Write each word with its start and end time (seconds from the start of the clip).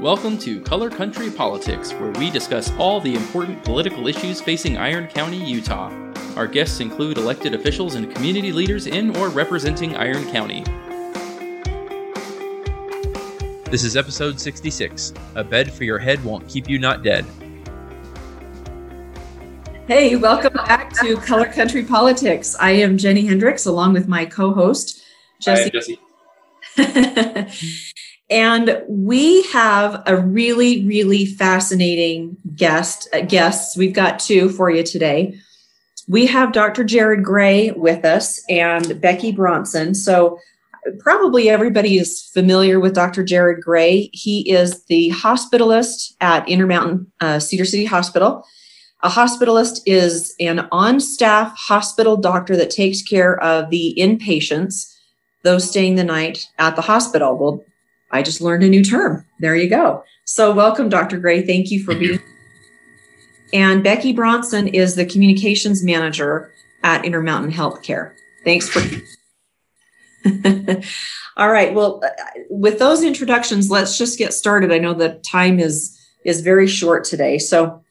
Welcome 0.00 0.38
to 0.38 0.62
Color 0.62 0.88
Country 0.88 1.30
Politics, 1.30 1.92
where 1.92 2.10
we 2.12 2.30
discuss 2.30 2.72
all 2.78 3.02
the 3.02 3.14
important 3.14 3.62
political 3.62 4.06
issues 4.06 4.40
facing 4.40 4.78
Iron 4.78 5.06
County, 5.08 5.36
Utah. 5.36 5.92
Our 6.36 6.46
guests 6.46 6.80
include 6.80 7.18
elected 7.18 7.52
officials 7.52 7.96
and 7.96 8.10
community 8.10 8.50
leaders 8.50 8.86
in 8.86 9.14
or 9.18 9.28
representing 9.28 9.94
Iron 9.96 10.24
County. 10.30 10.64
This 13.70 13.84
is 13.84 13.94
episode 13.94 14.40
66 14.40 15.12
A 15.34 15.44
Bed 15.44 15.70
for 15.70 15.84
Your 15.84 15.98
Head 15.98 16.24
Won't 16.24 16.48
Keep 16.48 16.70
You 16.70 16.78
Not 16.78 17.02
Dead. 17.02 17.26
Hey, 19.86 20.16
welcome 20.16 20.54
back 20.54 20.94
to 20.94 21.16
Color 21.16 21.52
Country 21.52 21.84
Politics. 21.84 22.56
I 22.58 22.70
am 22.70 22.96
Jenny 22.96 23.26
Hendricks 23.26 23.66
along 23.66 23.92
with 23.92 24.08
my 24.08 24.24
co 24.24 24.54
host, 24.54 25.02
Jesse. 25.40 25.98
Hi, 26.78 26.86
Jesse. 26.86 27.92
And 28.30 28.80
we 28.88 29.42
have 29.44 30.02
a 30.06 30.16
really, 30.16 30.86
really 30.86 31.26
fascinating 31.26 32.36
guest. 32.54 33.08
Uh, 33.12 33.22
guests. 33.22 33.76
We've 33.76 33.92
got 33.92 34.20
two 34.20 34.48
for 34.50 34.70
you 34.70 34.84
today. 34.84 35.34
We 36.08 36.26
have 36.26 36.52
Dr. 36.52 36.84
Jared 36.84 37.24
Gray 37.24 37.72
with 37.72 38.04
us 38.04 38.40
and 38.48 39.00
Becky 39.00 39.32
Bronson. 39.32 39.94
So 39.94 40.38
probably 40.98 41.48
everybody 41.48 41.98
is 41.98 42.30
familiar 42.32 42.80
with 42.80 42.94
Dr. 42.94 43.22
Jared 43.22 43.62
Gray. 43.62 44.10
He 44.12 44.50
is 44.50 44.84
the 44.84 45.10
hospitalist 45.10 46.14
at 46.20 46.48
Intermountain 46.48 47.10
uh, 47.20 47.38
Cedar 47.38 47.64
City 47.64 47.84
Hospital. 47.84 48.44
A 49.02 49.08
hospitalist 49.08 49.80
is 49.86 50.34
an 50.40 50.68
on 50.72 51.00
staff 51.00 51.56
hospital 51.56 52.16
doctor 52.16 52.56
that 52.56 52.70
takes 52.70 53.02
care 53.02 53.42
of 53.42 53.70
the 53.70 53.94
inpatients, 53.98 54.92
those 55.42 55.68
staying 55.68 55.94
the 55.94 56.04
night 56.04 56.46
at 56.58 56.76
the 56.76 56.82
hospital. 56.82 57.36
Well, 57.36 57.64
I 58.10 58.22
just 58.22 58.40
learned 58.40 58.64
a 58.64 58.68
new 58.68 58.82
term. 58.84 59.24
There 59.38 59.56
you 59.56 59.68
go. 59.68 60.04
So, 60.24 60.52
welcome, 60.52 60.88
Dr. 60.88 61.18
Gray. 61.18 61.44
Thank 61.44 61.70
you 61.70 61.82
for 61.82 61.92
Thank 61.92 62.00
being. 62.00 62.12
You. 62.14 62.20
And 63.52 63.82
Becky 63.82 64.12
Bronson 64.12 64.68
is 64.68 64.94
the 64.94 65.04
communications 65.04 65.82
manager 65.84 66.52
at 66.82 67.04
Intermountain 67.04 67.52
Healthcare. 67.52 68.12
Thanks 68.44 68.68
for. 68.68 68.80
All 71.36 71.50
right. 71.50 71.74
Well, 71.74 72.02
uh, 72.04 72.10
with 72.48 72.78
those 72.78 73.02
introductions, 73.02 73.70
let's 73.70 73.98
just 73.98 74.18
get 74.18 74.32
started. 74.32 74.72
I 74.72 74.78
know 74.78 74.94
the 74.94 75.20
time 75.30 75.58
is 75.58 75.96
is 76.24 76.42
very 76.42 76.66
short 76.66 77.04
today. 77.04 77.38
So, 77.38 77.82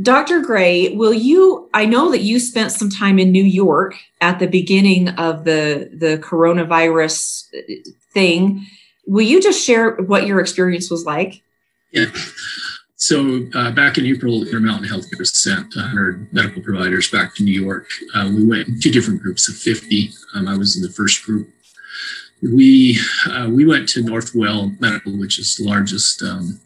Dr. 0.00 0.40
Gray, 0.40 0.94
will 0.94 1.12
you? 1.12 1.68
I 1.74 1.84
know 1.84 2.10
that 2.10 2.22
you 2.22 2.40
spent 2.40 2.72
some 2.72 2.88
time 2.88 3.18
in 3.18 3.30
New 3.30 3.44
York 3.44 3.94
at 4.20 4.38
the 4.38 4.46
beginning 4.46 5.08
of 5.10 5.44
the 5.44 5.90
the 5.92 6.18
coronavirus 6.18 7.44
uh, 7.54 7.90
thing 8.12 8.66
Will 9.08 9.22
you 9.22 9.40
just 9.40 9.64
share 9.64 9.92
what 9.92 10.26
your 10.26 10.38
experience 10.38 10.90
was 10.90 11.06
like? 11.06 11.42
Yeah. 11.92 12.06
So 12.96 13.46
uh, 13.54 13.70
back 13.70 13.96
in 13.96 14.04
April, 14.04 14.42
Intermountain 14.42 14.86
Healthcare 14.86 15.26
sent 15.26 15.74
100 15.74 16.30
medical 16.30 16.60
providers 16.60 17.10
back 17.10 17.34
to 17.36 17.42
New 17.42 17.58
York. 17.58 17.88
Uh, 18.14 18.30
we 18.34 18.44
went 18.44 18.68
in 18.68 18.78
two 18.78 18.90
different 18.90 19.22
groups 19.22 19.48
of 19.48 19.56
50. 19.56 20.10
Um, 20.34 20.46
I 20.46 20.58
was 20.58 20.76
in 20.76 20.82
the 20.82 20.90
first 20.90 21.24
group. 21.24 21.48
We 22.42 22.98
uh, 23.30 23.48
we 23.50 23.64
went 23.64 23.88
to 23.90 24.02
Northwell 24.02 24.78
Medical, 24.78 25.18
which 25.18 25.38
is 25.38 25.56
the 25.56 25.64
largest 25.64 26.22
um, 26.22 26.60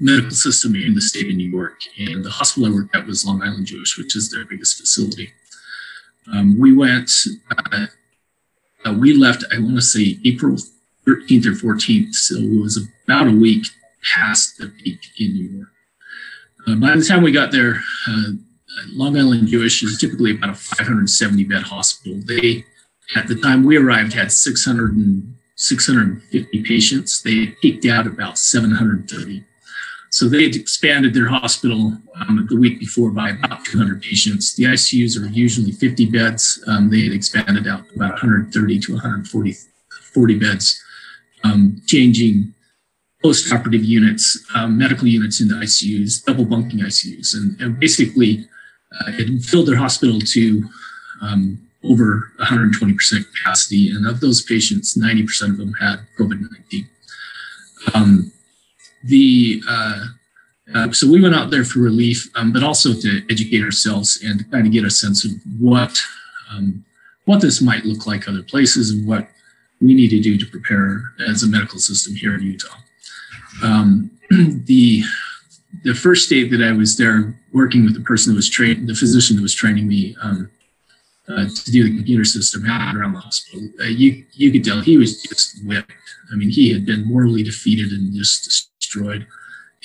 medical 0.00 0.30
system 0.30 0.74
in 0.74 0.94
the 0.94 1.00
state 1.00 1.28
of 1.28 1.36
New 1.36 1.48
York, 1.48 1.78
and 1.98 2.24
the 2.24 2.30
hospital 2.30 2.70
I 2.70 2.74
worked 2.74 2.96
at 2.96 3.06
was 3.06 3.24
Long 3.24 3.42
Island 3.42 3.66
Jewish, 3.66 3.98
which 3.98 4.16
is 4.16 4.30
their 4.30 4.46
biggest 4.46 4.78
facility. 4.78 5.30
Um, 6.32 6.58
we 6.58 6.72
went. 6.72 7.10
Uh, 7.50 7.86
uh, 8.84 8.94
we 8.94 9.12
left. 9.12 9.44
I 9.52 9.60
want 9.60 9.76
to 9.76 9.82
say 9.82 10.18
April 10.24 10.56
13th 11.06 11.46
or 11.46 11.74
14th. 11.74 12.14
So 12.14 12.36
it 12.36 12.60
was 12.60 12.88
about 13.04 13.28
a 13.28 13.32
week 13.32 13.66
past 14.14 14.58
the 14.58 14.68
peak 14.68 15.00
in 15.18 15.34
New 15.34 15.48
York. 15.48 15.68
Uh, 16.66 16.74
by 16.76 16.96
the 16.96 17.04
time 17.04 17.22
we 17.22 17.32
got 17.32 17.52
there, 17.52 17.80
uh, 18.08 18.32
Long 18.92 19.16
Island 19.16 19.48
Jewish 19.48 19.82
is 19.82 19.98
typically 19.98 20.32
about 20.32 20.50
a 20.50 20.54
570 20.54 21.44
bed 21.44 21.62
hospital. 21.62 22.20
They, 22.26 22.64
at 23.16 23.28
the 23.28 23.34
time 23.34 23.64
we 23.64 23.76
arrived, 23.76 24.12
had 24.12 24.32
600 24.32 24.94
and 24.94 25.34
650 25.56 26.62
patients. 26.62 27.22
They 27.22 27.48
peaked 27.62 27.86
out 27.86 28.06
about 28.06 28.38
730. 28.38 29.44
So 30.12 30.28
they 30.28 30.42
had 30.42 30.56
expanded 30.56 31.14
their 31.14 31.28
hospital 31.28 31.96
um, 32.16 32.46
the 32.50 32.56
week 32.56 32.80
before 32.80 33.10
by 33.10 33.30
about 33.30 33.64
200 33.64 34.02
patients. 34.02 34.54
The 34.54 34.64
ICUs 34.64 35.20
are 35.20 35.26
usually 35.28 35.70
50 35.70 36.06
beds. 36.06 36.62
Um, 36.66 36.90
they 36.90 37.02
had 37.04 37.12
expanded 37.12 37.68
out 37.68 37.84
about 37.94 38.12
130 38.12 38.80
to 38.80 38.92
140 38.94 39.54
40 40.12 40.38
beds 40.40 40.82
um, 41.44 41.80
changing 41.86 42.54
post-operative 43.22 43.84
units, 43.84 44.42
um, 44.54 44.78
medical 44.78 45.06
units 45.06 45.40
in 45.40 45.48
the 45.48 45.54
ICUs, 45.54 46.24
double 46.24 46.44
bunking 46.44 46.80
ICUs, 46.80 47.34
and, 47.34 47.60
and 47.60 47.78
basically 47.78 48.46
uh, 48.92 49.10
it 49.10 49.42
filled 49.42 49.68
their 49.68 49.76
hospital 49.76 50.18
to 50.20 50.64
um, 51.20 51.58
over 51.84 52.32
120% 52.40 53.24
capacity. 53.34 53.90
And 53.90 54.06
of 54.06 54.20
those 54.20 54.42
patients, 54.42 54.96
90% 54.96 55.50
of 55.50 55.58
them 55.58 55.74
had 55.74 56.00
COVID-19. 56.18 56.86
Um, 57.94 58.32
the 59.04 59.62
uh, 59.68 60.04
uh, 60.74 60.92
so 60.92 61.10
we 61.10 61.20
went 61.20 61.34
out 61.34 61.50
there 61.50 61.64
for 61.64 61.80
relief, 61.80 62.28
um, 62.36 62.52
but 62.52 62.62
also 62.62 62.92
to 62.92 63.22
educate 63.30 63.62
ourselves 63.62 64.20
and 64.22 64.48
kind 64.50 64.66
of 64.66 64.72
get 64.72 64.84
a 64.84 64.90
sense 64.90 65.24
of 65.24 65.32
what 65.58 65.98
um, 66.50 66.84
what 67.24 67.40
this 67.40 67.60
might 67.60 67.84
look 67.84 68.06
like 68.06 68.28
other 68.28 68.42
places 68.42 68.90
and 68.90 69.06
what 69.06 69.28
we 69.80 69.94
need 69.94 70.10
to 70.10 70.20
do 70.20 70.36
to 70.36 70.46
prepare 70.46 71.02
as 71.28 71.42
a 71.42 71.48
medical 71.48 71.78
system 71.78 72.14
here 72.14 72.34
in 72.34 72.42
Utah. 72.42 72.76
Um, 73.62 74.10
the 74.30 75.02
the 75.84 75.94
first 75.94 76.28
day 76.28 76.48
that 76.48 76.62
I 76.62 76.72
was 76.72 76.96
there 76.96 77.38
working 77.52 77.84
with 77.84 77.94
the 77.94 78.00
person 78.00 78.32
that 78.32 78.36
was 78.36 78.50
trained, 78.50 78.88
the 78.88 78.94
physician 78.94 79.36
that 79.36 79.42
was 79.42 79.54
training 79.54 79.86
me 79.86 80.16
um, 80.20 80.50
uh, 81.28 81.46
to 81.46 81.70
do 81.70 81.84
the 81.84 81.94
computer 81.96 82.24
system 82.24 82.64
around 82.64 83.12
the 83.12 83.20
hospital, 83.20 83.68
uh, 83.80 83.84
you 83.84 84.24
you 84.32 84.50
could 84.50 84.64
tell 84.64 84.80
he 84.80 84.98
was 84.98 85.22
just 85.22 85.64
whipped. 85.64 85.92
I 86.32 86.36
mean, 86.36 86.50
he 86.50 86.72
had 86.72 86.84
been 86.84 87.06
morally 87.06 87.42
defeated 87.42 87.92
and 87.92 88.12
just 88.14 88.44
destroyed. 88.78 89.26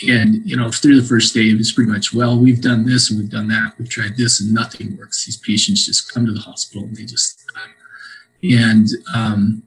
And 0.07 0.45
you 0.45 0.57
know, 0.57 0.71
through 0.71 0.99
the 0.99 1.07
first 1.07 1.33
day, 1.33 1.49
it 1.49 1.57
was 1.57 1.71
pretty 1.71 1.89
much, 1.89 2.13
well, 2.13 2.37
we've 2.37 2.61
done 2.61 2.85
this 2.85 3.09
and 3.09 3.19
we've 3.19 3.29
done 3.29 3.47
that, 3.47 3.73
we've 3.79 3.89
tried 3.89 4.17
this 4.17 4.41
and 4.41 4.53
nothing 4.53 4.97
works. 4.97 5.25
These 5.25 5.37
patients 5.37 5.85
just 5.85 6.13
come 6.13 6.25
to 6.25 6.33
the 6.33 6.41
hospital 6.41 6.83
and 6.83 6.95
they 6.95 7.05
just 7.05 7.41
die. 7.53 8.55
And 8.57 8.87
um, 9.13 9.63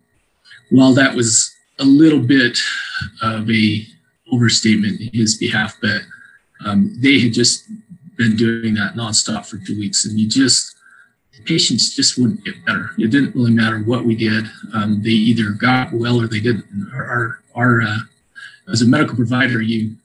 while 0.70 0.92
that 0.94 1.14
was 1.14 1.54
a 1.78 1.84
little 1.84 2.20
bit 2.20 2.58
of 3.22 3.50
a 3.50 3.86
overstatement 4.32 5.00
in 5.00 5.10
his 5.12 5.36
behalf, 5.36 5.76
but 5.80 6.02
um, 6.64 6.94
they 7.00 7.18
had 7.20 7.32
just 7.32 7.64
been 8.16 8.36
doing 8.36 8.74
that 8.74 8.94
nonstop 8.94 9.46
for 9.46 9.58
two 9.58 9.78
weeks, 9.78 10.04
and 10.04 10.18
you 10.18 10.28
just 10.28 10.74
patients 11.44 11.94
just 11.94 12.18
wouldn't 12.18 12.44
get 12.44 12.64
better. 12.66 12.90
It 12.98 13.10
didn't 13.10 13.34
really 13.34 13.52
matter 13.52 13.78
what 13.80 14.04
we 14.04 14.16
did; 14.16 14.44
um, 14.74 15.02
they 15.02 15.10
either 15.10 15.50
got 15.50 15.92
well 15.92 16.20
or 16.20 16.26
they 16.26 16.40
didn't. 16.40 16.64
our, 16.92 17.40
our 17.54 17.82
uh, 17.82 17.98
as 18.70 18.82
a 18.82 18.86
medical 18.86 19.16
provider, 19.16 19.62
you 19.62 19.96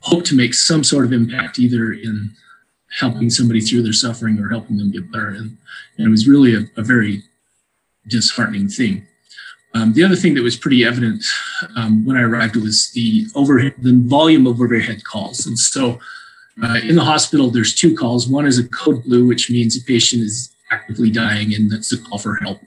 hope 0.00 0.24
to 0.24 0.36
make 0.36 0.54
some 0.54 0.84
sort 0.84 1.04
of 1.04 1.12
impact 1.12 1.58
either 1.58 1.92
in 1.92 2.30
helping 2.98 3.28
somebody 3.28 3.60
through 3.60 3.82
their 3.82 3.92
suffering 3.92 4.38
or 4.38 4.48
helping 4.48 4.76
them 4.76 4.92
get 4.92 5.10
better, 5.10 5.30
and, 5.30 5.56
and 5.98 6.06
it 6.06 6.10
was 6.10 6.28
really 6.28 6.54
a, 6.54 6.60
a 6.76 6.82
very 6.82 7.22
disheartening 8.08 8.68
thing. 8.68 9.06
Um, 9.76 9.92
the 9.92 10.04
other 10.04 10.16
thing 10.16 10.34
that 10.34 10.42
was 10.42 10.56
pretty 10.56 10.84
evident 10.84 11.22
um, 11.76 12.04
when 12.06 12.16
I 12.16 12.22
arrived 12.22 12.56
was 12.56 12.90
the 12.92 13.26
overhead, 13.34 13.74
the 13.78 13.92
volume 13.94 14.46
of 14.46 14.58
overhead 14.60 15.04
calls. 15.04 15.46
And 15.46 15.58
so 15.58 15.98
uh, 16.62 16.78
in 16.82 16.96
the 16.96 17.04
hospital, 17.04 17.50
there's 17.50 17.74
two 17.74 17.94
calls. 17.94 18.26
One 18.26 18.46
is 18.46 18.58
a 18.58 18.66
code 18.68 19.04
blue, 19.04 19.26
which 19.26 19.50
means 19.50 19.76
a 19.76 19.84
patient 19.84 20.22
is 20.22 20.54
actively 20.70 21.10
dying, 21.10 21.54
and 21.54 21.70
that's 21.70 21.92
a 21.92 21.98
call 21.98 22.18
for 22.18 22.36
help. 22.36 22.60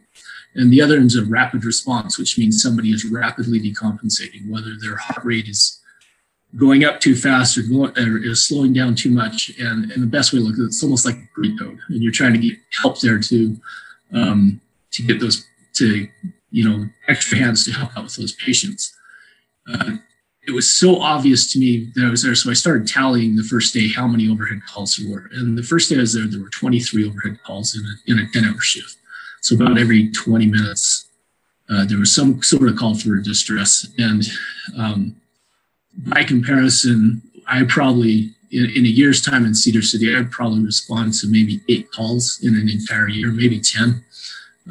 And 0.53 0.71
the 0.71 0.81
other 0.81 0.97
is 0.99 1.15
a 1.15 1.25
rapid 1.25 1.65
response, 1.65 2.19
which 2.19 2.37
means 2.37 2.61
somebody 2.61 2.89
is 2.89 3.05
rapidly 3.05 3.59
decompensating, 3.59 4.47
whether 4.47 4.71
their 4.79 4.97
heart 4.97 5.23
rate 5.25 5.47
is 5.47 5.79
going 6.57 6.83
up 6.83 6.99
too 6.99 7.15
fast 7.15 7.57
or, 7.57 7.63
going, 7.63 7.97
or 7.97 8.17
is 8.17 8.45
slowing 8.45 8.73
down 8.73 8.93
too 8.93 9.11
much. 9.11 9.51
And, 9.59 9.91
and 9.91 10.03
the 10.03 10.07
best 10.07 10.31
way 10.31 10.39
to 10.39 10.45
look 10.45 10.55
at 10.55 10.61
it, 10.61 10.65
it's 10.65 10.83
almost 10.83 11.05
like 11.05 11.15
a 11.15 11.29
Greek 11.33 11.57
code, 11.57 11.79
and 11.87 12.03
you're 12.03 12.11
trying 12.11 12.33
to 12.33 12.39
get 12.39 12.57
help 12.81 12.99
there 12.99 13.19
to 13.19 13.57
um, 14.13 14.61
to 14.91 15.03
get 15.03 15.19
those 15.19 15.45
to 15.75 16.07
you 16.51 16.67
know, 16.67 16.87
extra 17.07 17.37
hands 17.37 17.65
to 17.65 17.71
help 17.71 17.97
out 17.97 18.05
with 18.05 18.15
those 18.15 18.33
patients. 18.33 18.95
Uh, 19.71 19.97
it 20.47 20.51
was 20.51 20.75
so 20.75 20.99
obvious 20.99 21.51
to 21.53 21.59
me 21.59 21.91
that 21.95 22.05
I 22.05 22.09
was 22.09 22.23
there. 22.23 22.33
So 22.33 22.49
I 22.49 22.53
started 22.53 22.87
tallying 22.87 23.35
the 23.35 23.43
first 23.43 23.73
day 23.73 23.87
how 23.87 24.07
many 24.07 24.27
overhead 24.29 24.61
calls 24.67 24.95
there 24.95 25.09
were. 25.11 25.29
And 25.33 25.57
the 25.57 25.63
first 25.63 25.89
day 25.89 25.97
I 25.97 25.99
was 25.99 26.13
there, 26.13 26.25
there 26.25 26.41
were 26.41 26.49
23 26.49 27.07
overhead 27.07 27.39
calls 27.43 27.75
in 27.75 27.83
a, 27.85 28.19
in 28.19 28.25
a 28.25 28.31
10 28.31 28.45
hour 28.45 28.59
shift. 28.59 28.97
So 29.41 29.55
about 29.55 29.77
every 29.77 30.11
20 30.11 30.47
minutes, 30.47 31.07
uh, 31.69 31.85
there 31.85 31.99
was 31.99 32.13
some 32.13 32.41
sort 32.41 32.67
of 32.67 32.77
call 32.77 32.95
for 32.95 33.15
distress. 33.17 33.87
And 33.97 34.23
um, 34.77 35.15
by 36.07 36.23
comparison, 36.23 37.21
I 37.47 37.63
probably, 37.63 38.31
in, 38.51 38.71
in, 38.75 38.85
a 38.85 38.89
year's 38.89 39.21
time 39.21 39.45
in 39.45 39.53
Cedar 39.53 39.83
City, 39.83 40.15
I'd 40.15 40.31
probably 40.31 40.63
respond 40.63 41.13
to 41.15 41.27
maybe 41.27 41.61
eight 41.69 41.91
calls 41.91 42.39
in 42.41 42.55
an 42.55 42.69
entire 42.69 43.07
year, 43.07 43.31
maybe 43.31 43.59
10. 43.59 44.03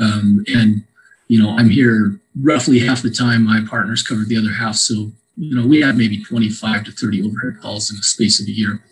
Um, 0.01 0.45
and 0.49 0.85
you 1.29 1.41
know, 1.43 1.57
I'm 1.57 1.71
here 1.71 2.21
roughly 2.41 2.79
half 2.81 3.03
the 3.03 3.11
time. 3.11 3.45
My 3.45 3.61
partners 3.69 4.03
cover 4.03 4.25
the 4.25 4.39
other 4.39 4.53
half. 4.53 4.77
So 4.77 5.13
you 5.39 5.55
know, 5.55 5.67
we 5.67 5.81
had 5.81 5.97
maybe 5.97 6.23
25 6.25 6.85
to 6.85 6.93
30 6.93 7.23
overhead 7.23 7.63
calls 7.63 7.91
in 7.91 7.97
the 7.97 8.03
space 8.03 8.41
of 8.41 8.49
a 8.49 8.51
year. 8.51 8.83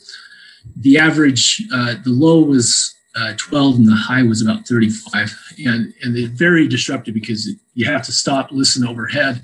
The 0.76 0.98
average, 0.98 1.62
uh, 1.74 1.96
the 2.04 2.10
low 2.10 2.40
was 2.40 2.94
uh, 3.16 3.32
12 3.36 3.76
and 3.76 3.88
the 3.88 3.96
high 3.96 4.22
was 4.22 4.42
about 4.42 4.66
35. 4.66 5.34
And, 5.66 5.92
and 6.02 6.16
it's 6.16 6.28
very 6.28 6.68
disruptive 6.68 7.14
because 7.14 7.48
you 7.74 7.86
have 7.86 8.04
to 8.04 8.12
stop, 8.12 8.52
listen 8.52 8.86
overhead. 8.86 9.42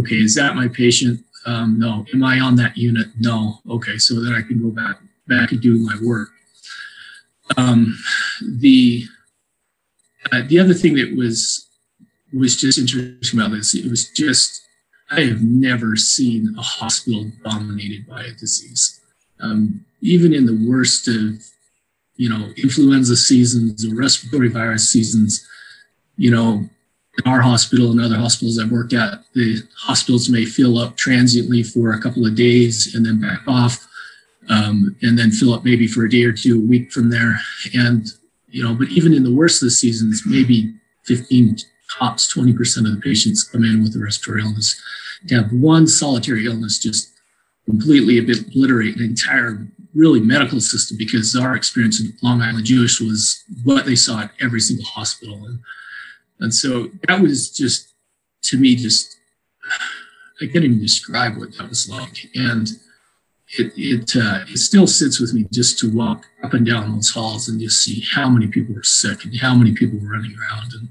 Okay, 0.00 0.16
is 0.16 0.34
that 0.34 0.56
my 0.56 0.66
patient? 0.66 1.20
Um, 1.46 1.78
no. 1.78 2.04
Am 2.12 2.24
I 2.24 2.40
on 2.40 2.56
that 2.56 2.76
unit? 2.76 3.08
No. 3.18 3.60
Okay, 3.68 3.98
so 3.98 4.20
then 4.20 4.34
I 4.34 4.42
can 4.42 4.60
go 4.60 4.70
back 4.70 4.96
back 5.26 5.52
and 5.52 5.60
do 5.60 5.78
my 5.78 5.96
work. 6.02 6.30
Um, 7.56 7.96
the 8.42 9.04
uh, 10.32 10.42
the 10.46 10.58
other 10.58 10.74
thing 10.74 10.94
that 10.94 11.16
was 11.16 11.69
was 12.32 12.56
just 12.56 12.78
interesting 12.78 13.40
about 13.40 13.52
this, 13.52 13.74
it 13.74 13.88
was 13.88 14.10
just 14.10 14.62
I 15.10 15.22
have 15.22 15.42
never 15.42 15.96
seen 15.96 16.54
a 16.56 16.62
hospital 16.62 17.32
dominated 17.44 18.06
by 18.06 18.22
a 18.22 18.32
disease. 18.32 19.00
Um, 19.40 19.84
even 20.00 20.32
in 20.32 20.46
the 20.46 20.68
worst 20.68 21.08
of 21.08 21.42
you 22.20 22.28
know, 22.28 22.50
influenza 22.58 23.16
seasons 23.16 23.82
or 23.86 23.96
respiratory 23.96 24.48
virus 24.48 24.90
seasons, 24.90 25.48
you 26.18 26.30
know, 26.30 26.68
in 27.16 27.32
our 27.32 27.40
hospital 27.40 27.90
and 27.90 27.98
other 27.98 28.18
hospitals 28.18 28.58
I've 28.58 28.70
worked 28.70 28.92
at, 28.92 29.24
the 29.34 29.62
hospitals 29.74 30.28
may 30.28 30.44
fill 30.44 30.76
up 30.76 30.98
transiently 30.98 31.62
for 31.62 31.92
a 31.92 31.98
couple 31.98 32.26
of 32.26 32.34
days 32.34 32.94
and 32.94 33.06
then 33.06 33.22
back 33.22 33.40
off, 33.48 33.88
um, 34.50 34.94
and 35.00 35.18
then 35.18 35.30
fill 35.30 35.54
up 35.54 35.64
maybe 35.64 35.86
for 35.86 36.04
a 36.04 36.10
day 36.10 36.24
or 36.24 36.32
two, 36.32 36.56
a 36.56 36.66
week 36.66 36.92
from 36.92 37.08
there. 37.08 37.40
And, 37.74 38.06
you 38.48 38.62
know, 38.62 38.74
but 38.74 38.88
even 38.88 39.14
in 39.14 39.24
the 39.24 39.34
worst 39.34 39.62
of 39.62 39.68
the 39.68 39.70
seasons, 39.70 40.22
maybe 40.26 40.74
15 41.06 41.56
tops 41.98 42.32
20% 42.34 42.86
of 42.86 42.94
the 42.94 43.00
patients 43.02 43.44
come 43.44 43.64
in 43.64 43.82
with 43.82 43.96
a 43.96 43.98
respiratory 43.98 44.42
illness. 44.42 44.80
To 45.28 45.34
have 45.42 45.52
one 45.52 45.86
solitary 45.86 46.46
illness 46.46 46.78
just 46.78 47.12
completely 47.66 48.18
obliterate 48.18 48.96
an 48.96 49.04
entire 49.04 49.66
really 49.94 50.20
medical 50.20 50.60
system 50.60 50.96
because 50.96 51.34
our 51.36 51.54
experience 51.56 52.00
in 52.00 52.12
Long 52.22 52.40
Island 52.42 52.64
Jewish 52.64 53.00
was 53.00 53.42
what 53.64 53.86
they 53.86 53.96
saw 53.96 54.22
at 54.22 54.30
every 54.40 54.60
single 54.60 54.86
hospital. 54.86 55.44
And, 55.46 55.58
and 56.38 56.54
so 56.54 56.88
that 57.06 57.20
was 57.20 57.50
just, 57.50 57.92
to 58.44 58.58
me, 58.58 58.76
just, 58.76 59.16
I 60.40 60.46
can't 60.46 60.64
even 60.64 60.80
describe 60.80 61.36
what 61.36 61.56
that 61.58 61.68
was 61.68 61.88
like. 61.88 62.28
And 62.34 62.68
it, 63.58 63.72
it, 63.76 64.16
uh, 64.16 64.44
it 64.48 64.58
still 64.58 64.86
sits 64.86 65.20
with 65.20 65.34
me 65.34 65.46
just 65.52 65.78
to 65.80 65.90
walk 65.90 66.26
up 66.42 66.54
and 66.54 66.64
down 66.64 66.92
those 66.92 67.10
halls 67.10 67.48
and 67.48 67.60
just 67.60 67.82
see 67.82 68.04
how 68.12 68.28
many 68.28 68.46
people 68.46 68.74
were 68.74 68.82
sick 68.82 69.24
and 69.24 69.36
how 69.38 69.54
many 69.54 69.72
people 69.72 69.98
were 69.98 70.12
running 70.12 70.36
around. 70.38 70.72
And 70.72 70.88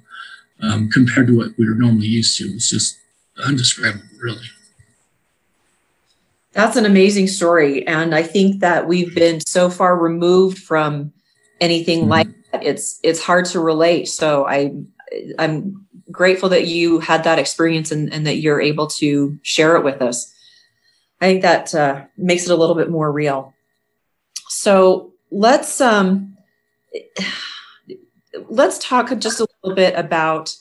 um, 0.61 0.89
compared 0.89 1.27
to 1.27 1.37
what 1.37 1.57
we 1.57 1.67
were 1.67 1.75
normally 1.75 2.07
used 2.07 2.37
to, 2.37 2.45
It's 2.45 2.69
just 2.69 2.99
undescribable, 3.43 4.05
really. 4.21 4.45
That's 6.51 6.75
an 6.75 6.85
amazing 6.85 7.27
story. 7.27 7.85
And 7.87 8.13
I 8.13 8.23
think 8.23 8.59
that 8.61 8.87
we've 8.87 9.13
been 9.13 9.39
so 9.45 9.69
far 9.69 9.97
removed 9.97 10.57
from 10.57 11.13
anything 11.61 12.01
mm-hmm. 12.01 12.09
like 12.09 12.27
that. 12.51 12.63
It's 12.63 12.99
it's 13.03 13.21
hard 13.21 13.45
to 13.45 13.59
relate. 13.59 14.07
So 14.07 14.45
I 14.47 14.73
I'm 15.37 15.85
grateful 16.11 16.49
that 16.49 16.67
you 16.67 16.99
had 16.99 17.23
that 17.23 17.39
experience 17.39 17.91
and, 17.91 18.11
and 18.11 18.25
that 18.25 18.37
you're 18.37 18.61
able 18.61 18.87
to 18.87 19.37
share 19.43 19.75
it 19.75 19.83
with 19.83 20.01
us. 20.01 20.33
I 21.21 21.27
think 21.27 21.41
that 21.43 21.75
uh, 21.75 22.05
makes 22.17 22.45
it 22.45 22.51
a 22.51 22.55
little 22.55 22.75
bit 22.75 22.89
more 22.89 23.11
real. 23.11 23.53
So 24.47 25.13
let's 25.31 25.79
um, 25.79 26.37
let's 28.49 28.77
talk 28.79 29.17
just 29.19 29.39
a 29.39 29.47
little 29.63 29.75
bit 29.75 29.95
about 29.95 30.55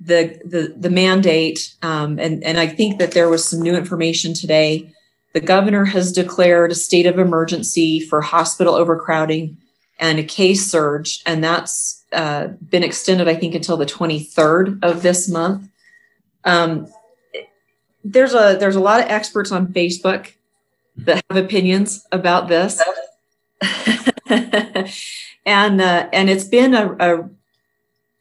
the 0.00 0.40
the, 0.44 0.74
the 0.76 0.90
mandate, 0.90 1.74
um, 1.82 2.18
and 2.18 2.42
and 2.44 2.58
I 2.58 2.66
think 2.66 2.98
that 2.98 3.12
there 3.12 3.28
was 3.28 3.48
some 3.48 3.60
new 3.60 3.74
information 3.74 4.34
today 4.34 4.92
the 5.32 5.40
governor 5.40 5.86
has 5.86 6.12
declared 6.12 6.72
a 6.72 6.74
state 6.74 7.06
of 7.06 7.18
emergency 7.18 8.00
for 8.00 8.20
hospital 8.20 8.74
overcrowding 8.74 9.56
and 9.98 10.18
a 10.18 10.24
case 10.24 10.70
surge, 10.70 11.22
and 11.26 11.42
that's 11.42 12.04
uh, 12.12 12.48
been 12.48 12.82
extended, 12.82 13.28
I 13.28 13.34
think, 13.34 13.54
until 13.54 13.76
the 13.76 13.86
23rd 13.86 14.82
of 14.82 15.02
this 15.02 15.28
month. 15.28 15.68
Um, 16.44 16.88
there's 18.04 18.34
a 18.34 18.56
there's 18.58 18.76
a 18.76 18.80
lot 18.80 19.00
of 19.00 19.06
experts 19.06 19.52
on 19.52 19.68
Facebook 19.68 20.32
that 20.96 21.24
have 21.30 21.42
opinions 21.42 22.06
about 22.12 22.48
this, 22.48 22.82
and 25.44 25.80
uh, 25.80 26.08
and 26.12 26.30
it's 26.30 26.44
been 26.44 26.74
a, 26.74 26.96
a 26.98 27.30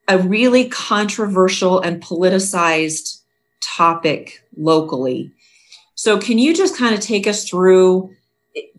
a 0.08 0.18
really 0.18 0.68
controversial 0.68 1.80
and 1.80 2.02
politicized 2.02 3.22
topic 3.64 4.44
locally. 4.58 5.32
So, 5.96 6.18
can 6.18 6.40
you 6.40 6.54
just 6.56 6.78
kind 6.78 6.96
of 6.96 7.02
take 7.02 7.28
us 7.28 7.48
through 7.48 8.12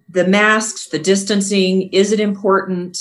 the 0.08 0.26
masks, 0.26 0.88
the 0.88 0.98
distancing? 0.98 1.88
Is 1.92 2.12
it 2.12 2.20
important? 2.20 2.98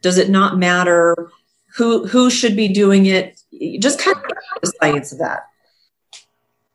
Does 0.00 0.18
it 0.18 0.30
not 0.30 0.58
matter? 0.58 1.30
Who 1.76 2.06
who 2.06 2.30
should 2.30 2.56
be 2.56 2.68
doing 2.68 3.06
it? 3.06 3.40
Just 3.80 3.98
kind 3.98 4.16
of 4.16 4.22
the 4.62 4.72
science 4.80 5.12
of 5.12 5.18
that. 5.18 5.44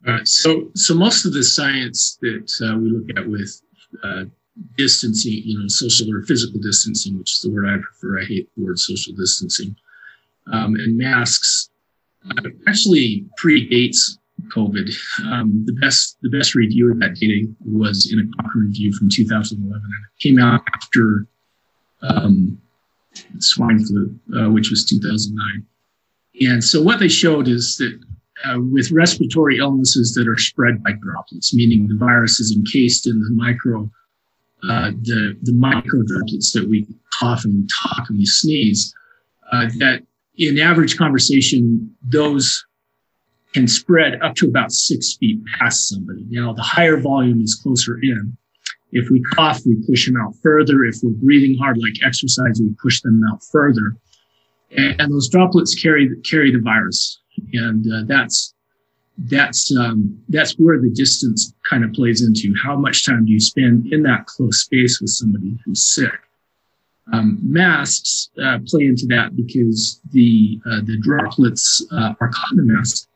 Uh, 0.07 0.24
so, 0.24 0.72
so 0.75 0.94
most 0.94 1.25
of 1.25 1.33
the 1.33 1.44
science 1.44 2.18
that 2.22 2.50
uh, 2.62 2.77
we 2.77 2.89
look 2.89 3.18
at 3.18 3.27
with 3.27 3.62
uh, 4.04 4.24
distancing, 4.78 5.42
you 5.44 5.60
know, 5.60 5.68
social 5.68 6.14
or 6.14 6.24
physical 6.24 6.60
distancing, 6.60 7.18
which 7.18 7.34
is 7.34 7.42
the 7.42 7.52
word 7.52 7.68
I 7.68 7.78
prefer. 7.78 8.22
I 8.22 8.26
hate 8.26 8.50
the 8.56 8.66
word 8.66 8.80
social 8.80 9.14
distancing, 9.14 9.76
um, 10.52 10.76
and 10.76 10.98
masks 10.98 11.70
uh, 12.30 12.50
actually 12.68 13.26
predates 13.42 14.18
COVID. 14.48 14.90
Um, 15.26 15.64
the 15.66 15.74
best 15.74 16.18
the 16.22 16.30
best 16.30 16.56
review 16.56 16.92
of 16.92 17.00
that 17.00 17.16
data 17.16 17.48
was 17.66 18.12
in 18.12 18.20
a 18.20 18.42
Cochrane 18.42 18.68
review 18.68 18.94
from 18.94 19.10
2011, 19.10 19.74
and 19.74 19.84
it 19.84 20.22
came 20.22 20.40
out 20.40 20.62
after 20.74 21.28
um, 22.02 22.60
swine 23.40 23.84
flu, 23.86 24.14
uh, 24.38 24.50
which 24.50 24.70
was 24.70 24.86
2009. 24.86 25.66
And 26.42 26.64
so 26.64 26.82
what 26.82 27.00
they 27.00 27.10
showed 27.10 27.48
is 27.48 27.78
that 27.78 28.00
uh, 28.46 28.60
with 28.72 28.92
respiratory 28.92 29.58
illnesses 29.58 30.14
that 30.14 30.28
are 30.28 30.38
spread 30.38 30.82
by 30.84 30.94
droplets, 30.94 31.54
meaning 31.54 31.88
the 31.88 31.96
virus 31.96 32.40
is 32.40 32.56
encased 32.56 33.08
in 33.08 33.20
the 33.20 33.32
micro 33.32 33.90
uh, 34.64 34.92
the 35.02 35.38
the 35.44 35.54
micro 35.54 36.04
droplets 36.04 36.52
that 36.54 36.68
we 36.68 36.86
cough 37.18 37.46
and 37.46 37.54
we 37.54 37.68
talk 37.84 38.10
and 38.10 38.18
we 38.18 38.26
sneeze, 38.26 38.94
uh, 39.52 39.68
that 39.78 40.04
in 40.38 40.60
average 40.60 40.98
conversation, 40.98 41.94
those 42.02 42.66
can 43.54 43.68
spread 43.68 44.22
up 44.22 44.36
to 44.36 44.48
about 44.48 44.72
six 44.72 45.16
feet 45.16 45.40
past 45.58 45.90
somebody. 45.90 46.26
Now, 46.30 46.54
the 46.54 46.62
higher 46.62 46.98
volume 46.98 47.42
is 47.42 47.56
closer 47.56 48.00
in. 48.01 48.38
If 48.92 49.10
we 49.10 49.22
cough, 49.34 49.62
we 49.66 49.75
push 49.88 50.06
them 50.06 50.18
out 50.18 50.34
further. 50.42 50.84
If 50.84 50.98
we're 51.04 51.12
breathing 51.12 51.58
hard, 51.58 51.78
like 51.78 51.94
exercise, 52.04 52.60
we 52.60 52.74
push 52.82 53.01
them 53.01 53.22
out 53.32 53.42
further. 53.51 53.96
And, 54.72 55.00
and 55.00 55.12
those 55.12 55.30
droplets 55.30 55.75
carry 55.75 56.10
carry 56.22 56.51
the 56.51 56.60
virus, 56.60 57.20
and 57.54 57.86
uh, 57.92 58.04
that's 58.06 58.54
that's 59.26 59.76
um, 59.76 60.18
that's 60.30 60.54
where 60.54 60.80
the 60.80 60.90
distance 60.90 61.54
kind 61.70 61.84
of 61.84 61.94
plays 61.94 62.22
into. 62.22 62.54
How 62.62 62.76
much 62.76 63.06
time 63.06 63.26
do 63.26 63.32
you 63.32 63.40
spend 63.40 63.92
in 63.92 64.04
that 64.04 64.26
close 64.26 64.62
space 64.62 65.02
with 65.02 65.10
somebody 65.10 65.58
who's 65.66 65.84
sick? 65.84 66.12
Um, 67.12 67.40
masks 67.42 68.30
uh, 68.42 68.60
play 68.68 68.86
into 68.86 69.08
that 69.08 69.36
because 69.36 70.00
the 70.12 70.60
uh, 70.66 70.82
the 70.86 70.98
droplets 71.02 71.86
uh, 71.92 72.14
are 72.20 72.30
caught 72.30 72.52
in 72.52 72.58
the 72.58 72.74
mask 72.74 73.10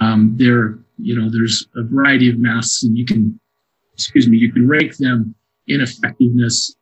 um, 0.00 0.34
there, 0.36 0.78
you 0.98 1.18
know, 1.18 1.30
there's 1.30 1.66
a 1.76 1.82
variety 1.82 2.28
of 2.30 2.38
masks, 2.38 2.82
and 2.82 2.96
you 2.96 3.04
can, 3.04 3.38
excuse 3.92 4.28
me, 4.28 4.38
you 4.38 4.52
can 4.52 4.68
rank 4.68 4.96
them 4.96 5.34
in 5.66 5.80
effectiveness 5.80 6.76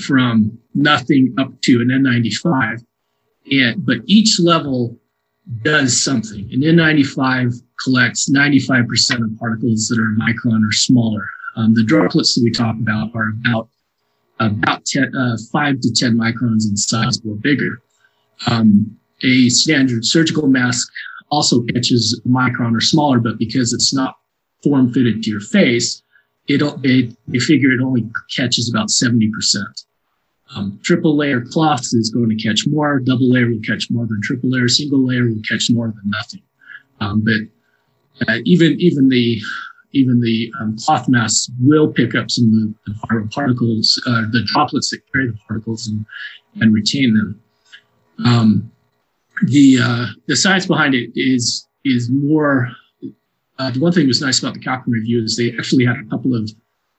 from 0.00 0.58
nothing 0.74 1.34
up 1.38 1.60
to 1.62 1.80
an 1.80 1.88
N95. 1.88 2.84
And 3.50 3.86
but 3.86 3.98
each 4.06 4.40
level 4.40 4.98
does 5.62 6.00
something. 6.00 6.48
An 6.52 6.60
N95 6.60 7.62
collects 7.82 8.30
95% 8.30 9.24
of 9.24 9.38
particles 9.38 9.88
that 9.88 9.98
are 9.98 10.16
micron 10.18 10.66
or 10.66 10.72
smaller. 10.72 11.28
Um, 11.56 11.74
the 11.74 11.84
droplets 11.84 12.34
that 12.34 12.44
we 12.44 12.50
talk 12.50 12.76
about 12.76 13.14
are 13.14 13.30
about 13.30 13.68
about 14.38 14.84
10, 14.84 15.16
uh, 15.16 15.36
five 15.50 15.80
to 15.80 15.90
10 15.90 16.14
microns 16.14 16.68
in 16.68 16.76
size 16.76 17.18
or 17.26 17.36
bigger. 17.36 17.80
Um, 18.48 18.98
a 19.22 19.48
standard 19.48 20.04
surgical 20.04 20.46
mask 20.46 20.92
also 21.30 21.62
catches 21.62 22.20
micron 22.26 22.76
or 22.76 22.82
smaller, 22.82 23.18
but 23.18 23.38
because 23.38 23.72
it's 23.72 23.94
not 23.94 24.16
form 24.62 24.92
fitted 24.92 25.22
to 25.22 25.30
your 25.30 25.40
face, 25.40 26.02
it, 26.48 26.60
they, 26.82 27.16
they 27.26 27.38
figure 27.38 27.70
it 27.70 27.80
only 27.80 28.06
catches 28.30 28.68
about 28.68 28.88
70%. 28.88 29.30
Um, 30.54 30.78
triple 30.82 31.16
layer 31.16 31.40
cloth 31.40 31.86
is 31.92 32.10
going 32.10 32.28
to 32.30 32.36
catch 32.36 32.66
more. 32.66 33.00
Double 33.00 33.30
layer 33.30 33.48
will 33.48 33.60
catch 33.60 33.90
more 33.90 34.06
than 34.06 34.20
triple 34.22 34.50
layer. 34.50 34.68
Single 34.68 35.04
layer 35.04 35.28
will 35.28 35.42
catch 35.48 35.70
more 35.70 35.88
than 35.88 36.10
nothing. 36.10 36.42
Um, 37.00 37.24
but 37.24 38.28
uh, 38.28 38.38
even 38.44 38.80
even 38.80 39.08
the 39.08 39.40
even 39.92 40.20
the 40.20 40.52
um, 40.60 40.76
cloth 40.78 41.08
masks 41.08 41.50
will 41.60 41.88
pick 41.88 42.14
up 42.14 42.30
some 42.30 42.74
of 42.86 42.92
the, 42.94 43.00
viral 43.00 43.30
particles, 43.32 44.00
uh, 44.06 44.22
the 44.30 44.42
droplets 44.44 44.90
that 44.90 45.00
carry 45.12 45.28
the 45.28 45.38
particles, 45.48 45.88
and 45.88 46.04
and 46.60 46.72
retain 46.72 47.14
them. 47.14 47.40
Um, 48.24 48.70
the 49.42 49.78
uh, 49.82 50.06
the 50.26 50.36
science 50.36 50.66
behind 50.66 50.94
it 50.94 51.10
is 51.14 51.66
is 51.84 52.08
more 52.10 52.70
uh, 53.58 53.70
the 53.70 53.80
one 53.80 53.92
thing 53.92 54.04
that 54.04 54.08
was 54.08 54.20
nice 54.20 54.38
about 54.38 54.54
the 54.54 54.60
Cochrane 54.60 54.92
review 54.92 55.22
is 55.22 55.36
they 55.36 55.52
actually 55.52 55.84
had 55.84 55.96
a 55.96 56.04
couple 56.04 56.34
of 56.34 56.50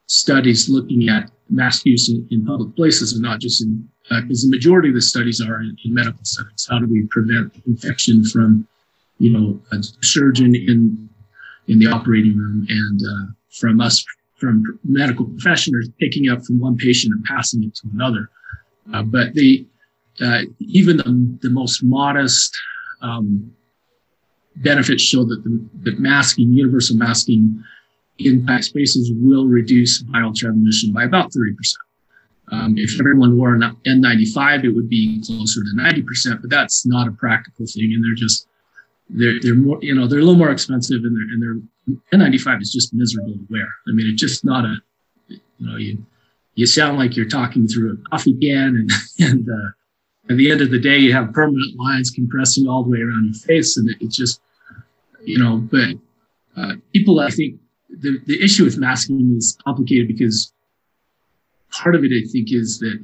studies 0.07 0.69
looking 0.69 1.09
at 1.09 1.29
mask 1.49 1.85
use 1.85 2.09
in, 2.09 2.27
in 2.31 2.45
public 2.45 2.75
places 2.75 3.13
and 3.13 3.21
not 3.21 3.39
just 3.39 3.61
in 3.61 3.87
because 4.09 4.43
uh, 4.43 4.47
the 4.47 4.55
majority 4.55 4.87
of 4.87 4.95
the 4.95 5.01
studies 5.01 5.41
are 5.41 5.59
in, 5.59 5.75
in, 5.83 5.93
medical 5.93 6.23
settings. 6.23 6.65
How 6.69 6.79
do 6.79 6.87
we 6.87 7.05
prevent 7.07 7.53
infection 7.67 8.23
from, 8.23 8.65
you 9.19 9.29
know, 9.29 9.59
a 9.73 9.83
surgeon 10.01 10.55
in 10.55 11.09
in 11.67 11.79
the 11.79 11.87
operating 11.87 12.37
room 12.37 12.65
and 12.69 13.01
uh, 13.01 13.31
from 13.49 13.81
us 13.81 14.03
from 14.37 14.79
medical 14.83 15.25
professionals 15.25 15.89
picking 15.99 16.29
up 16.29 16.43
from 16.45 16.59
one 16.59 16.77
patient 16.77 17.13
and 17.13 17.25
passing 17.25 17.63
it 17.63 17.75
to 17.75 17.89
another. 17.93 18.29
Uh, 18.93 19.03
but 19.03 19.33
the 19.33 19.65
uh, 20.21 20.41
even 20.59 20.97
the, 20.97 21.37
the, 21.41 21.49
most 21.49 21.83
modest 21.83 22.55
um, 23.01 23.51
benefits 24.55 25.03
show 25.03 25.23
that 25.25 25.43
the 25.43 25.69
that 25.81 25.99
masking, 25.99 26.53
universal 26.53 26.95
masking 26.95 27.61
in 28.19 28.45
packed 28.45 28.65
spaces 28.65 29.11
will 29.15 29.47
reduce 29.47 30.03
viral 30.03 30.35
transmission 30.35 30.91
by 30.93 31.03
about 31.03 31.31
30%. 31.31 31.53
Um, 32.49 32.77
if 32.77 32.99
everyone 32.99 33.37
wore 33.37 33.55
an 33.55 33.77
N95, 33.85 34.63
it 34.63 34.69
would 34.69 34.89
be 34.89 35.21
closer 35.25 35.61
to 35.61 35.71
90%, 35.75 36.41
but 36.41 36.49
that's 36.49 36.85
not 36.85 37.07
a 37.07 37.11
practical 37.11 37.65
thing. 37.65 37.93
And 37.93 38.03
they're 38.03 38.15
just, 38.15 38.47
they're, 39.09 39.39
they're 39.41 39.55
more, 39.55 39.79
you 39.81 39.93
know, 39.93 40.07
they're 40.07 40.19
a 40.19 40.23
little 40.23 40.37
more 40.37 40.51
expensive 40.51 41.03
and 41.03 41.15
they're, 41.15 41.23
and 41.23 41.41
they're, 41.41 42.19
N95 42.19 42.61
is 42.61 42.71
just 42.71 42.93
miserable 42.93 43.33
to 43.33 43.47
wear. 43.49 43.67
I 43.87 43.91
mean, 43.91 44.07
it's 44.07 44.21
just 44.21 44.45
not 44.45 44.65
a, 44.65 44.77
you 45.27 45.39
know, 45.59 45.75
you, 45.75 46.05
you 46.55 46.65
sound 46.65 46.97
like 46.97 47.15
you're 47.15 47.27
talking 47.27 47.67
through 47.67 47.93
a 47.93 48.09
coffee 48.09 48.33
can 48.33 48.75
and, 48.77 48.91
and, 49.19 49.49
uh, 49.49 49.71
at 50.29 50.35
the 50.35 50.51
end 50.51 50.61
of 50.61 50.71
the 50.71 50.79
day, 50.79 50.97
you 50.97 51.13
have 51.13 51.31
permanent 51.31 51.77
lines 51.79 52.11
compressing 52.11 52.67
all 52.67 52.83
the 52.83 52.89
way 52.89 52.99
around 52.99 53.25
your 53.25 53.33
face. 53.33 53.77
And 53.77 53.89
it, 53.89 53.97
it's 54.01 54.15
just, 54.15 54.41
you 55.23 55.37
know, 55.39 55.57
but 55.57 55.95
uh, 56.61 56.75
people, 56.93 57.21
I 57.21 57.29
think 57.29 57.59
the, 57.89 58.19
the 58.25 58.41
issue 58.43 58.63
with 58.63 58.77
masking 58.77 59.35
is 59.35 59.57
complicated 59.63 60.07
because 60.07 60.53
part 61.71 61.95
of 61.95 62.03
it, 62.03 62.11
I 62.11 62.27
think, 62.27 62.51
is 62.51 62.79
that 62.79 63.03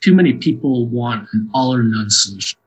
too 0.00 0.14
many 0.14 0.34
people 0.34 0.86
want 0.86 1.28
an 1.32 1.50
all 1.52 1.74
or 1.74 1.82
none 1.82 2.10
solution. 2.10 2.58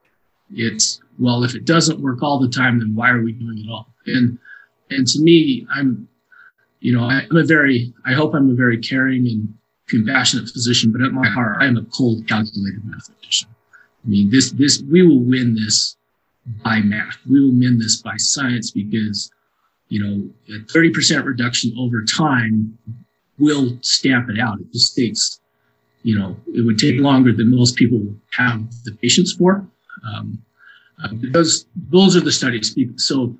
It's, 0.53 1.01
well, 1.19 1.43
if 1.43 1.55
it 1.55 1.65
doesn't 1.65 2.00
work 2.00 2.21
all 2.21 2.39
the 2.39 2.50
time, 2.50 2.79
then 2.79 2.95
why 2.95 3.09
are 3.09 3.21
we 3.21 3.33
doing 3.33 3.59
it 3.59 3.69
all? 3.69 3.88
And, 4.05 4.38
and 4.89 5.05
to 5.07 5.19
me, 5.19 5.67
I'm, 5.74 6.07
you 6.79 6.95
know, 6.95 7.03
I, 7.03 7.24
I'm 7.29 7.38
a 7.38 7.43
very, 7.43 7.93
I 8.05 8.13
hope 8.13 8.33
I'm 8.33 8.51
a 8.51 8.55
very 8.55 8.77
caring 8.77 9.27
and 9.27 9.53
compassionate 9.88 10.50
physician, 10.50 10.91
but 10.91 11.01
at 11.01 11.12
my 11.12 11.27
heart, 11.27 11.57
I 11.59 11.65
am 11.65 11.77
a 11.77 11.86
cold, 11.86 12.27
calculated 12.27 12.83
mathematician. 12.86 13.50
I 14.05 14.07
mean, 14.07 14.29
this, 14.29 14.51
this, 14.51 14.81
we 14.83 15.05
will 15.05 15.19
win 15.19 15.55
this 15.55 15.97
by 16.63 16.79
math. 16.79 17.17
We 17.29 17.41
will 17.41 17.51
win 17.51 17.79
this 17.79 18.01
by 18.01 18.15
science 18.17 18.71
because, 18.71 19.31
you 19.89 20.03
know, 20.03 20.56
a 20.56 20.60
30% 20.65 21.25
reduction 21.25 21.74
over 21.77 22.03
time 22.03 22.77
will 23.39 23.77
stamp 23.82 24.29
it 24.29 24.39
out. 24.39 24.60
It 24.60 24.72
just 24.74 24.96
takes, 24.96 25.39
you 26.03 26.17
know, 26.17 26.36
it 26.53 26.62
would 26.62 26.77
take 26.77 27.00
longer 27.00 27.32
than 27.32 27.56
most 27.56 27.75
people 27.75 28.01
have 28.32 28.65
the 28.84 28.91
patience 28.94 29.34
for. 29.34 29.65
Um, 30.06 30.41
uh, 31.03 31.13
because 31.13 31.67
those 31.89 32.15
are 32.15 32.22
the 32.22 32.32
studies. 32.32 32.75
So 32.96 33.36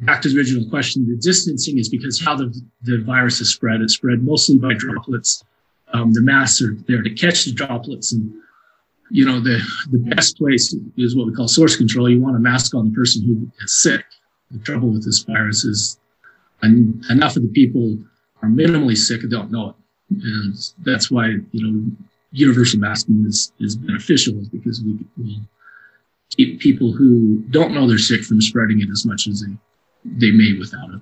back 0.00 0.22
to 0.22 0.28
the 0.28 0.38
original 0.38 0.68
question, 0.68 1.06
the 1.08 1.16
distancing 1.16 1.78
is 1.78 1.88
because 1.88 2.22
how 2.22 2.36
the, 2.36 2.54
the 2.82 3.02
virus 3.02 3.40
is 3.40 3.52
spread. 3.52 3.82
It's 3.82 3.94
spread 3.94 4.22
mostly 4.22 4.58
by 4.58 4.74
droplets. 4.74 5.44
Um, 5.92 6.12
the 6.12 6.22
masks 6.22 6.62
are 6.62 6.74
there 6.88 7.02
to 7.02 7.10
catch 7.10 7.44
the 7.44 7.52
droplets 7.52 8.12
and 8.12 8.32
you 9.10 9.24
know 9.24 9.38
the 9.38 9.60
the 9.90 9.98
best 9.98 10.38
place 10.38 10.74
is 10.96 11.14
what 11.14 11.26
we 11.26 11.34
call 11.34 11.46
source 11.46 11.76
control 11.76 12.08
you 12.08 12.20
want 12.20 12.36
a 12.36 12.40
mask 12.40 12.74
on 12.74 12.88
the 12.88 12.94
person 12.94 13.22
who 13.22 13.46
is 13.62 13.82
sick 13.82 14.04
the 14.54 14.60
trouble 14.60 14.90
with 14.90 15.04
this 15.04 15.20
virus 15.20 15.64
is 15.64 15.98
and 16.62 17.04
enough 17.10 17.36
of 17.36 17.42
the 17.42 17.48
people 17.48 17.98
are 18.42 18.48
minimally 18.48 18.96
sick 18.96 19.22
and 19.22 19.30
don't 19.30 19.50
know 19.50 19.70
it. 19.70 19.76
And 20.22 20.54
that's 20.82 21.10
why, 21.10 21.26
you 21.52 21.66
know, 21.66 21.90
universal 22.32 22.80
masking 22.80 23.24
is, 23.26 23.52
is 23.60 23.76
beneficial 23.76 24.38
is 24.40 24.48
because 24.48 24.82
we 24.82 24.98
will 25.16 25.40
keep 26.30 26.60
people 26.60 26.92
who 26.92 27.42
don't 27.50 27.74
know 27.74 27.86
they're 27.86 27.98
sick 27.98 28.22
from 28.22 28.40
spreading 28.40 28.80
it 28.80 28.88
as 28.90 29.04
much 29.04 29.26
as 29.26 29.42
they, 29.42 29.54
they 30.04 30.30
may 30.30 30.58
without 30.58 30.90
it. 30.90 31.00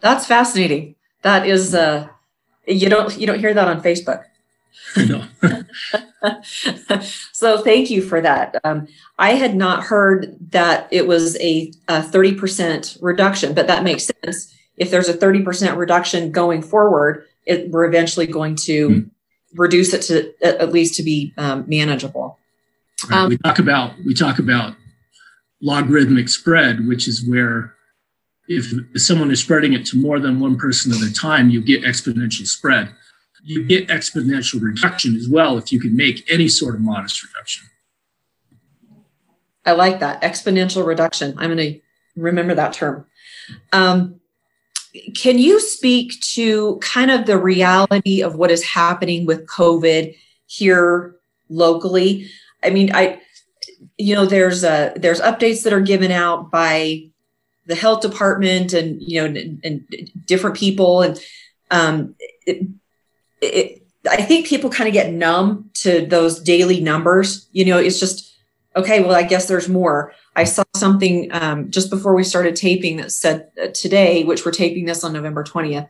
That's 0.00 0.26
fascinating. 0.26 0.96
That 1.22 1.46
is, 1.46 1.74
uh, 1.74 2.08
you 2.66 2.88
don't, 2.88 3.16
you 3.18 3.26
don't 3.26 3.38
hear 3.38 3.54
that 3.54 3.68
on 3.68 3.82
Facebook. 3.82 4.24
No. 4.96 5.24
so 7.32 7.62
thank 7.62 7.90
you 7.90 8.02
for 8.02 8.20
that. 8.20 8.56
Um, 8.64 8.86
I 9.18 9.34
had 9.34 9.54
not 9.54 9.84
heard 9.84 10.36
that 10.50 10.88
it 10.90 11.06
was 11.06 11.36
a, 11.40 11.72
a 11.88 12.00
30% 12.00 12.98
reduction, 13.00 13.54
but 13.54 13.66
that 13.66 13.84
makes 13.84 14.10
sense 14.22 14.54
if 14.76 14.90
there's 14.90 15.08
a 15.08 15.14
30% 15.14 15.76
reduction 15.76 16.32
going 16.32 16.62
forward, 16.62 17.26
it, 17.46 17.70
we're 17.70 17.84
eventually 17.84 18.26
going 18.26 18.56
to 18.56 18.88
mm-hmm. 18.88 19.60
reduce 19.60 19.94
it 19.94 20.02
to 20.02 20.32
at 20.42 20.72
least 20.72 20.94
to 20.96 21.02
be 21.02 21.32
um, 21.38 21.64
manageable. 21.68 22.38
Right. 23.08 23.18
Um, 23.18 23.28
we 23.28 23.38
talk 23.38 23.58
about 23.58 23.92
we 24.04 24.14
talk 24.14 24.38
about 24.38 24.76
logarithmic 25.60 26.28
spread, 26.28 26.86
which 26.86 27.06
is 27.06 27.26
where 27.26 27.74
if 28.48 28.72
someone 29.00 29.30
is 29.30 29.40
spreading 29.40 29.72
it 29.72 29.86
to 29.86 29.96
more 29.96 30.20
than 30.20 30.40
one 30.40 30.56
person 30.56 30.92
at 30.92 31.00
a 31.00 31.12
time, 31.12 31.50
you 31.50 31.60
get 31.60 31.82
exponential 31.82 32.46
spread. 32.46 32.90
You 33.46 33.62
get 33.62 33.88
exponential 33.88 34.62
reduction 34.62 35.14
as 35.16 35.28
well 35.28 35.58
if 35.58 35.70
you 35.70 35.78
can 35.78 35.94
make 35.94 36.30
any 36.32 36.48
sort 36.48 36.74
of 36.74 36.80
modest 36.80 37.22
reduction. 37.22 37.68
I 39.66 39.72
like 39.72 40.00
that 40.00 40.22
exponential 40.22 40.84
reduction. 40.84 41.34
I'm 41.36 41.54
going 41.54 41.74
to 41.74 41.80
remember 42.16 42.54
that 42.54 42.72
term. 42.72 43.06
Um, 43.72 44.20
can 45.14 45.38
you 45.38 45.60
speak 45.60 46.20
to 46.34 46.78
kind 46.78 47.10
of 47.10 47.26
the 47.26 47.38
reality 47.38 48.22
of 48.22 48.36
what 48.36 48.50
is 48.50 48.62
happening 48.62 49.26
with 49.26 49.46
COVID 49.46 50.16
here 50.46 51.16
locally? 51.48 52.30
I 52.62 52.70
mean, 52.70 52.94
I, 52.94 53.20
you 53.98 54.14
know, 54.14 54.24
there's 54.24 54.64
a 54.64 54.92
there's 54.96 55.20
updates 55.20 55.64
that 55.64 55.72
are 55.72 55.80
given 55.80 56.10
out 56.10 56.50
by 56.50 57.10
the 57.66 57.74
health 57.74 58.02
department 58.02 58.72
and 58.72 59.02
you 59.02 59.20
know 59.20 59.26
and, 59.26 59.60
and 59.64 60.10
different 60.26 60.56
people 60.56 61.02
and 61.02 61.20
um, 61.70 62.14
it, 63.44 63.86
I 64.10 64.22
think 64.22 64.46
people 64.46 64.70
kind 64.70 64.88
of 64.88 64.92
get 64.92 65.12
numb 65.12 65.70
to 65.74 66.04
those 66.06 66.40
daily 66.40 66.80
numbers. 66.80 67.48
You 67.52 67.64
know, 67.64 67.78
it's 67.78 67.98
just 67.98 68.36
okay. 68.76 69.02
Well, 69.02 69.14
I 69.14 69.22
guess 69.22 69.46
there's 69.46 69.68
more. 69.68 70.12
I 70.36 70.44
saw 70.44 70.64
something 70.74 71.28
um, 71.32 71.70
just 71.70 71.90
before 71.90 72.14
we 72.14 72.24
started 72.24 72.56
taping 72.56 72.96
that 72.96 73.12
said 73.12 73.50
uh, 73.62 73.68
today, 73.68 74.24
which 74.24 74.44
we're 74.44 74.52
taping 74.52 74.84
this 74.84 75.04
on 75.04 75.12
November 75.12 75.44
20th, 75.44 75.88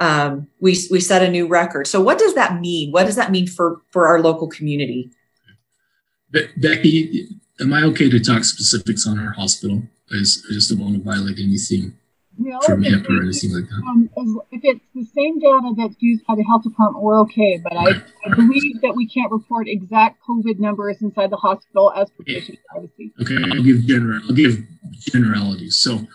um, 0.00 0.48
we, 0.60 0.76
we 0.90 0.98
set 0.98 1.22
a 1.22 1.30
new 1.30 1.46
record. 1.46 1.86
So 1.86 2.00
what 2.00 2.18
does 2.18 2.34
that 2.34 2.60
mean? 2.60 2.90
What 2.90 3.04
does 3.04 3.16
that 3.16 3.30
mean 3.30 3.46
for, 3.46 3.80
for 3.90 4.06
our 4.06 4.20
local 4.20 4.48
community? 4.48 5.10
Be- 6.30 6.48
Becky, 6.56 7.28
am 7.60 7.72
I 7.74 7.82
okay 7.84 8.08
to 8.08 8.18
talk 8.18 8.44
specifics 8.44 9.06
on 9.06 9.18
our 9.18 9.32
hospital? 9.32 9.82
I 10.10 10.18
just, 10.18 10.44
I 10.50 10.54
just 10.54 10.70
don't 10.70 10.80
want 10.80 10.96
to 10.96 11.02
violate 11.02 11.38
anything 11.38 11.94
from 12.36 12.82
HIPAA 12.82 13.08
or 13.08 13.22
anything 13.22 13.52
like 13.52 13.68
that. 13.68 13.82
Um, 13.86 14.40
if 14.50 14.60
it's 14.64 14.84
the 14.94 15.04
same 15.14 15.38
data 15.38 15.72
that's 15.76 15.96
used 16.00 16.24
by 16.26 16.34
the 16.34 16.42
health 16.42 16.62
department, 16.62 17.04
we're 17.04 17.20
okay. 17.22 17.60
But 17.62 17.76
I, 17.76 18.02
I 18.26 18.34
believe 18.34 18.80
that 18.82 18.94
we 18.96 19.08
can't 19.08 19.30
report 19.30 19.68
exact 19.68 20.20
COVID 20.28 20.58
numbers 20.58 21.02
inside 21.02 21.30
the 21.30 21.36
hospital 21.36 21.92
as 21.92 22.10
per 22.10 22.24
patient 22.24 22.58
privacy. 22.70 23.12
Okay, 23.20 23.36
I'll 23.52 23.62
give 23.62 23.86
general. 23.86 24.20
I'll 24.28 24.34
give 24.34 24.58
generalities. 25.00 25.78
So, 25.78 26.06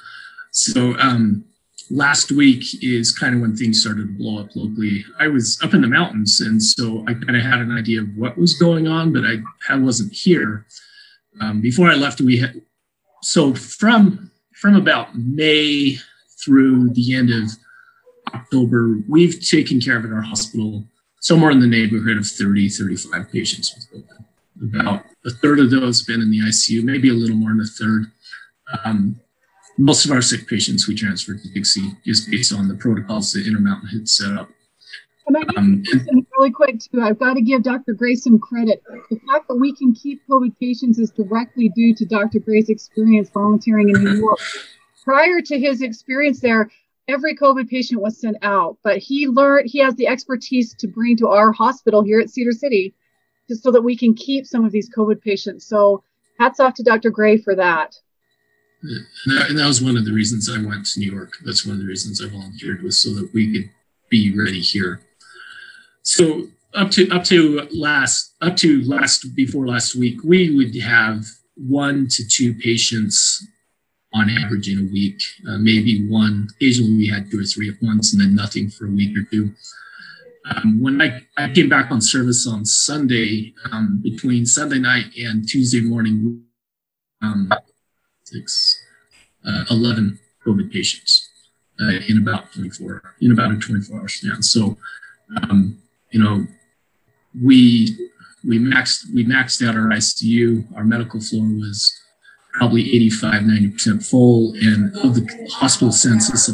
so 0.51 0.97
um, 0.99 1.45
last 1.91 2.31
week 2.31 2.63
is 2.81 3.11
kind 3.11 3.35
of 3.35 3.41
when 3.41 3.55
things 3.55 3.81
started 3.81 4.07
to 4.07 4.17
blow 4.17 4.39
up 4.39 4.49
locally. 4.55 5.05
I 5.19 5.27
was 5.27 5.59
up 5.63 5.73
in 5.73 5.81
the 5.81 5.87
mountains, 5.87 6.41
and 6.41 6.61
so 6.61 7.03
I 7.07 7.13
kind 7.13 7.35
of 7.35 7.43
had 7.43 7.59
an 7.59 7.71
idea 7.71 8.01
of 8.01 8.07
what 8.15 8.37
was 8.37 8.53
going 8.55 8.87
on, 8.87 9.13
but 9.13 9.23
I, 9.23 9.37
I 9.69 9.77
wasn't 9.77 10.13
here. 10.13 10.65
Um, 11.39 11.61
before 11.61 11.89
I 11.89 11.95
left, 11.95 12.19
we 12.21 12.37
had 12.37 12.61
so 13.21 13.53
from 13.53 14.31
from 14.59 14.75
about 14.75 15.17
May 15.17 15.97
through 16.43 16.89
the 16.89 17.13
end 17.13 17.29
of 17.31 17.51
October, 18.33 18.99
we've 19.07 19.39
taken 19.45 19.79
care 19.79 19.97
of 19.97 20.05
in 20.05 20.13
our 20.13 20.21
hospital 20.21 20.83
somewhere 21.19 21.51
in 21.51 21.59
the 21.59 21.67
neighborhood 21.67 22.17
of 22.17 22.25
30, 22.25 22.69
35 22.69 23.31
patients 23.31 23.75
with 23.75 24.03
COVID. 24.03 24.23
About 24.63 25.05
a 25.25 25.29
third 25.29 25.59
of 25.59 25.69
those 25.69 25.99
have 25.99 26.07
been 26.07 26.21
in 26.21 26.31
the 26.31 26.39
ICU, 26.39 26.83
maybe 26.83 27.09
a 27.09 27.13
little 27.13 27.35
more 27.35 27.49
than 27.49 27.61
a 27.61 27.65
third. 27.65 28.11
Um, 28.83 29.19
most 29.77 30.05
of 30.05 30.11
our 30.11 30.21
sick 30.21 30.47
patients 30.47 30.87
we 30.87 30.95
transferred 30.95 31.41
to 31.43 31.49
Dixie 31.49 31.91
just 32.03 32.29
based 32.29 32.51
on 32.51 32.67
the 32.67 32.75
protocols 32.75 33.31
that 33.33 33.45
Intermountain 33.45 33.89
had 33.89 34.09
set 34.09 34.33
up. 34.33 34.49
And 35.27 35.37
I 35.37 35.41
um, 35.57 35.83
really 36.37 36.51
quick 36.51 36.79
too. 36.79 37.01
I've 37.01 37.19
got 37.19 37.33
to 37.33 37.41
give 37.41 37.63
Dr. 37.63 37.93
Gray 37.93 38.15
some 38.15 38.39
credit. 38.39 38.81
The 39.09 39.19
fact 39.27 39.49
that 39.49 39.55
we 39.55 39.75
can 39.75 39.93
keep 39.93 40.21
COVID 40.27 40.57
patients 40.57 40.99
is 40.99 41.11
directly 41.11 41.69
due 41.69 41.93
to 41.95 42.05
Dr. 42.05 42.39
Gray's 42.39 42.69
experience 42.69 43.29
volunteering 43.29 43.89
in 43.89 44.03
New 44.03 44.19
York. 44.19 44.39
Prior 45.03 45.41
to 45.41 45.59
his 45.59 45.81
experience 45.81 46.39
there, 46.39 46.69
every 47.07 47.35
COVID 47.35 47.69
patient 47.69 48.01
was 48.01 48.19
sent 48.19 48.37
out, 48.41 48.77
but 48.83 48.97
he 48.97 49.27
learned 49.27 49.69
he 49.69 49.79
has 49.79 49.95
the 49.95 50.07
expertise 50.07 50.73
to 50.75 50.87
bring 50.87 51.17
to 51.17 51.27
our 51.27 51.51
hospital 51.51 52.03
here 52.03 52.19
at 52.19 52.29
Cedar 52.29 52.51
City, 52.51 52.93
just 53.49 53.63
so 53.63 53.71
that 53.71 53.81
we 53.81 53.97
can 53.97 54.13
keep 54.13 54.45
some 54.45 54.65
of 54.65 54.71
these 54.71 54.89
COVID 54.89 55.21
patients. 55.21 55.65
So 55.65 56.03
hats 56.39 56.59
off 56.59 56.73
to 56.75 56.83
Dr. 56.83 57.09
Gray 57.09 57.37
for 57.37 57.55
that. 57.55 57.95
and 58.83 59.05
that, 59.27 59.49
and 59.49 59.59
that 59.59 59.67
was 59.67 59.81
one 59.81 59.97
of 59.97 60.05
the 60.05 60.13
reasons 60.13 60.49
I 60.49 60.63
went 60.65 60.85
to 60.87 60.99
New 60.99 61.11
York. 61.11 61.33
That's 61.43 61.65
one 61.65 61.75
of 61.75 61.81
the 61.81 61.87
reasons 61.87 62.21
I 62.21 62.29
volunteered 62.29 62.83
was 62.83 62.99
so 62.99 63.09
that 63.15 63.33
we 63.33 63.51
could 63.53 63.69
be 64.09 64.37
ready 64.37 64.61
here. 64.61 65.01
So 66.07 66.47
up 66.73 66.89
to 66.91 67.09
up 67.11 67.25
to 67.25 67.67
last 67.73 68.33
up 68.39 68.55
to 68.57 68.81
last 68.83 69.35
before 69.35 69.67
last 69.67 69.93
week, 69.93 70.23
we 70.23 70.55
would 70.55 70.73
have 70.81 71.25
one 71.55 72.07
to 72.11 72.25
two 72.25 72.53
patients 72.53 73.45
on 74.13 74.29
average 74.29 74.69
in 74.69 74.87
a 74.87 74.91
week, 74.93 75.21
uh, 75.49 75.57
maybe 75.57 76.07
one. 76.07 76.47
Occasionally 76.55 76.95
we 76.95 77.07
had 77.07 77.29
two 77.29 77.41
or 77.41 77.43
three 77.43 77.67
at 77.67 77.75
once, 77.81 78.13
and 78.13 78.21
then 78.21 78.33
nothing 78.33 78.69
for 78.69 78.85
a 78.85 78.89
week 78.89 79.17
or 79.17 79.23
two. 79.29 79.51
Um, 80.49 80.81
when 80.81 81.01
I, 81.01 81.23
I 81.35 81.51
came 81.51 81.67
back 81.67 81.91
on 81.91 81.99
service 81.99 82.47
on 82.47 82.63
Sunday, 82.63 83.53
um, 83.73 83.99
between 84.01 84.45
Sunday 84.45 84.79
night 84.79 85.07
and 85.17 85.45
Tuesday 85.45 85.81
morning, 85.81 86.41
um, 87.21 87.51
six, 88.23 88.81
uh, 89.45 89.65
11 89.69 90.17
COVID 90.45 90.71
patients 90.71 91.29
uh, 91.81 91.99
in 92.07 92.19
about 92.19 92.53
24, 92.53 93.15
in 93.19 93.33
about 93.33 93.51
a 93.51 93.57
24 93.57 93.99
hour 93.99 94.07
span. 94.07 94.41
So, 94.41 94.77
um, 95.43 95.81
you 96.11 96.23
know, 96.23 96.47
we 97.43 97.95
we 98.47 98.59
maxed 98.59 99.05
we 99.13 99.25
maxed 99.25 99.67
out 99.67 99.75
our 99.75 99.89
ICU. 99.89 100.75
Our 100.75 100.83
medical 100.83 101.19
floor 101.19 101.45
was 101.45 101.93
probably 102.53 102.95
85, 102.95 103.43
90% 103.43 104.09
full, 104.09 104.53
and 104.55 104.95
of 104.97 105.13
the 105.15 105.49
hospital 105.51 105.91
census, 105.91 106.49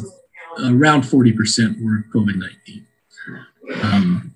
around 0.59 1.03
40% 1.03 1.81
were 1.81 2.05
COVID 2.13 2.35
19. 2.35 2.87
Um, 3.83 4.35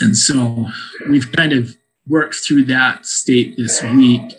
and 0.00 0.16
so 0.16 0.66
we've 1.08 1.30
kind 1.32 1.52
of 1.52 1.74
worked 2.06 2.34
through 2.34 2.64
that 2.64 3.06
state 3.06 3.56
this 3.56 3.82
week. 3.82 4.34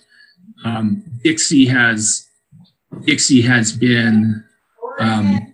Um, 0.63 1.03
Dixie 1.23 1.65
has 1.67 2.27
Dixie 3.05 3.41
has 3.41 3.71
been 3.71 4.43
um, 4.99 5.50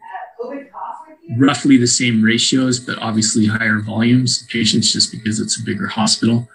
roughly 1.36 1.78
the 1.78 1.88
same 1.88 2.22
ratios, 2.22 2.80
but 2.80 2.98
obviously 3.00 3.46
higher 3.46 3.80
volumes 3.80 4.42
of 4.42 4.50
patients 4.50 4.94
just 4.94 5.12
because 5.12 5.40
it's 5.40 5.60
a 5.60 5.64
bigger 5.64 5.88
hospital. 5.88 6.48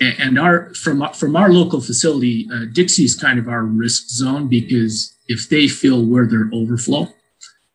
And, 0.00 0.38
our 0.38 0.74
from 0.74 1.06
from 1.12 1.36
our 1.36 1.52
local 1.52 1.80
facility, 1.80 2.48
uh, 2.52 2.64
Dixie 2.72 3.04
is 3.04 3.14
kind 3.14 3.38
of 3.38 3.48
our 3.48 3.64
risk 3.64 4.08
zone 4.08 4.48
because 4.48 5.14
if 5.28 5.48
they 5.48 5.68
feel 5.68 6.04
we're 6.04 6.26
their 6.26 6.48
overflow, 6.52 7.08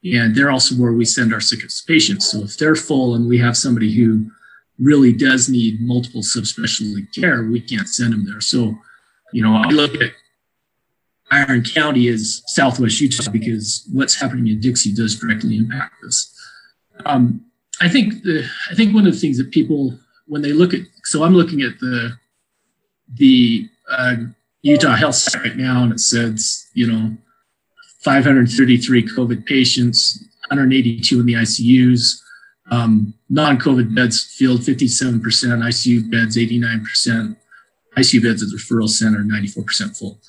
and 0.04 0.36
they're 0.36 0.52
also 0.52 0.76
where 0.76 0.94
we 0.94 1.06
send 1.06 1.34
our 1.34 1.42
sickest 1.42 1.88
patients. 1.88 2.32
So 2.32 2.40
if 2.40 2.58
they're 2.58 2.76
full 2.76 3.16
and 3.16 3.28
we 3.28 3.38
have 3.40 3.58
somebody 3.58 3.94
who 3.94 4.30
really 4.80 5.12
does 5.12 5.50
need 5.50 5.82
multiple 5.82 6.22
subspecialty 6.22 7.14
care, 7.14 7.44
we 7.44 7.60
can't 7.60 7.88
send 7.88 8.14
them 8.14 8.26
there. 8.26 8.42
So, 8.42 8.78
you 9.34 9.44
know, 9.44 9.56
I 9.56 9.68
look 9.68 9.96
at 9.96 10.12
Iron 11.32 11.64
County 11.64 12.08
as 12.08 12.42
Southwest 12.48 13.02
Utah 13.02 13.30
because 13.30 13.88
what's 13.92 14.20
happening 14.20 14.48
in 14.48 14.62
Dixie 14.62 14.94
does 14.94 15.20
directly 15.20 15.58
impact 15.58 16.04
us. 16.06 16.34
Um, 17.06 17.46
I 17.82 17.90
think 17.90 18.24
the 18.24 18.48
I 18.70 18.76
think 18.76 18.94
one 18.94 19.08
of 19.08 19.14
the 19.14 19.20
things 19.20 19.38
that 19.38 19.52
people 19.52 19.98
when 20.28 20.42
they 20.42 20.52
look 20.52 20.74
at 20.74 20.82
so 21.04 21.24
I'm 21.24 21.34
looking 21.34 21.62
at 21.62 21.80
the 21.80 22.18
the 23.16 23.70
uh, 23.90 24.16
Utah 24.62 24.96
Health 24.96 25.16
Site 25.16 25.42
right 25.44 25.58
now 25.58 25.84
and 25.84 25.94
it 25.94 26.00
says 26.00 26.68
you 26.74 26.88
know 26.92 27.18
533 28.02 29.08
COVID 29.08 29.46
patients, 29.46 30.24
182 30.50 31.20
in 31.20 31.26
the 31.26 31.34
ICUs, 31.34 32.22
um, 32.72 33.14
non-COVID 33.30 33.94
beds 33.94 34.24
filled 34.38 34.62
57%, 34.62 35.22
ICU 35.22 36.10
beds 36.10 36.38
89%, 36.38 37.36
ICU 37.98 38.24
beds 38.24 38.42
at 38.42 38.50
the 38.50 38.58
referral 38.58 38.88
center 38.88 39.20
94% 39.20 39.98
full. 39.98 40.22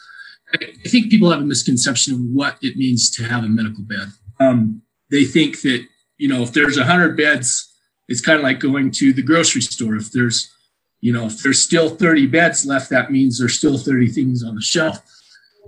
I 0.52 0.88
think 0.88 1.10
people 1.10 1.30
have 1.30 1.40
a 1.40 1.44
misconception 1.44 2.14
of 2.14 2.20
what 2.20 2.58
it 2.60 2.76
means 2.76 3.10
to 3.12 3.24
have 3.24 3.44
a 3.44 3.48
medical 3.48 3.84
bed. 3.84 4.08
Um, 4.40 4.82
they 5.10 5.24
think 5.24 5.60
that, 5.62 5.86
you 6.20 6.28
know, 6.28 6.42
if 6.42 6.52
there's 6.52 6.76
100 6.76 7.16
beds, 7.16 7.72
it's 8.08 8.20
kind 8.20 8.36
of 8.36 8.42
like 8.42 8.60
going 8.60 8.90
to 8.90 9.12
the 9.14 9.22
grocery 9.22 9.62
store. 9.62 9.96
If 9.96 10.12
there's, 10.12 10.52
you 11.00 11.12
know, 11.14 11.26
if 11.26 11.42
there's 11.42 11.62
still 11.62 11.88
30 11.88 12.26
beds 12.26 12.66
left, 12.66 12.90
that 12.90 13.10
means 13.10 13.38
there's 13.38 13.56
still 13.56 13.78
30 13.78 14.08
things 14.08 14.44
on 14.44 14.54
the 14.54 14.60
shelf. 14.60 14.98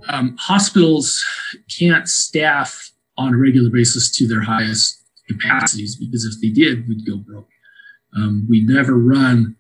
Um, 0.09 0.37
hospitals 0.39 1.25
can't 1.79 2.07
staff 2.07 2.91
on 3.17 3.33
a 3.33 3.39
regular 3.39 3.71
basis 3.71 4.15
to 4.17 4.29
their 4.29 4.43
highest 4.43 5.03
capacities 5.27 5.97
because 5.97 6.27
if 6.27 6.41
they 6.43 6.51
did, 6.51 6.87
we'd 6.87 7.07
go 7.07 7.17
broke. 7.17 7.49
Um, 8.15 8.47
we 8.49 8.63
never 8.63 8.99
run 8.99 9.57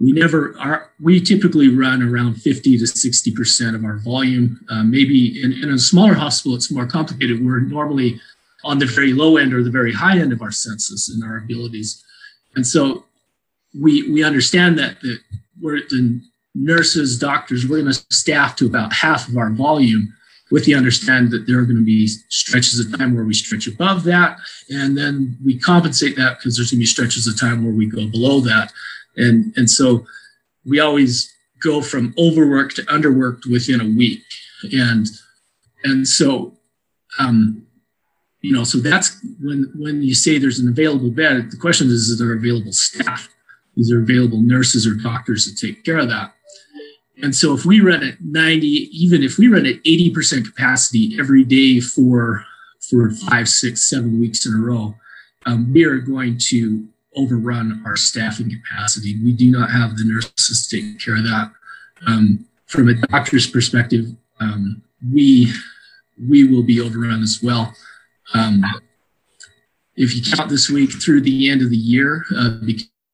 we 0.00 0.12
never 0.12 0.56
are 0.60 0.92
we 1.00 1.20
typically 1.20 1.66
run 1.66 2.04
around 2.04 2.36
50 2.36 2.78
to 2.78 2.86
60 2.86 3.32
percent 3.32 3.74
of 3.74 3.84
our 3.84 3.98
volume 3.98 4.64
uh, 4.70 4.84
maybe 4.84 5.42
in, 5.42 5.52
in, 5.52 5.70
a 5.70 5.78
smaller 5.78 6.14
hospital 6.14 6.54
it's 6.54 6.70
more 6.70 6.86
complicated 6.86 7.44
we're 7.44 7.58
normally 7.58 8.20
on 8.64 8.78
the 8.78 8.86
very 8.86 9.12
low 9.12 9.36
end 9.36 9.54
or 9.54 9.62
the 9.62 9.70
very 9.70 9.92
high 9.92 10.18
end 10.18 10.32
of 10.32 10.42
our 10.42 10.50
census 10.50 11.08
and 11.08 11.22
our 11.22 11.38
abilities. 11.38 12.04
And 12.56 12.66
so 12.66 13.04
we 13.78 14.10
we 14.10 14.24
understand 14.24 14.78
that 14.78 15.00
that 15.00 15.18
we're 15.60 15.80
the 15.88 16.20
nurses 16.54 17.18
doctors 17.18 17.66
we're 17.66 17.80
going 17.82 17.92
to 17.92 18.04
staff 18.10 18.56
to 18.56 18.66
about 18.66 18.92
half 18.92 19.28
of 19.28 19.36
our 19.36 19.50
volume 19.50 20.12
with 20.50 20.64
the 20.64 20.74
understand 20.74 21.30
that 21.30 21.46
there 21.46 21.58
are 21.58 21.64
going 21.64 21.76
to 21.76 21.84
be 21.84 22.06
stretches 22.06 22.80
of 22.80 22.96
time 22.98 23.14
where 23.14 23.24
we 23.24 23.34
stretch 23.34 23.66
above 23.66 24.02
that. 24.04 24.38
And 24.70 24.96
then 24.96 25.36
we 25.44 25.58
compensate 25.58 26.16
that 26.16 26.38
because 26.38 26.56
there's 26.56 26.70
going 26.70 26.78
to 26.78 26.82
be 26.82 26.86
stretches 26.86 27.26
of 27.26 27.38
time 27.38 27.64
where 27.64 27.74
we 27.74 27.86
go 27.86 28.06
below 28.06 28.40
that. 28.40 28.72
And 29.16 29.52
and 29.56 29.68
so 29.68 30.06
we 30.64 30.80
always 30.80 31.32
go 31.62 31.82
from 31.82 32.14
overworked 32.18 32.76
to 32.76 32.82
underworked 32.82 33.50
within 33.50 33.80
a 33.80 33.96
week. 33.96 34.22
And 34.72 35.06
and 35.84 36.08
so 36.08 36.56
um, 37.18 37.66
you 38.40 38.52
know 38.52 38.64
so 38.64 38.78
that's 38.78 39.20
when 39.40 39.70
when 39.76 40.02
you 40.02 40.14
say 40.14 40.38
there's 40.38 40.58
an 40.58 40.68
available 40.68 41.10
bed 41.10 41.50
the 41.50 41.56
question 41.56 41.88
is 41.88 42.08
is 42.08 42.18
there 42.18 42.34
available 42.34 42.72
staff 42.72 43.28
is 43.76 43.88
there 43.88 44.00
available 44.00 44.40
nurses 44.40 44.86
or 44.86 44.94
doctors 44.94 45.44
to 45.44 45.66
take 45.66 45.84
care 45.84 45.98
of 45.98 46.08
that 46.08 46.34
and 47.20 47.34
so 47.34 47.52
if 47.52 47.64
we 47.64 47.80
run 47.80 48.04
at 48.04 48.20
90 48.20 48.66
even 48.66 49.22
if 49.22 49.38
we 49.38 49.48
run 49.48 49.66
at 49.66 49.82
80% 49.82 50.44
capacity 50.44 51.16
every 51.18 51.44
day 51.44 51.80
for 51.80 52.44
for 52.80 53.10
five 53.10 53.48
six 53.48 53.88
seven 53.88 54.20
weeks 54.20 54.46
in 54.46 54.54
a 54.54 54.58
row 54.58 54.94
um, 55.46 55.72
we 55.72 55.84
are 55.84 55.98
going 55.98 56.38
to 56.48 56.86
overrun 57.16 57.82
our 57.84 57.96
staffing 57.96 58.50
capacity. 58.50 59.16
We 59.22 59.32
do 59.32 59.50
not 59.50 59.70
have 59.70 59.96
the 59.96 60.04
nurses 60.04 60.66
taking 60.70 60.96
care 60.98 61.16
of 61.16 61.24
that. 61.24 61.52
Um, 62.06 62.46
from 62.66 62.88
a 62.88 62.94
doctor's 62.94 63.46
perspective, 63.46 64.06
um, 64.40 64.82
we 65.12 65.52
we 66.28 66.44
will 66.44 66.62
be 66.62 66.80
overrun 66.80 67.22
as 67.22 67.40
well. 67.42 67.74
Um, 68.34 68.64
if 69.96 70.14
you 70.14 70.22
count 70.22 70.48
this 70.48 70.70
week 70.70 70.90
through 71.02 71.22
the 71.22 71.50
end 71.50 71.62
of 71.62 71.70
the 71.70 71.76
year, 71.76 72.24
uh, 72.36 72.58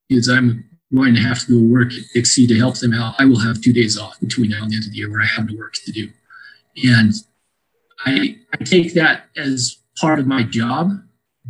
because 0.09 0.29
I'm 0.29 0.69
going 0.95 1.15
to 1.15 1.21
have 1.21 1.41
to 1.41 1.53
go 1.53 1.73
work 1.73 1.93
at 1.93 2.01
Dixie 2.13 2.47
to 2.47 2.59
help 2.59 2.79
them 2.79 2.93
out, 2.93 3.15
I 3.19 3.25
will 3.25 3.41
have 3.41 3.61
two 3.61 3.73
days 3.73 3.99
off 3.99 4.21
between 4.21 4.51
now 4.51 4.63
and 4.63 4.71
the 4.71 4.77
end 4.77 4.85
of 4.85 4.91
the 4.91 4.99
year 4.99 5.11
where 5.11 5.23
I 5.23 5.27
have 5.27 5.49
no 5.49 5.57
work 5.57 5.75
to 5.85 5.93
do. 5.93 6.11
And 6.85 7.13
I, 8.05 8.37
I 8.53 8.65
take 8.65 8.95
that 8.95 9.27
as 9.37 9.79
part 9.99 10.19
of 10.19 10.27
my 10.27 10.43
job, 10.43 10.91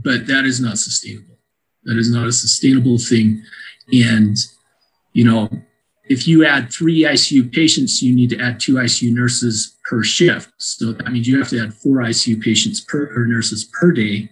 but 0.02 0.26
that 0.26 0.44
is 0.44 0.60
not 0.60 0.78
sustainable. 0.78 1.38
That 1.84 1.98
is 1.98 2.10
not 2.10 2.26
a 2.26 2.32
sustainable 2.32 2.98
thing. 2.98 3.42
And, 3.92 4.36
you 5.12 5.24
know, 5.24 5.48
if 6.14 6.28
you 6.28 6.46
add 6.46 6.72
three 6.72 7.00
ICU 7.02 7.52
patients, 7.52 8.00
you 8.00 8.14
need 8.14 8.30
to 8.30 8.38
add 8.38 8.60
two 8.60 8.74
ICU 8.74 9.12
nurses 9.12 9.76
per 9.84 10.04
shift. 10.04 10.48
So 10.58 10.92
that 10.92 11.10
means 11.10 11.26
you 11.26 11.36
have 11.40 11.48
to 11.48 11.60
add 11.60 11.74
four 11.74 11.96
ICU 11.96 12.40
patients 12.40 12.80
per 12.80 13.12
or 13.16 13.26
nurses 13.26 13.64
per 13.64 13.90
day. 13.90 14.30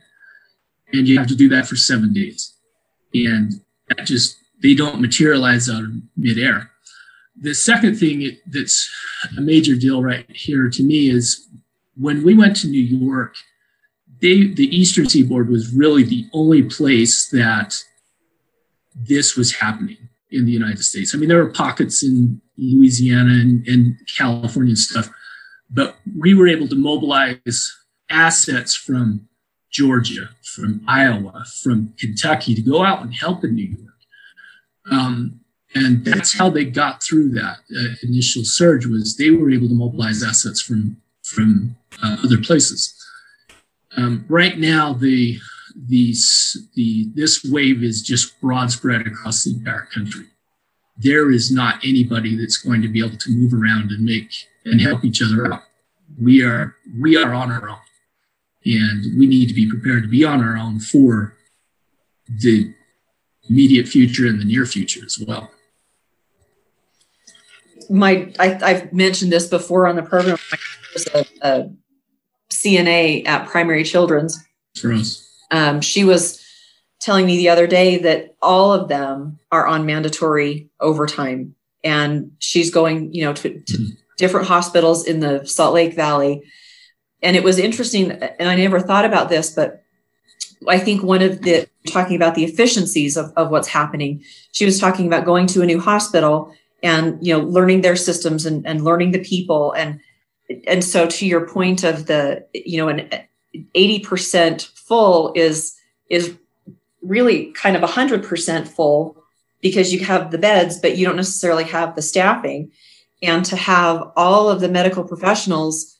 And 0.92 1.08
you 1.08 1.18
have 1.18 1.26
to 1.26 1.34
do 1.34 1.48
that 1.48 1.66
for 1.66 1.74
seven 1.74 2.12
days. 2.12 2.54
And 3.14 3.60
that 3.88 4.04
just, 4.04 4.36
they 4.62 4.74
don't 4.74 5.00
materialize 5.00 5.68
out 5.68 5.82
of 5.82 5.90
midair. 6.16 6.70
The 7.34 7.52
second 7.52 7.96
thing 7.96 8.36
that's 8.46 8.88
a 9.36 9.40
major 9.40 9.74
deal 9.74 10.04
right 10.04 10.30
here 10.30 10.70
to 10.70 10.82
me 10.84 11.10
is 11.10 11.48
when 11.96 12.22
we 12.22 12.36
went 12.36 12.54
to 12.58 12.68
New 12.68 12.80
York, 12.80 13.34
they, 14.20 14.46
the 14.46 14.68
Eastern 14.76 15.08
Seaboard 15.08 15.50
was 15.50 15.74
really 15.74 16.04
the 16.04 16.26
only 16.32 16.62
place 16.62 17.28
that 17.30 17.74
this 18.94 19.34
was 19.36 19.56
happening 19.56 20.10
in 20.32 20.44
the 20.46 20.52
United 20.52 20.82
States. 20.82 21.14
I 21.14 21.18
mean, 21.18 21.28
there 21.28 21.42
were 21.42 21.50
pockets 21.50 22.02
in 22.02 22.40
Louisiana 22.56 23.32
and, 23.32 23.66
and 23.66 23.96
California 24.16 24.70
and 24.70 24.78
stuff, 24.78 25.08
but 25.70 25.96
we 26.18 26.34
were 26.34 26.48
able 26.48 26.68
to 26.68 26.74
mobilize 26.74 27.72
assets 28.10 28.74
from 28.74 29.28
Georgia, 29.70 30.30
from 30.42 30.82
Iowa, 30.86 31.44
from 31.62 31.94
Kentucky 31.98 32.54
to 32.54 32.62
go 32.62 32.84
out 32.84 33.02
and 33.02 33.14
help 33.14 33.42
in 33.44 33.54
New 33.54 33.68
York. 33.68 33.94
Um, 34.90 35.40
and 35.74 36.04
that's 36.04 36.36
how 36.36 36.50
they 36.50 36.66
got 36.66 37.02
through 37.02 37.30
that 37.30 37.58
uh, 37.74 37.94
initial 38.02 38.44
surge 38.44 38.84
was 38.84 39.16
they 39.16 39.30
were 39.30 39.50
able 39.50 39.68
to 39.68 39.74
mobilize 39.74 40.22
assets 40.22 40.60
from 40.60 40.98
from 41.22 41.76
uh, 42.02 42.16
other 42.24 42.38
places. 42.38 42.94
Um, 43.96 44.24
right 44.28 44.58
now, 44.58 44.92
the, 44.92 45.38
the, 45.74 46.14
the, 46.74 47.10
this 47.14 47.44
wave 47.44 47.82
is 47.82 48.02
just 48.02 48.40
broad 48.40 48.70
spread 48.70 49.06
across 49.06 49.44
the 49.44 49.52
entire 49.52 49.88
country. 49.92 50.26
There 50.98 51.30
is 51.30 51.50
not 51.50 51.76
anybody 51.84 52.36
that's 52.36 52.58
going 52.58 52.82
to 52.82 52.88
be 52.88 53.04
able 53.04 53.16
to 53.16 53.30
move 53.30 53.54
around 53.54 53.90
and 53.90 54.04
make 54.04 54.30
and 54.64 54.80
help 54.80 55.04
each 55.04 55.22
other 55.22 55.52
out. 55.52 55.62
we 56.20 56.44
are 56.44 56.76
we 57.00 57.16
are 57.16 57.32
on 57.32 57.50
our 57.50 57.68
own, 57.68 57.78
and 58.64 59.18
we 59.18 59.26
need 59.26 59.48
to 59.48 59.54
be 59.54 59.68
prepared 59.68 60.04
to 60.04 60.08
be 60.08 60.24
on 60.24 60.42
our 60.42 60.56
own 60.56 60.78
for 60.78 61.36
the 62.28 62.72
immediate 63.48 63.88
future 63.88 64.26
and 64.26 64.40
the 64.40 64.44
near 64.44 64.66
future 64.66 65.04
as 65.04 65.18
well. 65.26 65.50
My, 67.90 68.32
I, 68.38 68.72
have 68.72 68.92
mentioned 68.92 69.32
this 69.32 69.48
before 69.48 69.86
on 69.86 69.96
the 69.96 70.02
program. 70.02 70.38
I 70.52 70.56
A, 71.14 71.26
a 71.42 71.70
CNA 72.50 73.26
at 73.26 73.48
Primary 73.48 73.84
Children's. 73.84 74.38
For 74.78 74.92
us. 74.92 75.31
Um, 75.52 75.80
she 75.80 76.02
was 76.02 76.44
telling 77.00 77.26
me 77.26 77.36
the 77.36 77.48
other 77.48 77.66
day 77.66 77.98
that 77.98 78.34
all 78.42 78.72
of 78.72 78.88
them 78.88 79.38
are 79.52 79.66
on 79.66 79.86
mandatory 79.86 80.70
overtime, 80.80 81.54
and 81.84 82.32
she's 82.40 82.70
going, 82.70 83.14
you 83.14 83.24
know, 83.24 83.32
to, 83.34 83.60
to 83.60 83.72
mm-hmm. 83.72 83.94
different 84.18 84.48
hospitals 84.48 85.06
in 85.06 85.20
the 85.20 85.44
Salt 85.44 85.74
Lake 85.74 85.94
Valley. 85.94 86.42
And 87.22 87.36
it 87.36 87.44
was 87.44 87.58
interesting, 87.58 88.10
and 88.10 88.48
I 88.48 88.56
never 88.56 88.80
thought 88.80 89.04
about 89.04 89.28
this, 89.28 89.50
but 89.50 89.84
I 90.68 90.78
think 90.78 91.02
one 91.02 91.22
of 91.22 91.42
the 91.42 91.68
talking 91.86 92.16
about 92.16 92.34
the 92.34 92.44
efficiencies 92.44 93.16
of, 93.16 93.32
of 93.36 93.50
what's 93.50 93.68
happening. 93.68 94.22
She 94.52 94.64
was 94.64 94.78
talking 94.78 95.06
about 95.06 95.24
going 95.24 95.46
to 95.48 95.62
a 95.62 95.66
new 95.66 95.80
hospital 95.80 96.54
and 96.82 97.24
you 97.24 97.36
know 97.36 97.44
learning 97.44 97.80
their 97.80 97.96
systems 97.96 98.46
and, 98.46 98.66
and 98.66 98.84
learning 98.84 99.12
the 99.12 99.22
people 99.22 99.72
and 99.72 100.00
and 100.66 100.84
so 100.84 101.06
to 101.06 101.26
your 101.26 101.46
point 101.46 101.84
of 101.84 102.06
the 102.06 102.46
you 102.52 102.78
know 102.78 102.88
an 102.88 103.08
80% 103.74 104.66
full 104.66 105.32
is 105.34 105.74
is 106.08 106.36
really 107.02 107.52
kind 107.52 107.76
of 107.76 107.82
100% 107.82 108.68
full 108.68 109.16
because 109.60 109.92
you 109.92 110.04
have 110.04 110.30
the 110.30 110.38
beds 110.38 110.78
but 110.78 110.96
you 110.96 111.06
don't 111.06 111.16
necessarily 111.16 111.64
have 111.64 111.94
the 111.94 112.02
staffing. 112.02 112.70
And 113.22 113.44
to 113.46 113.56
have 113.56 114.10
all 114.16 114.48
of 114.48 114.60
the 114.60 114.68
medical 114.68 115.04
professionals 115.04 115.96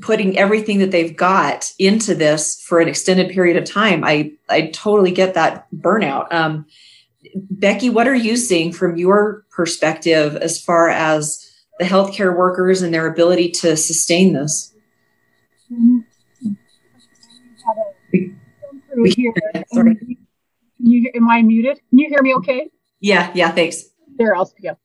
putting 0.00 0.38
everything 0.38 0.78
that 0.78 0.90
they've 0.90 1.16
got 1.16 1.70
into 1.78 2.14
this 2.14 2.62
for 2.62 2.80
an 2.80 2.88
extended 2.88 3.30
period 3.30 3.58
of 3.58 3.64
time 3.64 4.04
i 4.04 4.32
i 4.48 4.68
totally 4.68 5.10
get 5.10 5.34
that 5.34 5.66
burnout. 5.74 6.32
Um, 6.32 6.66
becky 7.34 7.90
what 7.90 8.08
are 8.08 8.14
you 8.14 8.36
seeing 8.36 8.72
from 8.72 8.96
your 8.96 9.44
perspective 9.50 10.36
as 10.36 10.62
far 10.62 10.88
as 10.88 11.46
the 11.78 11.84
healthcare 11.84 12.36
workers 12.36 12.82
and 12.82 12.92
their 12.92 13.06
ability 13.06 13.50
to 13.50 13.76
sustain 13.76 14.32
this? 14.32 14.72
Mm-hmm. 15.70 15.98
Here. 19.14 19.32
Sorry. 19.72 19.94
Can 19.96 20.90
you 20.90 21.10
am 21.14 21.28
I 21.28 21.42
muted? 21.42 21.80
Can 21.90 21.98
you 21.98 22.08
hear 22.08 22.22
me 22.22 22.34
okay? 22.36 22.70
Yeah, 23.00 23.30
yeah, 23.34 23.50
thanks. 23.50 23.84
There, 24.18 24.34
I'll 24.34 24.46
speak 24.46 24.70
up. 24.70 24.78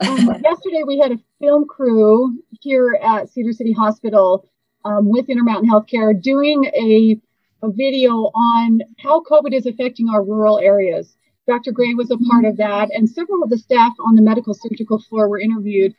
Um, 0.00 0.16
yesterday 0.44 0.82
we 0.86 0.98
had 0.98 1.12
a 1.12 1.18
film 1.40 1.66
crew 1.66 2.38
here 2.60 2.98
at 3.02 3.28
Cedar 3.28 3.52
City 3.52 3.72
Hospital 3.72 4.48
um, 4.84 5.08
with 5.08 5.28
Intermountain 5.28 5.68
Healthcare 5.68 6.20
doing 6.20 6.64
a, 6.66 7.20
a 7.62 7.70
video 7.72 8.12
on 8.12 8.80
how 8.98 9.22
COVID 9.22 9.52
is 9.52 9.66
affecting 9.66 10.08
our 10.08 10.24
rural 10.24 10.58
areas. 10.58 11.16
Dr. 11.46 11.72
Gray 11.72 11.94
was 11.94 12.10
a 12.10 12.18
part 12.18 12.44
of 12.44 12.58
that, 12.58 12.90
and 12.92 13.08
several 13.08 13.42
of 13.42 13.50
the 13.50 13.58
staff 13.58 13.92
on 14.06 14.14
the 14.14 14.22
medical 14.22 14.54
surgical 14.54 15.00
floor 15.00 15.28
were 15.28 15.40
interviewed. 15.40 15.94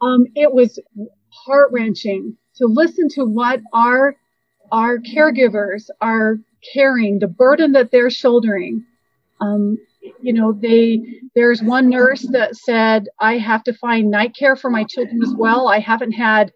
Um, 0.00 0.26
it 0.34 0.52
was 0.52 0.78
heart 1.30 1.70
wrenching 1.72 2.36
to 2.56 2.66
listen 2.66 3.08
to 3.10 3.24
what 3.24 3.60
our 3.72 4.16
our 4.72 4.98
caregivers 4.98 5.90
are 6.00 6.38
carrying, 6.74 7.18
the 7.18 7.28
burden 7.28 7.72
that 7.72 7.90
they're 7.90 8.10
shouldering. 8.10 8.84
Um, 9.40 9.78
you 10.20 10.32
know, 10.32 10.52
they 10.52 11.02
there's 11.34 11.62
one 11.62 11.88
nurse 11.88 12.22
that 12.32 12.56
said, 12.56 13.08
I 13.20 13.38
have 13.38 13.62
to 13.64 13.72
find 13.72 14.10
night 14.10 14.34
care 14.34 14.56
for 14.56 14.70
my 14.70 14.84
children 14.84 15.20
as 15.22 15.34
well. 15.36 15.68
I 15.68 15.78
haven't 15.78 16.12
had 16.12 16.52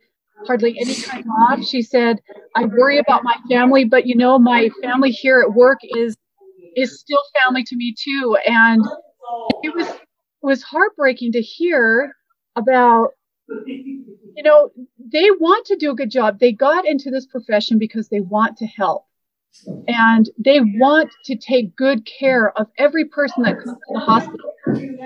hardly 0.47 0.77
any 0.81 0.95
time 0.95 1.29
off. 1.29 1.65
She 1.65 1.83
said, 1.83 2.21
I 2.57 2.65
worry 2.65 2.99
about 2.99 3.23
my 3.25 3.37
family, 3.49 3.85
but 3.85 4.07
you 4.07 4.17
know, 4.17 4.39
my 4.39 4.71
family 4.83 5.11
here 5.11 5.41
at 5.41 5.55
work 5.55 5.79
is 5.97 6.17
is 6.77 6.99
still 6.99 7.23
family 7.45 7.63
to 7.65 7.77
me 7.77 7.95
too. 7.97 8.37
And 8.47 8.85
it 9.63 9.75
was 9.75 9.89
was 10.43 10.63
heartbreaking 10.63 11.33
to 11.33 11.41
hear 11.41 12.13
about 12.57 13.11
you 14.37 14.43
know, 14.43 14.71
they 14.99 15.31
want 15.31 15.67
to 15.67 15.77
do 15.77 15.91
a 15.91 15.95
good 15.95 16.11
job. 16.11 16.39
They 16.39 16.53
got 16.53 16.87
into 16.87 17.11
this 17.11 17.27
profession 17.27 17.79
because 17.79 18.09
they 18.09 18.21
want 18.21 18.57
to 18.59 18.67
help 18.67 19.07
and 19.87 20.31
they 20.39 20.61
want 20.61 21.11
to 21.25 21.37
take 21.37 21.77
good 21.77 22.07
care 22.07 22.57
of 22.59 22.69
every 22.79 23.05
person 23.05 23.43
that 23.43 23.57
comes 23.57 23.77
to 23.77 23.93
the 23.93 24.01
hospital. 24.01 24.53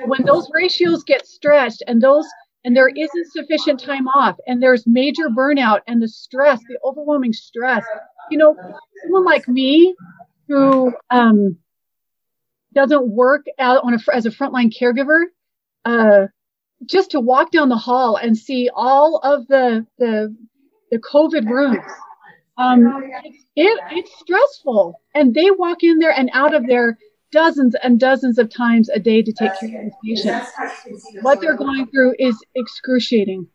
When 0.07 0.25
those 0.25 0.49
ratios 0.53 1.03
get 1.03 1.27
stretched 1.27 1.83
and 1.87 2.01
those 2.01 2.27
and 2.65 2.77
there 2.77 2.89
isn't 2.89 3.33
sufficient 3.33 3.81
time 3.81 4.09
off 4.09 4.37
and 4.47 4.61
there's 4.61 4.87
major 4.87 5.29
burnout 5.29 5.81
and 5.87 6.03
the 6.03 6.09
stress, 6.09 6.61
the 6.69 6.79
overwhelming 6.85 7.33
stress, 7.33 7.85
you 8.31 8.39
know, 8.39 8.57
someone 9.05 9.25
like 9.25 9.47
me 9.47 9.95
who 10.49 10.93
um, 11.11 11.57
doesn't 12.75 13.09
work 13.09 13.47
out 13.59 13.83
on 13.85 13.95
a, 13.95 13.99
as 14.13 14.27
a 14.27 14.31
frontline 14.31 14.73
caregiver, 14.77 15.27
uh, 15.85 16.27
just 16.85 17.13
to 17.13 17.21
walk 17.21 17.51
down 17.51 17.69
the 17.69 17.77
hall 17.77 18.17
and 18.17 18.37
see 18.37 18.69
all 18.75 19.19
of 19.23 19.47
the 19.49 19.87
the, 19.99 20.37
the 20.91 20.99
COVID 20.99 21.49
rooms 21.49 21.85
um, 22.59 23.03
it, 23.55 23.81
it's 23.91 24.19
stressful. 24.19 25.01
And 25.15 25.35
they 25.35 25.51
walk 25.51 25.83
in 25.83 25.99
there 25.99 26.13
and 26.13 26.31
out 26.33 26.55
of 26.55 26.67
there 26.67 26.99
dozens 27.33 27.75
and 27.83 28.01
dozens 28.01 28.39
of 28.39 28.51
times 28.55 28.89
a 28.89 28.99
day 28.99 29.23
to 29.23 29.33
take 29.33 29.53
care 29.61 29.87
of 29.87 29.93
these 30.03 30.23
patients. 30.25 30.51
What 31.23 31.41
they're 31.41 31.57
going 31.57 31.87
through 31.89 32.15
is 32.19 32.37
excruciating. 32.55 33.49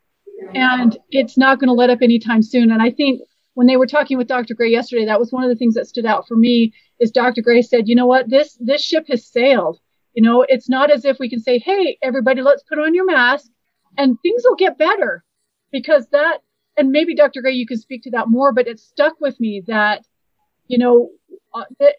And 0.54 0.98
it's 1.10 1.38
not 1.38 1.60
going 1.60 1.68
to 1.68 1.74
let 1.74 1.90
up 1.90 2.00
anytime 2.02 2.42
soon. 2.42 2.72
And 2.72 2.82
I 2.82 2.92
think 2.92 3.22
when 3.54 3.68
they 3.68 3.78
were 3.78 3.88
talking 3.88 4.18
with 4.18 4.28
Dr. 4.28 4.54
Gray 4.56 4.70
yesterday, 4.70 5.06
that 5.06 5.20
was 5.20 5.32
one 5.32 5.44
of 5.44 5.50
the 5.50 5.56
things 5.56 5.76
that 5.76 5.88
stood 5.88 6.06
out 6.06 6.28
for 6.28 6.36
me 6.36 6.74
is 7.00 7.12
Dr. 7.12 7.42
Gray 7.42 7.62
said, 7.62 7.88
you 7.88 7.96
know 7.96 8.08
what, 8.08 8.30
this 8.30 8.58
this 8.60 8.84
ship 8.84 9.06
has 9.08 9.26
sailed. 9.26 9.80
You 10.14 10.24
know, 10.24 10.46
it's 10.48 10.70
not 10.70 10.92
as 10.92 11.06
if 11.06 11.18
we 11.20 11.30
can 11.30 11.40
say, 11.40 11.60
hey, 11.60 11.98
everybody, 12.02 12.42
let's 12.42 12.64
put 12.64 12.80
on 12.80 12.94
your 12.94 13.06
mask 13.06 13.50
and 13.98 14.18
things 14.22 14.44
will 14.46 14.56
get 14.56 14.78
better 14.78 15.24
because 15.72 16.08
that 16.12 16.40
and 16.78 16.92
maybe 16.92 17.16
Dr. 17.16 17.42
Gray, 17.42 17.54
you 17.54 17.68
can 17.68 17.78
speak 17.78 18.04
to 18.04 18.12
that 18.12 18.30
more, 18.30 18.54
but 18.54 18.68
it 18.68 18.80
stuck 18.80 19.20
with 19.20 19.40
me 19.40 19.62
that, 19.68 20.06
you 20.68 20.78
know, 20.78 21.10
uh, 21.54 21.66
that 21.80 21.96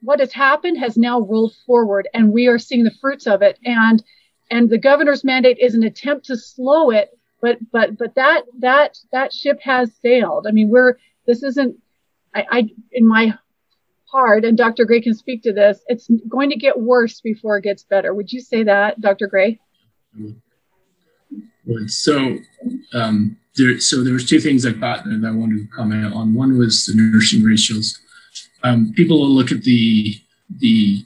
what 0.00 0.20
has 0.20 0.32
happened 0.32 0.78
has 0.78 0.96
now 0.96 1.20
rolled 1.20 1.54
forward 1.66 2.08
and 2.14 2.32
we 2.32 2.46
are 2.46 2.58
seeing 2.58 2.84
the 2.84 2.94
fruits 3.00 3.26
of 3.26 3.42
it. 3.42 3.58
And, 3.64 4.02
and 4.50 4.70
the 4.70 4.78
governor's 4.78 5.24
mandate 5.24 5.58
is 5.58 5.74
an 5.74 5.82
attempt 5.82 6.26
to 6.26 6.36
slow 6.36 6.90
it, 6.90 7.10
but, 7.42 7.58
but, 7.72 7.98
but 7.98 8.14
that, 8.14 8.44
that, 8.60 8.96
that 9.12 9.32
ship 9.32 9.60
has 9.62 9.92
sailed. 10.00 10.46
I 10.48 10.52
mean, 10.52 10.68
we're, 10.68 10.94
this 11.26 11.42
isn't, 11.42 11.76
I, 12.34 12.46
I, 12.50 12.68
in 12.92 13.06
my 13.06 13.34
heart, 14.10 14.44
and 14.44 14.56
Dr. 14.56 14.84
Gray 14.84 15.00
can 15.00 15.14
speak 15.14 15.42
to 15.42 15.52
this, 15.52 15.80
it's 15.86 16.08
going 16.28 16.50
to 16.50 16.56
get 16.56 16.78
worse 16.78 17.20
before 17.20 17.58
it 17.58 17.64
gets 17.64 17.82
better. 17.84 18.14
Would 18.14 18.32
you 18.32 18.40
say 18.40 18.62
that, 18.64 19.00
Dr. 19.00 19.26
Gray? 19.26 19.58
So, 21.86 22.38
um, 22.92 23.36
there, 23.56 23.78
so 23.78 24.02
there 24.02 24.12
was 24.12 24.28
two 24.28 24.40
things 24.40 24.66
I 24.66 24.72
thought 24.72 25.04
that 25.04 25.24
I 25.26 25.30
wanted 25.30 25.58
to 25.58 25.76
comment 25.76 26.12
on. 26.12 26.34
One 26.34 26.58
was 26.58 26.86
the 26.86 26.94
nursing 26.94 27.42
ratios. 27.42 27.98
Um, 28.62 28.92
people 28.94 29.20
will 29.20 29.30
look 29.30 29.52
at 29.52 29.62
the 29.62 30.14
the 30.58 31.04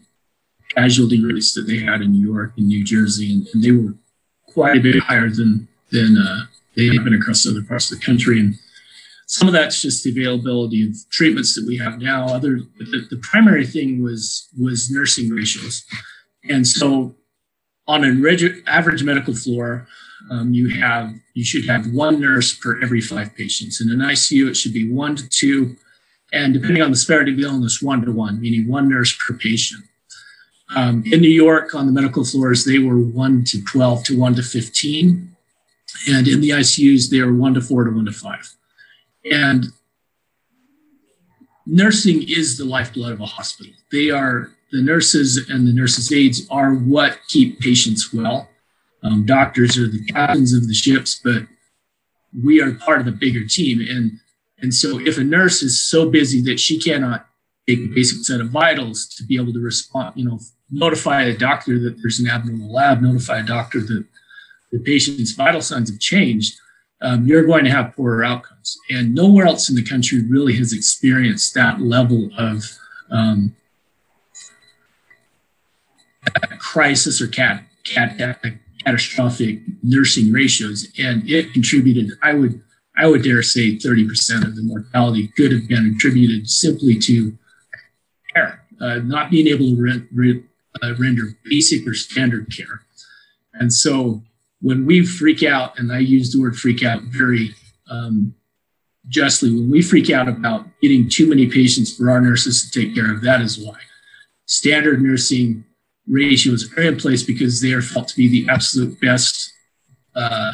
casualty 0.75 1.25
rates 1.25 1.53
that 1.55 1.63
they 1.63 1.79
had 1.79 2.01
in 2.01 2.13
New 2.13 2.27
York 2.27 2.53
and 2.57 2.67
New 2.67 2.83
Jersey, 2.83 3.33
and, 3.33 3.47
and 3.53 3.63
they 3.63 3.71
were 3.71 3.95
quite 4.49 4.77
a 4.77 4.81
bit 4.81 5.03
higher 5.03 5.29
than 5.29 5.69
than 5.91 6.17
uh, 6.19 6.47
they 6.77 6.87
have 6.87 7.05
been 7.05 7.15
across 7.15 7.47
other 7.47 7.63
parts 7.63 7.91
of 7.93 7.99
the 7.99 8.05
country. 8.05 8.41
And 8.41 8.55
some 9.27 9.49
of 9.49 9.55
that's 9.55 9.81
just 9.81 10.05
the 10.05 10.11
availability 10.11 10.89
of 10.89 10.95
treatments 11.11 11.55
that 11.55 11.67
we 11.67 11.77
have 11.79 12.01
now. 12.01 12.27
Other, 12.27 12.61
the, 12.79 13.07
the 13.11 13.21
primary 13.23 13.67
thing 13.67 14.03
was 14.03 14.49
was 14.59 14.91
nursing 14.91 15.31
ratios, 15.31 15.85
and 16.49 16.67
so 16.67 17.15
on 17.87 18.05
an 18.05 18.25
average 18.67 19.03
medical 19.03 19.35
floor, 19.35 19.87
um, 20.31 20.53
you 20.55 20.69
have 20.81 21.13
you 21.35 21.45
should 21.45 21.67
have 21.67 21.87
one 21.93 22.21
nurse 22.21 22.55
per 22.55 22.81
every 22.83 23.01
five 23.01 23.35
patients. 23.35 23.81
In 23.81 23.91
an 23.91 23.99
ICU, 23.99 24.49
it 24.49 24.55
should 24.55 24.73
be 24.73 24.91
one 24.91 25.17
to 25.17 25.29
two, 25.29 25.77
and 26.33 26.55
depending 26.55 26.83
on 26.83 26.91
the 26.91 26.97
severity 26.97 27.33
of 27.33 27.39
the 27.39 27.45
illness, 27.45 27.83
one 27.83 28.03
to 28.05 28.13
one, 28.13 28.41
meaning 28.41 28.69
one 28.69 28.89
nurse 28.89 29.17
per 29.17 29.35
patient. 29.37 29.85
Um, 30.75 31.05
in 31.07 31.21
New 31.21 31.29
York, 31.29 31.75
on 31.75 31.87
the 31.87 31.93
medical 31.93 32.25
floors, 32.25 32.65
they 32.65 32.79
were 32.79 32.99
one 32.99 33.45
to 33.45 33.63
12 33.65 34.05
to 34.05 34.19
one 34.19 34.35
to 34.35 34.43
15. 34.43 35.37
And 36.09 36.27
in 36.27 36.41
the 36.41 36.51
ICUs, 36.51 37.11
they 37.11 37.21
were 37.21 37.35
one 37.35 37.55
to 37.55 37.61
four 37.61 37.85
to 37.85 37.91
one 37.91 38.07
to 38.07 38.13
five. 38.13 38.51
And 39.31 39.67
nursing 41.67 42.25
is 42.29 42.59
the 42.59 42.65
lifeblood 42.65 43.13
of 43.13 43.21
a 43.21 43.27
hospital. 43.27 43.73
They 43.91 44.11
are 44.11 44.51
the 44.73 44.83
nurses 44.83 45.49
and 45.49 45.67
the 45.67 45.73
nurses' 45.73 46.13
aides 46.13 46.47
are 46.51 46.75
what 46.75 47.19
keep 47.29 47.61
patients 47.61 48.13
well. 48.13 48.49
Um, 49.03 49.25
doctors 49.27 49.79
are 49.79 49.87
the 49.87 50.05
captains 50.07 50.53
of 50.53 50.67
the 50.67 50.75
ships, 50.75 51.21
but 51.23 51.43
we 52.43 52.61
are 52.61 52.73
part 52.73 53.01
of 53.01 53.07
a 53.07 53.13
bigger 53.13 53.47
team. 53.47 53.81
And, 53.81 54.13
and 54.59 54.75
so 54.75 54.99
if 54.99 55.19
a 55.19 55.25
nurse 55.25 55.63
is 55.63 55.81
so 55.81 56.11
busy 56.11 56.43
that 56.43 56.59
she 56.59 56.81
cannot 56.81 57.27
take 57.69 57.79
a 57.79 57.87
basic 57.95 58.25
set 58.25 58.41
of 58.41 58.51
vitals 58.51 59.07
to 59.17 59.25
be 59.25 59.37
able 59.37 59.53
to 59.53 59.61
respond, 59.61 60.17
you 60.17 60.25
know, 60.25 60.41
notify 60.71 61.23
a 61.23 61.37
doctor 61.37 61.79
that 61.79 61.99
there's 62.01 62.19
an 62.19 62.29
abnormal 62.29 62.73
lab, 62.73 63.01
notify 63.01 63.39
a 63.39 63.45
doctor 63.45 63.81
that 63.81 64.05
the 64.73 64.79
patient's 64.81 65.33
vital 65.33 65.61
signs 65.61 65.91
have 65.91 66.01
changed, 66.01 66.55
um, 67.01 67.27
you're 67.27 67.45
going 67.45 67.65
to 67.65 67.71
have 67.71 67.95
poorer 67.95 68.25
outcomes. 68.25 68.54
And 68.91 69.15
nowhere 69.15 69.47
else 69.47 69.69
in 69.69 69.77
the 69.77 69.85
country 69.85 70.23
really 70.23 70.57
has 70.57 70.73
experienced 70.73 71.55
that 71.55 71.81
level 71.81 72.31
of 72.39 72.65
um, 73.11 73.55
crisis 76.59 77.21
or 77.21 77.29
cat, 77.29 77.65
cat, 77.85 78.19
catastrophic 78.85 79.61
nursing 79.83 80.33
ratios. 80.33 80.89
And 80.99 81.29
it 81.29 81.53
contributed, 81.53 82.13
I 82.23 82.35
would, 82.35 82.63
I 82.97 83.07
would 83.07 83.23
dare 83.23 83.43
say 83.43 83.77
30% 83.77 84.45
of 84.45 84.57
the 84.57 84.63
mortality 84.63 85.29
could 85.29 85.53
have 85.53 85.69
been 85.69 85.95
attributed 85.97 86.49
simply 86.49 86.97
to 87.01 87.37
care, 88.33 88.65
uh, 88.81 88.97
not 88.97 89.31
being 89.31 89.49
able 89.49 89.77
to 89.77 90.07
re- 90.13 90.45
uh, 90.83 90.95
render 90.97 91.37
basic 91.45 91.87
or 91.87 91.95
standard 91.95 92.55
care. 92.55 92.83
And 93.55 93.73
so 93.73 94.23
when 94.61 94.87
we 94.87 95.05
freak 95.05 95.43
out, 95.43 95.79
and 95.79 95.93
I 95.93 95.99
use 95.99 96.33
the 96.33 96.41
word 96.41 96.57
freak 96.57 96.83
out 96.83 97.03
very 97.03 97.55
um, 97.91 98.35
justly, 99.09 99.51
when 99.51 99.71
we 99.71 99.83
freak 99.83 100.11
out 100.11 100.29
about 100.29 100.67
getting 100.81 101.09
too 101.09 101.29
many 101.29 101.49
patients 101.49 101.95
for 101.97 102.11
our 102.11 102.21
nurses 102.21 102.69
to 102.69 102.81
take 102.81 102.95
care 102.95 103.13
of, 103.13 103.23
that 103.23 103.41
is 103.41 103.59
why. 103.59 103.77
Standard 104.47 105.03
nursing 105.03 105.65
ratios 106.07 106.71
are 106.77 106.83
in 106.83 106.97
place 106.97 107.23
because 107.23 107.61
they 107.61 107.73
are 107.73 107.83
felt 107.83 108.09
to 108.09 108.17
be 108.17 108.29
the 108.29 108.51
absolute 108.51 109.01
best. 109.01 109.53
Uh, 110.15 110.53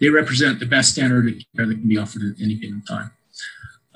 they 0.00 0.08
represent 0.08 0.58
the 0.58 0.66
best 0.66 0.92
standard 0.92 1.28
of 1.28 1.34
care 1.56 1.66
that 1.66 1.74
can 1.74 1.88
be 1.88 1.98
offered 1.98 2.22
at 2.22 2.42
any 2.42 2.54
given 2.54 2.82
time. 2.82 3.12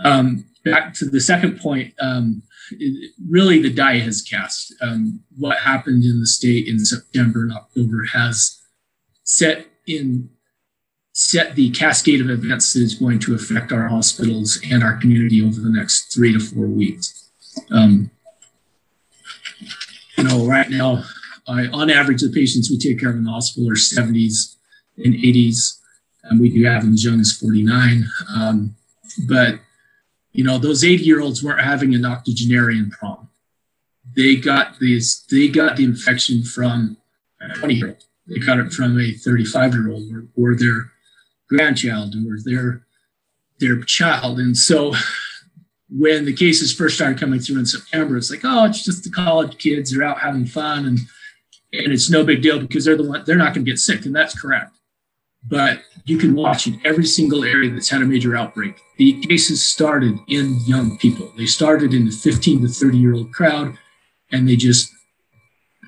Um, 0.05 0.45
back 0.65 0.95
to 0.95 1.07
the 1.07 1.21
second 1.21 1.61
point, 1.61 1.95
um, 2.01 2.43
it, 2.73 3.13
really 3.29 3.61
the 3.61 3.73
die 3.73 3.99
has 3.99 4.23
cast. 4.23 4.75
Um, 4.81 5.21
what 5.37 5.59
happened 5.59 6.05
in 6.05 6.21
the 6.21 6.27
state 6.27 6.69
in 6.69 6.79
September 6.85 7.43
and 7.43 7.53
October 7.53 8.05
has 8.13 8.61
set 9.25 9.67
in 9.87 10.31
set 11.19 11.55
the 11.55 11.71
cascade 11.71 12.21
of 12.21 12.29
events 12.29 12.75
that 12.75 12.83
is 12.83 12.95
going 12.95 13.19
to 13.19 13.35
affect 13.35 13.73
our 13.73 13.89
hospitals 13.89 14.61
and 14.71 14.85
our 14.85 14.99
community 14.99 15.43
over 15.43 15.59
the 15.59 15.71
next 15.71 16.13
three 16.13 16.31
to 16.31 16.39
four 16.39 16.67
weeks. 16.67 17.31
Um, 17.71 18.11
you 20.19 20.25
know, 20.25 20.47
right 20.47 20.69
now, 20.69 21.05
I, 21.49 21.69
on 21.69 21.89
average, 21.89 22.21
the 22.21 22.29
patients 22.29 22.71
we 22.71 22.77
take 22.77 23.01
care 23.01 23.09
of 23.09 23.17
in 23.17 23.25
the 23.25 23.31
hospital 23.31 23.71
are 23.71 23.77
70s 23.77 24.57
and 24.99 25.15
80s, 25.15 25.81
and 26.25 26.39
we 26.39 26.51
do 26.51 26.63
have 26.67 26.83
them 26.83 26.93
as 26.93 27.03
young 27.03 27.19
as 27.19 27.33
49. 27.33 28.05
Um, 28.37 28.77
but 29.27 29.61
you 30.33 30.45
know, 30.45 30.59
those 30.59 30.85
80 30.85 31.03
year 31.03 31.23
olds 31.23 31.43
weren't 31.43 31.63
having 31.63 31.95
an 31.95 32.05
octogenarian 32.05 32.91
prom. 32.91 33.31
They 34.15 34.37
got 34.37 34.79
these, 34.81 35.25
they 35.31 35.49
got 35.49 35.79
the 35.79 35.85
infection 35.85 36.43
from 36.45 36.99
a 37.41 37.55
20 37.55 37.75
year 37.75 37.89
old. 37.89 38.05
They 38.27 38.39
got 38.39 38.59
it 38.59 38.71
from 38.75 39.01
a 39.01 39.13
35 39.13 39.73
year 39.73 39.91
old 39.91 40.13
or, 40.13 40.27
or 40.37 40.55
their 40.55 40.93
grandchild 41.49 42.15
or 42.15 42.39
their, 42.45 42.83
their 43.61 43.83
child. 43.83 44.39
And 44.39 44.57
so 44.57 44.95
when 45.89 46.25
the 46.25 46.35
cases 46.35 46.73
first 46.73 46.97
started 46.97 47.19
coming 47.19 47.41
through 47.41 47.59
in 47.59 47.67
September, 47.67 48.17
it's 48.17 48.31
like, 48.31 48.45
oh, 48.45 48.65
it's 48.65 48.85
just 48.85 49.05
the 49.05 49.11
college 49.11 49.59
kids. 49.59 49.93
They're 49.93 50.03
out 50.03 50.21
having 50.21 50.47
fun 50.47 50.87
and, 50.87 50.99
and 51.73 51.93
it's 51.93 52.11
no 52.11 52.25
big 52.25 52.43
deal 52.43 52.59
because 52.59 52.85
they're 52.85 52.97
the 52.97 53.09
one, 53.09 53.23
they're 53.27 53.37
not 53.37 53.55
going 53.55 53.65
to 53.65 53.71
get 53.71 53.79
sick. 53.79 54.07
And 54.07 54.15
that's 54.15 54.39
correct 54.39 54.77
but 55.49 55.81
you 56.05 56.19
can 56.19 56.35
watch 56.35 56.67
in 56.67 56.81
every 56.85 57.07
single 57.07 57.45
area 57.45 57.71
that's 57.71 57.89
had 57.89 58.03
a 58.03 58.07
major 58.07 58.37
outbreak. 58.37 58.81
The 58.97 59.21
cases 59.27 59.63
started 59.63 60.19
in 60.29 60.59
young 60.67 60.99
people. 60.99 61.33
They 61.37 61.47
started 61.47 61.95
in 61.95 62.07
the 62.07 62.11
15 62.11 62.63
to 62.63 62.69
30 62.69 62.99
year 62.99 63.15
old 63.15 63.33
crowd, 63.33 63.77
and 64.33 64.49
they 64.49 64.57
just, 64.57 64.93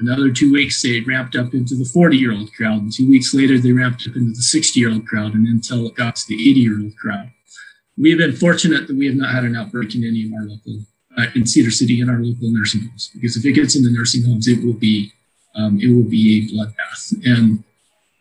another 0.00 0.30
two 0.30 0.52
weeks, 0.52 0.82
they 0.82 1.00
ramped 1.00 1.36
up 1.36 1.54
into 1.54 1.74
the 1.74 1.84
40 1.84 2.16
year 2.16 2.32
old 2.32 2.52
crowd. 2.52 2.82
And 2.82 2.92
two 2.92 3.08
weeks 3.08 3.34
later, 3.34 3.58
they 3.58 3.72
ramped 3.72 4.06
up 4.08 4.16
into 4.16 4.32
the 4.32 4.42
60 4.42 4.78
year 4.78 4.90
old 4.90 5.06
crowd, 5.06 5.34
and 5.34 5.46
until 5.46 5.86
it 5.86 5.94
got 5.94 6.16
to 6.16 6.28
the 6.28 6.50
80 6.50 6.60
year 6.60 6.80
old 6.80 6.96
crowd. 6.96 7.30
We 7.96 8.10
have 8.10 8.18
been 8.18 8.36
fortunate 8.36 8.86
that 8.86 8.96
we 8.96 9.06
have 9.06 9.16
not 9.16 9.34
had 9.34 9.44
an 9.44 9.56
outbreak 9.56 9.94
in 9.94 10.04
any 10.04 10.26
of 10.26 10.32
our 10.32 10.46
local, 10.46 10.80
uh, 11.16 11.26
in 11.34 11.46
Cedar 11.46 11.70
City, 11.70 12.00
in 12.00 12.08
our 12.08 12.18
local 12.18 12.50
nursing 12.52 12.82
homes, 12.82 13.10
because 13.12 13.36
if 13.36 13.44
it 13.44 13.52
gets 13.52 13.74
into 13.74 13.90
nursing 13.90 14.24
homes, 14.24 14.46
it 14.46 14.64
will 14.64 14.74
be, 14.74 15.12
um, 15.56 15.80
it 15.80 15.88
will 15.88 16.08
be 16.08 16.46
a 16.46 16.54
bloodbath. 16.54 17.12
And, 17.26 17.64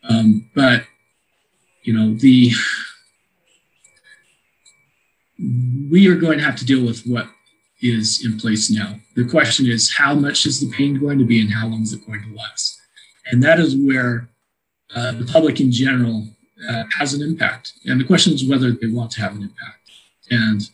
um, 0.08 0.50
but 0.54 0.82
you 1.84 1.92
know, 1.94 2.14
the 2.14 2.52
we 5.90 6.08
are 6.08 6.16
going 6.16 6.38
to 6.38 6.44
have 6.44 6.56
to 6.56 6.66
deal 6.66 6.84
with 6.84 7.06
what 7.06 7.28
is 7.80 8.24
in 8.24 8.38
place 8.38 8.70
now. 8.70 8.98
The 9.14 9.24
question 9.24 9.66
is, 9.66 9.92
how 9.92 10.14
much 10.14 10.46
is 10.46 10.60
the 10.60 10.70
pain 10.74 10.98
going 10.98 11.18
to 11.18 11.24
be 11.24 11.40
and 11.40 11.52
how 11.52 11.66
long 11.66 11.82
is 11.82 11.92
it 11.92 12.06
going 12.06 12.22
to 12.22 12.34
last? 12.36 12.80
And 13.30 13.42
that 13.42 13.60
is 13.60 13.76
where 13.76 14.28
uh, 14.94 15.12
the 15.12 15.24
public 15.24 15.60
in 15.60 15.70
general 15.70 16.26
uh, 16.68 16.84
has 16.98 17.14
an 17.14 17.22
impact. 17.22 17.74
And 17.84 18.00
the 18.00 18.04
question 18.04 18.32
is 18.32 18.48
whether 18.48 18.72
they 18.72 18.88
want 18.88 19.10
to 19.12 19.20
have 19.20 19.36
an 19.36 19.42
impact. 19.42 19.90
And 20.30 20.68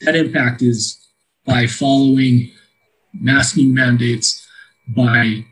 that 0.00 0.16
impact 0.16 0.62
is 0.62 1.06
by 1.44 1.66
following 1.66 2.50
masking 3.12 3.72
mandates, 3.72 4.46
by 4.88 5.44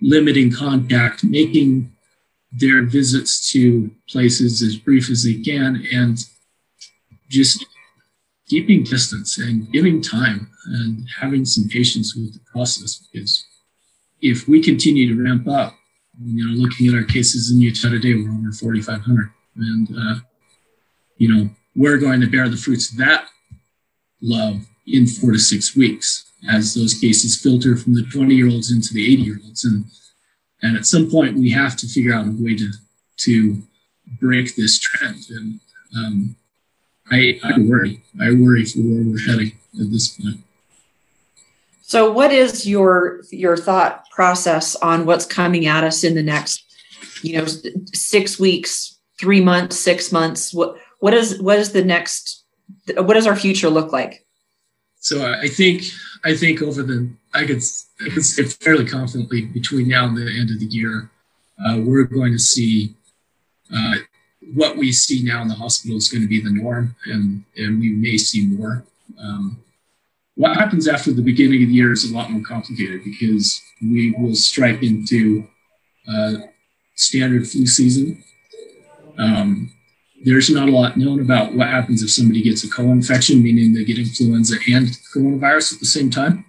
limiting 0.00 0.52
contact, 0.52 1.24
making 1.24 1.92
their 2.52 2.82
visits 2.82 3.50
to 3.52 3.90
places 4.08 4.62
as 4.62 4.76
brief 4.76 5.10
as 5.10 5.24
they 5.24 5.34
can 5.34 5.84
and 5.92 6.18
just 7.28 7.66
keeping 8.48 8.82
distance 8.82 9.38
and 9.38 9.70
giving 9.72 10.00
time 10.00 10.50
and 10.66 11.06
having 11.20 11.44
some 11.44 11.68
patience 11.68 12.14
with 12.14 12.34
the 12.34 12.40
process 12.50 13.06
because 13.12 13.44
if 14.20 14.48
we 14.48 14.62
continue 14.62 15.14
to 15.14 15.22
ramp 15.22 15.46
up 15.48 15.74
you 16.22 16.44
know 16.44 16.52
looking 16.54 16.88
at 16.88 16.94
our 16.94 17.04
cases 17.04 17.50
in 17.50 17.60
utah 17.60 17.88
today 17.88 18.14
we're 18.14 18.30
over 18.30 18.52
4500 18.52 19.30
and 19.56 19.88
uh, 19.96 20.20
you 21.16 21.32
know 21.32 21.48
we're 21.76 21.98
going 21.98 22.20
to 22.20 22.26
bear 22.26 22.48
the 22.48 22.56
fruits 22.56 22.92
of 22.92 22.98
that 22.98 23.26
love 24.20 24.66
in 24.86 25.06
four 25.06 25.32
to 25.32 25.38
six 25.38 25.74
weeks 25.76 26.30
as 26.50 26.74
those 26.74 26.94
cases 26.94 27.40
filter 27.40 27.76
from 27.76 27.94
the 27.94 28.04
20 28.12 28.34
year 28.34 28.48
olds 28.48 28.70
into 28.70 28.92
the 28.92 29.12
80 29.12 29.22
year 29.22 29.40
olds 29.44 29.64
and 29.64 29.84
and 30.64 30.78
at 30.78 30.86
some 30.86 31.10
point, 31.10 31.36
we 31.36 31.50
have 31.50 31.76
to 31.76 31.86
figure 31.86 32.14
out 32.14 32.26
a 32.26 32.30
way 32.30 32.56
to 32.56 32.70
to 33.18 33.62
break 34.18 34.56
this 34.56 34.78
trend. 34.78 35.22
And 35.28 35.60
um, 35.96 36.36
I, 37.10 37.40
I 37.44 37.58
worry. 37.60 38.02
I 38.20 38.32
worry 38.32 38.64
for 38.64 38.80
where 38.80 39.02
we're 39.02 39.18
heading 39.18 39.52
at 39.80 39.90
this 39.90 40.08
point. 40.08 40.40
So, 41.82 42.10
what 42.10 42.32
is 42.32 42.66
your 42.66 43.22
your 43.30 43.56
thought 43.56 44.08
process 44.10 44.74
on 44.76 45.04
what's 45.04 45.26
coming 45.26 45.66
at 45.66 45.84
us 45.84 46.02
in 46.02 46.14
the 46.14 46.22
next, 46.22 46.64
you 47.22 47.36
know, 47.36 47.46
six 47.92 48.38
weeks, 48.38 48.98
three 49.20 49.40
months, 49.40 49.78
six 49.78 50.10
months? 50.10 50.54
What 50.54 50.76
what 51.00 51.12
is 51.12 51.40
what 51.40 51.58
is 51.58 51.72
the 51.72 51.84
next? 51.84 52.44
What 52.96 53.14
does 53.14 53.26
our 53.26 53.36
future 53.36 53.68
look 53.68 53.92
like? 53.92 54.24
So, 55.00 55.30
I 55.30 55.48
think 55.48 55.82
I 56.24 56.34
think 56.34 56.62
over 56.62 56.82
the 56.82 57.10
I 57.34 57.44
could 57.44 57.62
I 58.00 58.08
could 58.08 58.24
say 58.24 58.44
fairly 58.44 58.86
confidently 58.86 59.42
between 59.42 59.88
now 59.88 60.06
and 60.06 60.16
the 60.16 60.22
end 60.22 60.50
of 60.50 60.58
the 60.58 60.66
year, 60.66 61.10
uh, 61.64 61.78
we're 61.84 62.04
going 62.04 62.32
to 62.32 62.38
see 62.38 62.94
uh, 63.74 63.96
what 64.52 64.76
we 64.76 64.92
see 64.92 65.22
now 65.22 65.42
in 65.42 65.48
the 65.48 65.54
hospital 65.54 65.96
is 65.96 66.08
going 66.08 66.22
to 66.22 66.28
be 66.28 66.40
the 66.40 66.50
norm, 66.50 66.94
and 67.06 67.44
and 67.56 67.80
we 67.80 67.92
may 67.92 68.16
see 68.16 68.46
more. 68.46 68.84
Um, 69.18 69.58
what 70.36 70.56
happens 70.56 70.88
after 70.88 71.12
the 71.12 71.22
beginning 71.22 71.62
of 71.62 71.68
the 71.68 71.74
year 71.74 71.92
is 71.92 72.10
a 72.10 72.14
lot 72.14 72.30
more 72.30 72.42
complicated 72.42 73.04
because 73.04 73.62
we 73.80 74.12
will 74.18 74.34
strike 74.34 74.82
into 74.82 75.46
uh, 76.08 76.34
standard 76.96 77.46
flu 77.46 77.66
season. 77.66 78.22
Um, 79.16 79.72
there's 80.24 80.50
not 80.50 80.68
a 80.68 80.72
lot 80.72 80.96
known 80.96 81.20
about 81.20 81.54
what 81.54 81.68
happens 81.68 82.02
if 82.02 82.10
somebody 82.10 82.42
gets 82.42 82.64
a 82.64 82.70
co-infection, 82.70 83.42
meaning 83.42 83.72
they 83.72 83.84
get 83.84 83.98
influenza 83.98 84.56
and 84.68 84.88
coronavirus 85.14 85.74
at 85.74 85.80
the 85.80 85.86
same 85.86 86.10
time. 86.10 86.44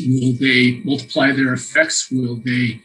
Will 0.00 0.32
they 0.32 0.80
multiply 0.84 1.32
their 1.32 1.52
effects? 1.52 2.10
Will 2.10 2.36
they 2.36 2.80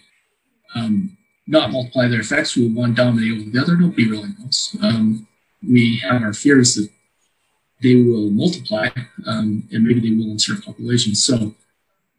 um, 0.75 1.16
not 1.47 1.71
multiply 1.71 2.07
their 2.07 2.19
effects? 2.19 2.55
We 2.55 2.67
Will 2.67 2.81
one 2.81 2.93
dominate 2.93 3.39
over 3.39 3.49
the 3.49 3.61
other? 3.61 3.77
Nobody 3.77 4.09
really 4.09 4.29
knows. 4.39 4.75
Um, 4.81 5.27
we 5.67 5.97
have 5.99 6.21
our 6.21 6.33
fears 6.33 6.75
that 6.75 6.89
they 7.81 7.95
will 7.95 8.29
multiply 8.31 8.89
um, 9.25 9.67
and 9.71 9.83
maybe 9.83 9.99
they 9.99 10.15
will 10.15 10.31
in 10.31 10.39
certain 10.39 10.63
populations. 10.63 11.23
So 11.23 11.55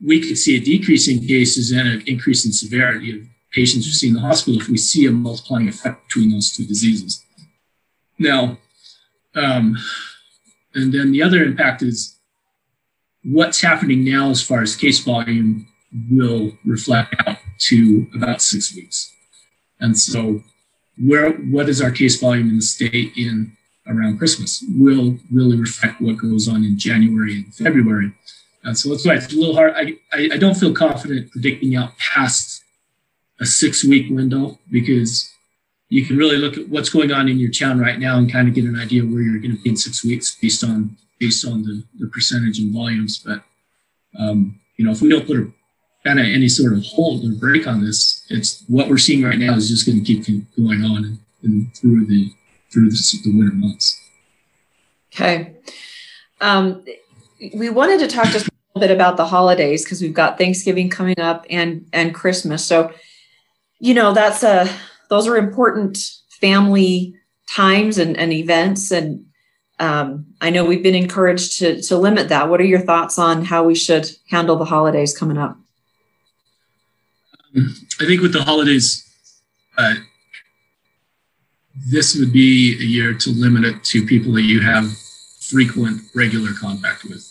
we 0.05 0.21
could 0.21 0.39
see 0.39 0.57
a 0.57 0.61
decrease 0.61 1.09
in 1.09 1.27
cases 1.27 1.73
and 1.73 1.89
an 1.89 2.03
increase 2.07 2.47
in 2.47 2.53
severity 2.53 3.19
of 3.19 3.27
patients 3.53 3.87
who 3.87 3.93
see 3.93 4.09
in 4.09 4.15
the 4.15 4.21
hospital 4.21 4.61
if 4.61 4.69
we 4.69 4.77
see 4.77 5.07
a 5.07 5.11
multiplying 5.11 5.69
effect 5.69 6.07
between 6.09 6.31
those 6.31 6.53
two 6.53 6.67
diseases. 6.67 7.25
Now, 8.19 8.59
um, 9.35 9.77
and 10.75 10.93
then 10.93 11.13
the 11.13 11.23
other 11.23 11.43
impact 11.43 11.83
is 11.83 12.19
what's 13.25 13.61
happening 13.61 14.05
now 14.05 14.31
as 14.31 14.43
far 14.43 14.63
as 14.63 14.77
case 14.77 15.01
volume 15.01 15.67
will 16.11 16.53
reflect 16.65 17.15
out 17.27 17.39
to 17.59 18.07
about 18.15 18.43
six 18.43 18.75
weeks. 18.75 19.15
And 19.81 19.99
so 19.99 20.43
where 21.05 21.33
what 21.33 21.69
is 21.69 21.81
our 21.81 21.91
case 21.91 22.21
volume 22.21 22.49
in 22.49 22.57
the 22.57 22.63
state 22.63 23.17
in 23.17 23.57
around 23.87 24.19
Christmas 24.19 24.65
will 24.77 25.17
really 25.33 25.57
reflect 25.57 26.01
what 26.01 26.19
goes 26.19 26.49
on 26.49 26.65
in 26.65 26.79
January 26.79 27.37
and 27.37 27.55
February. 27.55 28.13
And 28.65 28.77
so 28.77 28.91
that's 28.91 29.07
why 29.07 29.15
it's 29.15 29.33
a 29.33 29.37
little 29.37 29.55
hard. 29.55 29.73
I, 29.77 29.95
I, 30.13 30.31
I 30.35 30.37
don't 30.37 30.57
feel 30.57 30.75
confident 30.75 31.31
predicting 31.31 31.77
out 31.77 31.97
past 31.99 32.63
a 33.41 33.47
six 33.47 33.85
week 33.85 34.11
window 34.11 34.59
because 34.71 35.33
you 35.89 36.05
can 36.05 36.17
really 36.17 36.37
look 36.37 36.59
at 36.59 36.69
what's 36.69 36.91
going 36.91 37.13
on 37.13 37.29
in 37.29 37.39
your 37.39 37.51
town 37.51 37.79
right 37.79 37.99
now 37.99 38.19
and 38.19 38.31
kind 38.31 38.49
of 38.49 38.55
get 38.55 38.65
an 38.65 38.79
idea 38.79 39.03
where 39.03 39.23
you're 39.23 39.41
going 39.41 39.57
to 39.57 39.63
be 39.63 39.71
in 39.71 39.77
six 39.77 40.05
weeks 40.05 40.37
based 40.41 40.63
on 40.63 40.97
based 41.19 41.47
on 41.47 41.63
the, 41.63 41.83
the 41.99 42.07
percentage 42.09 42.59
and 42.59 42.75
volumes. 42.75 43.19
But 43.25 43.43
um, 44.19 44.61
you 44.77 44.85
know, 44.85 44.93
if 44.93 45.01
we 45.01 45.09
don't 45.09 45.27
put 45.27 45.37
a 45.37 45.53
kind 46.09 46.21
of 46.21 46.27
any 46.27 46.49
sort 46.49 46.73
of 46.73 46.83
hold 46.85 47.23
or 47.23 47.33
break 47.33 47.67
on 47.67 47.85
this, 47.85 48.25
it's 48.31 48.65
what 48.67 48.89
we're 48.89 48.97
seeing 48.97 49.23
right 49.23 49.39
now 49.39 49.55
is 49.55 49.69
just 49.69 49.85
going 49.85 50.03
to 50.03 50.05
keep 50.05 50.25
going 50.57 50.83
on 50.83 51.05
and, 51.05 51.19
and 51.43 51.75
through 51.77 52.07
the 52.07 52.33
through 52.73 52.91
the, 52.91 53.21
the 53.25 53.37
winter 53.37 53.55
months. 53.55 54.01
Okay. 55.13 55.55
Um, 56.41 56.85
we 57.55 57.69
wanted 57.69 58.01
to 58.01 58.09
talk 58.09 58.27
just 58.27 58.47
a 58.49 58.51
little 58.75 58.89
bit 58.89 58.95
about 58.95 59.17
the 59.17 59.27
holidays 59.27 59.85
because 59.85 60.01
we've 60.01 60.15
got 60.15 60.39
Thanksgiving 60.39 60.89
coming 60.89 61.21
up 61.21 61.45
and 61.51 61.87
and 61.93 62.15
Christmas. 62.15 62.65
So, 62.65 62.91
you 63.79 63.93
know, 63.93 64.15
that's 64.15 64.43
a 64.43 64.67
those 65.11 65.27
are 65.27 65.37
important 65.37 65.99
family 66.41 67.15
times 67.51 67.99
and, 67.99 68.17
and 68.17 68.33
events. 68.33 68.91
And 68.91 69.27
um, 69.79 70.27
I 70.41 70.49
know 70.49 70.65
we've 70.65 70.83
been 70.83 70.95
encouraged 70.95 71.59
to, 71.59 71.83
to 71.83 71.99
limit 71.99 72.31
that. 72.31 72.49
What 72.49 72.61
are 72.61 72.65
your 72.65 72.81
thoughts 72.81 73.19
on 73.19 73.45
how 73.45 73.65
we 73.65 73.75
should 73.75 74.11
handle 74.31 74.57
the 74.57 74.65
holidays 74.65 75.17
coming 75.17 75.39
up? 75.39 75.59
I 77.57 78.05
think 78.05 78.21
with 78.21 78.33
the 78.33 78.43
holidays, 78.43 79.05
uh, 79.77 79.95
this 81.91 82.17
would 82.17 82.33
be 82.33 82.75
a 82.75 82.85
year 82.85 83.15
to 83.15 83.31
limit 83.31 83.65
it 83.65 83.85
to 83.85 84.05
people 84.05 84.33
that 84.33 84.43
you 84.43 84.61
have 84.61 84.87
frequent, 85.41 86.03
regular 86.15 86.51
contact 86.61 87.05
with. 87.05 87.25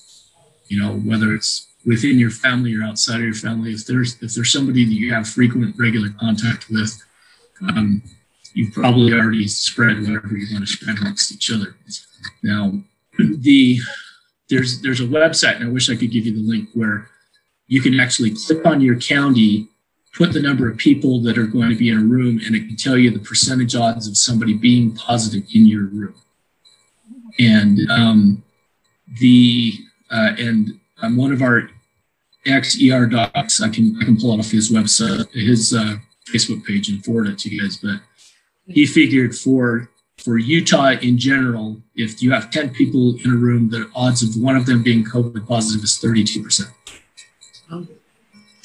You 0.67 0.81
know, 0.81 0.93
whether 0.99 1.33
it's 1.33 1.67
within 1.87 2.19
your 2.19 2.29
family 2.29 2.75
or 2.75 2.83
outside 2.83 3.15
of 3.15 3.25
your 3.25 3.33
family. 3.33 3.71
If 3.71 3.87
there's 3.87 4.21
if 4.21 4.35
there's 4.35 4.51
somebody 4.51 4.85
that 4.85 4.93
you 4.93 5.13
have 5.13 5.27
frequent, 5.27 5.75
regular 5.79 6.09
contact 6.19 6.69
with, 6.69 7.01
um, 7.61 8.03
you've 8.53 8.73
probably 8.73 9.13
already 9.13 9.47
spread 9.47 10.01
whatever 10.01 10.35
you 10.35 10.47
want 10.53 10.67
to 10.67 10.71
spread 10.71 10.97
amongst 10.99 11.31
each 11.31 11.51
other. 11.51 11.75
Now, 12.43 12.73
the 13.17 13.79
there's 14.49 14.81
there's 14.81 14.99
a 14.99 15.05
website, 15.05 15.55
and 15.55 15.65
I 15.65 15.71
wish 15.71 15.89
I 15.89 15.95
could 15.95 16.11
give 16.11 16.25
you 16.25 16.33
the 16.33 16.47
link 16.47 16.69
where 16.73 17.09
you 17.67 17.81
can 17.81 17.99
actually 17.99 18.31
click 18.31 18.65
on 18.65 18.81
your 18.81 18.99
county, 18.99 19.69
put 20.17 20.33
the 20.33 20.41
number 20.41 20.69
of 20.69 20.77
people 20.77 21.21
that 21.21 21.37
are 21.37 21.45
going 21.45 21.69
to 21.69 21.75
be 21.75 21.89
in 21.89 21.97
a 21.97 22.03
room, 22.03 22.41
and 22.43 22.55
it 22.55 22.67
can 22.67 22.75
tell 22.75 22.97
you 22.97 23.11
the 23.11 23.19
percentage 23.19 23.75
odds 23.75 24.07
of 24.07 24.17
somebody 24.17 24.53
being 24.53 24.95
positive 24.95 25.47
in 25.53 25.67
your 25.67 25.85
room. 25.85 26.15
And 27.39 27.79
um, 27.91 28.43
the 29.19 29.73
uh, 30.09 30.31
and 30.39 30.79
um, 31.01 31.17
one 31.17 31.31
of 31.31 31.43
our 31.43 31.69
ex 32.47 32.77
ER 32.81 33.05
docs, 33.05 33.61
I 33.61 33.69
can 33.69 33.95
I 34.01 34.05
can 34.05 34.17
pull 34.17 34.33
it 34.33 34.39
off 34.39 34.49
his 34.49 34.71
website, 34.71 35.31
his 35.33 35.73
uh, 35.73 35.97
Facebook 36.27 36.65
page 36.65 36.89
and 36.89 37.03
forward 37.05 37.27
it 37.27 37.37
to 37.39 37.49
you 37.49 37.61
guys. 37.61 37.77
But 37.77 38.01
he 38.65 38.87
figured 38.87 39.35
for 39.35 39.91
for 40.17 40.39
Utah 40.39 40.93
in 40.99 41.19
general, 41.19 41.79
if 41.95 42.23
you 42.23 42.31
have 42.31 42.49
10 42.49 42.71
people 42.71 43.15
in 43.23 43.31
a 43.31 43.35
room, 43.35 43.69
the 43.69 43.87
odds 43.95 44.23
of 44.23 44.41
one 44.41 44.55
of 44.55 44.65
them 44.65 44.81
being 44.81 45.05
COVID 45.05 45.47
positive 45.47 45.83
is 45.83 45.99
32%. 46.03 46.71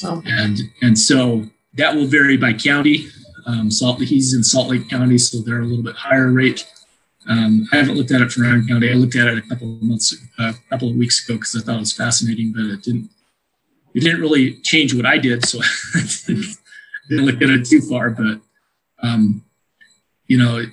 Oh. 0.05 0.23
And 0.27 0.59
and 0.81 0.99
so 0.99 1.45
that 1.75 1.95
will 1.95 2.07
vary 2.07 2.37
by 2.37 2.53
county. 2.53 3.07
Um, 3.47 3.71
Salt 3.71 4.01
he's 4.01 4.35
in 4.35 4.45
Salt 4.45 4.69
Lake 4.69 4.89
County, 4.89 5.19
so 5.19 5.41
they're 5.41 5.61
a 5.61 5.65
little 5.65 5.83
bit 5.83 5.97
higher 5.97 6.31
rate. 6.31 6.67
Um, 7.29 7.69
I 7.73 7.77
haven't 7.77 7.97
looked 7.97 8.11
at 8.11 8.21
it 8.21 8.33
for 8.33 8.45
Iron 8.45 8.67
County. 8.67 8.91
I 8.91 8.95
looked 8.95 9.17
at 9.17 9.29
it 9.29 9.39
a 9.39 9.43
couple 9.43 9.75
of 9.75 9.83
months, 9.83 10.15
a 10.39 10.55
couple 10.71 10.91
of 10.91 10.97
weeks 10.97 11.25
ago 11.25 11.39
because 11.39 11.57
I 11.57 11.61
thought 11.61 11.77
it 11.77 11.81
was 11.81 11.93
fascinating, 11.93 12.53
but 12.53 12.65
it 12.65 12.83
didn't. 12.83 13.11
It 13.95 14.01
didn't 14.01 14.21
really 14.21 14.55
change 14.63 14.95
what 14.95 15.05
I 15.05 15.19
did, 15.19 15.45
so 15.47 15.61
I 15.95 16.01
didn't 16.27 16.57
didn't 17.09 17.27
look 17.27 17.43
at 17.43 17.51
it 17.51 17.67
too 17.67 17.81
far, 17.81 18.11
but 18.11 18.41
um, 19.03 19.45
you 20.27 20.39
know, 20.39 20.65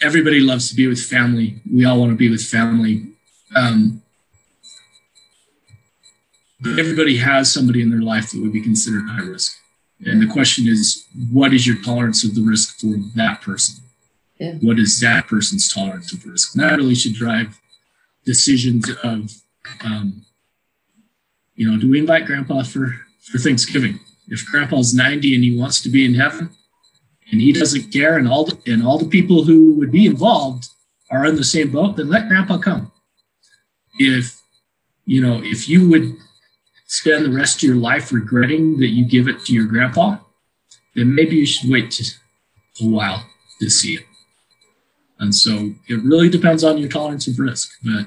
everybody 0.00 0.40
loves 0.40 0.68
to 0.70 0.76
be 0.76 0.86
with 0.86 1.02
family. 1.02 1.60
We 1.70 1.84
all 1.84 1.98
want 1.98 2.12
to 2.12 2.16
be 2.16 2.30
with 2.30 2.44
family. 2.44 3.06
Um, 3.56 4.02
everybody 6.66 7.16
has 7.18 7.52
somebody 7.52 7.82
in 7.82 7.90
their 7.90 8.02
life 8.02 8.30
that 8.30 8.40
would 8.40 8.52
be 8.52 8.60
considered 8.60 9.04
high 9.08 9.22
risk. 9.22 9.56
And 10.04 10.22
the 10.22 10.32
question 10.32 10.68
is, 10.68 11.06
what 11.32 11.52
is 11.52 11.66
your 11.66 11.82
tolerance 11.82 12.24
of 12.24 12.34
the 12.34 12.42
risk 12.42 12.78
for 12.78 12.94
that 13.16 13.40
person? 13.40 13.82
Yeah. 14.38 14.54
What 14.60 14.78
is 14.78 15.00
that 15.00 15.26
person's 15.26 15.72
tolerance 15.72 16.12
of 16.12 16.24
risk? 16.24 16.54
And 16.54 16.62
that 16.62 16.76
really 16.76 16.94
should 16.94 17.14
drive 17.14 17.58
decisions 18.24 18.88
of, 19.02 19.32
um, 19.84 20.24
you 21.56 21.68
know, 21.68 21.78
do 21.78 21.90
we 21.90 21.98
invite 21.98 22.26
grandpa 22.26 22.62
for, 22.62 22.94
for 23.20 23.38
Thanksgiving? 23.38 23.98
if 24.28 24.44
grandpa's 24.46 24.94
90 24.94 25.34
and 25.34 25.44
he 25.44 25.56
wants 25.56 25.80
to 25.82 25.88
be 25.88 26.04
in 26.04 26.14
heaven 26.14 26.50
and 27.30 27.40
he 27.40 27.52
doesn't 27.52 27.92
care 27.92 28.16
and 28.16 28.28
all 28.28 28.44
the, 28.44 28.72
and 28.72 28.84
all 28.86 28.98
the 28.98 29.08
people 29.08 29.44
who 29.44 29.72
would 29.74 29.90
be 29.90 30.06
involved 30.06 30.68
are 31.10 31.26
in 31.26 31.36
the 31.36 31.44
same 31.44 31.70
boat 31.70 31.96
then 31.96 32.08
let 32.08 32.28
grandpa 32.28 32.58
come 32.58 32.92
if 33.98 34.40
you 35.06 35.20
know 35.20 35.40
if 35.42 35.68
you 35.68 35.88
would 35.88 36.16
spend 36.88 37.24
the 37.24 37.30
rest 37.30 37.58
of 37.58 37.62
your 37.62 37.76
life 37.76 38.12
regretting 38.12 38.76
that 38.78 38.88
you 38.88 39.04
give 39.04 39.28
it 39.28 39.44
to 39.44 39.52
your 39.52 39.66
grandpa 39.66 40.16
then 40.94 41.14
maybe 41.14 41.36
you 41.36 41.46
should 41.46 41.70
wait 41.70 42.00
a 42.80 42.84
while 42.84 43.24
to 43.60 43.70
see 43.70 43.94
it 43.94 44.04
and 45.20 45.34
so 45.34 45.72
it 45.88 46.02
really 46.02 46.28
depends 46.28 46.64
on 46.64 46.78
your 46.78 46.88
tolerance 46.88 47.26
of 47.28 47.38
risk 47.38 47.70
but 47.84 48.06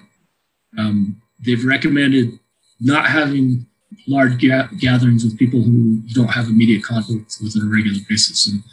um, 0.77 1.21
they've 1.45 1.65
recommended 1.65 2.39
not 2.79 3.05
having 3.07 3.65
large 4.07 4.39
ga- 4.39 4.69
gatherings 4.79 5.23
with 5.23 5.37
people 5.37 5.61
who 5.61 6.01
you 6.05 6.13
don't 6.13 6.29
have 6.29 6.47
immediate 6.47 6.83
contact 6.83 7.37
with 7.41 7.55
on 7.55 7.67
a 7.67 7.71
regular 7.71 7.99
basis. 8.09 8.47
And 8.47 8.63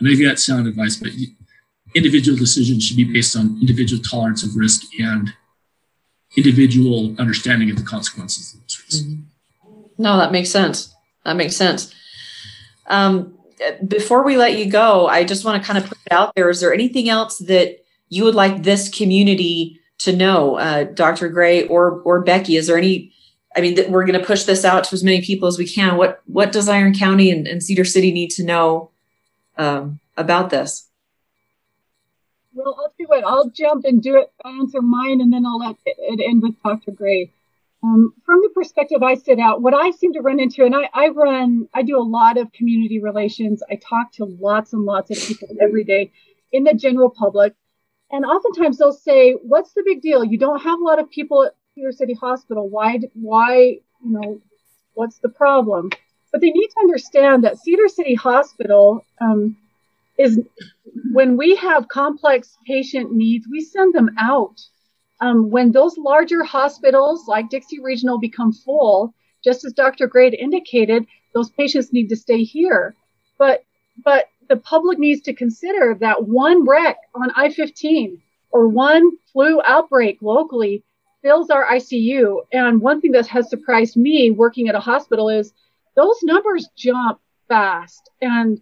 maybe 0.00 0.24
that's 0.24 0.44
sound 0.44 0.66
advice, 0.66 0.96
but 0.96 1.10
individual 1.94 2.38
decisions 2.38 2.84
should 2.84 2.96
be 2.96 3.04
based 3.04 3.36
on 3.36 3.58
individual 3.60 4.02
tolerance 4.02 4.42
of 4.42 4.56
risk 4.56 4.82
and 4.98 5.32
individual 6.36 7.14
understanding 7.18 7.70
of 7.70 7.76
the 7.76 7.82
consequences 7.82 8.54
of 8.54 8.60
those 8.60 8.82
risks. 8.84 9.06
Mm-hmm. 9.06 9.22
No, 10.00 10.16
that 10.16 10.32
makes 10.32 10.50
sense. 10.50 10.94
That 11.24 11.36
makes 11.36 11.54
sense. 11.54 11.94
Um, 12.86 13.38
before 13.86 14.24
we 14.24 14.38
let 14.38 14.58
you 14.58 14.70
go, 14.70 15.06
I 15.06 15.24
just 15.24 15.44
want 15.44 15.62
to 15.62 15.66
kind 15.66 15.78
of 15.78 15.86
put 15.86 15.98
it 16.06 16.12
out 16.12 16.34
there. 16.34 16.48
Is 16.48 16.60
there 16.60 16.72
anything 16.72 17.10
else 17.10 17.36
that 17.38 17.84
you 18.08 18.24
would 18.24 18.34
like 18.34 18.62
this 18.62 18.88
community 18.88 19.78
to 19.98 20.16
know, 20.16 20.56
uh, 20.56 20.84
Dr. 20.84 21.28
Gray 21.28 21.66
or 21.66 22.00
or 22.00 22.22
Becky? 22.22 22.56
Is 22.56 22.66
there 22.66 22.78
any 22.78 23.12
I 23.54 23.60
mean, 23.60 23.76
we're 23.90 24.06
going 24.06 24.18
to 24.18 24.24
push 24.24 24.44
this 24.44 24.64
out 24.64 24.84
to 24.84 24.94
as 24.94 25.04
many 25.04 25.20
people 25.20 25.48
as 25.48 25.58
we 25.58 25.66
can. 25.66 25.98
What 25.98 26.22
what 26.24 26.50
does 26.50 26.68
Iron 26.68 26.94
County 26.94 27.30
and, 27.30 27.46
and 27.46 27.62
Cedar 27.62 27.84
City 27.84 28.10
need 28.10 28.30
to 28.30 28.44
know 28.44 28.90
um, 29.58 30.00
about 30.16 30.48
this? 30.48 30.88
Well, 32.54 32.74
I'll 32.78 32.94
do 32.98 33.12
it. 33.12 33.24
I'll 33.24 33.50
jump 33.50 33.84
and 33.84 34.02
do 34.02 34.16
it, 34.16 34.32
I'll 34.44 34.60
answer 34.60 34.80
mine, 34.80 35.20
and 35.20 35.30
then 35.30 35.44
I'll 35.44 35.58
let 35.58 35.76
it 35.84 36.20
end 36.26 36.42
with 36.42 36.60
Dr. 36.62 36.92
Gray. 36.92 37.30
Um, 37.82 38.12
from 38.26 38.40
the 38.42 38.50
perspective 38.54 39.02
I 39.02 39.14
sit 39.14 39.38
out, 39.38 39.62
what 39.62 39.72
I 39.72 39.90
seem 39.90 40.12
to 40.12 40.20
run 40.20 40.38
into, 40.38 40.64
and 40.64 40.74
I, 40.74 40.90
I 40.92 41.08
run, 41.08 41.66
I 41.72 41.82
do 41.82 41.98
a 41.98 42.02
lot 42.02 42.36
of 42.36 42.52
community 42.52 43.00
relations. 43.00 43.62
I 43.70 43.76
talk 43.76 44.12
to 44.14 44.24
lots 44.26 44.74
and 44.74 44.84
lots 44.84 45.10
of 45.10 45.16
people 45.16 45.48
every 45.60 45.84
day 45.84 46.12
in 46.52 46.64
the 46.64 46.74
general 46.74 47.10
public. 47.10 47.54
And 48.10 48.24
oftentimes 48.24 48.78
they'll 48.78 48.92
say, 48.92 49.32
What's 49.32 49.72
the 49.72 49.82
big 49.84 50.02
deal? 50.02 50.24
You 50.24 50.36
don't 50.36 50.60
have 50.60 50.78
a 50.78 50.84
lot 50.84 50.98
of 50.98 51.08
people 51.10 51.44
at 51.44 51.54
Cedar 51.74 51.92
City 51.92 52.14
Hospital. 52.14 52.68
Why, 52.68 52.98
why, 53.14 53.54
you 53.56 53.80
know, 54.02 54.40
what's 54.94 55.18
the 55.18 55.28
problem? 55.28 55.90
But 56.32 56.40
they 56.40 56.50
need 56.50 56.68
to 56.68 56.80
understand 56.80 57.44
that 57.44 57.58
Cedar 57.58 57.88
City 57.88 58.14
Hospital 58.14 59.04
um, 59.20 59.56
is 60.18 60.38
when 61.12 61.36
we 61.36 61.56
have 61.56 61.88
complex 61.88 62.56
patient 62.66 63.12
needs, 63.12 63.46
we 63.50 63.60
send 63.60 63.94
them 63.94 64.10
out. 64.18 64.60
Um, 65.20 65.50
when 65.50 65.72
those 65.72 65.98
larger 65.98 66.42
hospitals 66.42 67.28
like 67.28 67.50
Dixie 67.50 67.80
Regional 67.80 68.18
become 68.18 68.52
full, 68.52 69.14
just 69.44 69.64
as 69.64 69.72
Dr. 69.72 70.06
Gray 70.06 70.30
indicated, 70.30 71.06
those 71.34 71.50
patients 71.50 71.92
need 71.92 72.08
to 72.08 72.16
stay 72.16 72.42
here. 72.42 72.94
But 73.38 73.64
but 74.02 74.26
the 74.48 74.56
public 74.56 74.98
needs 74.98 75.22
to 75.22 75.34
consider 75.34 75.96
that 76.00 76.26
one 76.26 76.66
wreck 76.66 76.96
on 77.14 77.30
I-15 77.36 78.20
or 78.50 78.68
one 78.68 79.12
flu 79.32 79.60
outbreak 79.64 80.18
locally 80.20 80.84
fills 81.22 81.50
our 81.50 81.66
ICU. 81.66 82.40
And 82.52 82.80
one 82.80 83.00
thing 83.00 83.12
that 83.12 83.26
has 83.28 83.48
surprised 83.48 83.96
me 83.96 84.30
working 84.30 84.68
at 84.68 84.74
a 84.74 84.80
hospital 84.80 85.28
is 85.28 85.52
those 85.94 86.18
numbers 86.22 86.68
jump 86.76 87.20
fast. 87.48 88.10
And 88.20 88.60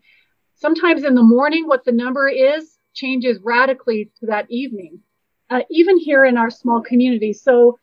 sometimes 0.56 1.04
in 1.04 1.14
the 1.14 1.22
morning, 1.22 1.66
what 1.66 1.84
the 1.84 1.92
number 1.92 2.28
is 2.28 2.78
changes 2.94 3.38
radically 3.42 4.10
to 4.20 4.26
that 4.26 4.50
evening, 4.50 5.00
uh, 5.50 5.62
even 5.70 5.98
here 5.98 6.24
in 6.24 6.36
our 6.36 6.50
small 6.50 6.80
community. 6.82 7.32
So, 7.32 7.78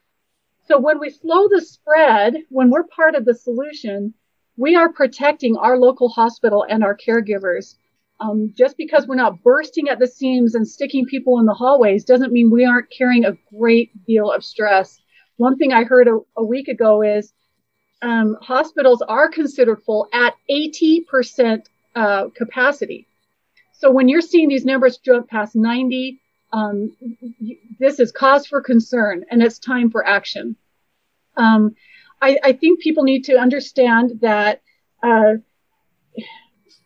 so 0.66 0.78
when 0.78 0.98
we 0.98 1.10
slow 1.10 1.48
the 1.48 1.60
spread, 1.60 2.34
when 2.48 2.70
we're 2.70 2.84
part 2.84 3.14
of 3.14 3.24
the 3.24 3.34
solution, 3.34 4.14
we 4.56 4.74
are 4.74 4.92
protecting 4.92 5.56
our 5.56 5.76
local 5.78 6.08
hospital 6.08 6.64
and 6.68 6.82
our 6.82 6.96
caregivers. 6.96 7.76
Um, 8.18 8.54
just 8.56 8.78
because 8.78 9.06
we're 9.06 9.16
not 9.16 9.42
bursting 9.42 9.88
at 9.90 9.98
the 9.98 10.06
seams 10.06 10.54
and 10.54 10.66
sticking 10.66 11.04
people 11.04 11.38
in 11.38 11.44
the 11.44 11.52
hallways 11.52 12.04
doesn't 12.04 12.32
mean 12.32 12.50
we 12.50 12.64
aren't 12.64 12.90
carrying 12.90 13.26
a 13.26 13.36
great 13.54 13.90
deal 14.06 14.32
of 14.32 14.42
stress. 14.42 14.98
One 15.36 15.58
thing 15.58 15.72
I 15.72 15.84
heard 15.84 16.08
a, 16.08 16.18
a 16.36 16.44
week 16.44 16.68
ago 16.68 17.02
is 17.02 17.34
um, 18.00 18.36
hospitals 18.40 19.02
are 19.02 19.28
considered 19.28 19.82
full 19.82 20.08
at 20.12 20.34
80% 20.50 21.66
uh, 21.94 22.28
capacity. 22.34 23.06
so 23.72 23.90
when 23.90 24.08
you're 24.08 24.20
seeing 24.20 24.48
these 24.48 24.64
numbers 24.64 24.98
jump 24.98 25.28
past 25.28 25.56
90, 25.56 26.20
um, 26.52 26.96
this 27.78 27.98
is 28.00 28.12
cause 28.12 28.46
for 28.46 28.60
concern 28.60 29.24
and 29.30 29.42
it's 29.42 29.58
time 29.58 29.90
for 29.90 30.06
action. 30.06 30.56
Um, 31.36 31.74
I, 32.22 32.38
I, 32.42 32.52
think 32.52 32.80
people 32.80 33.02
need 33.02 33.24
to 33.24 33.36
understand 33.36 34.20
that 34.22 34.62
uh, 35.02 35.34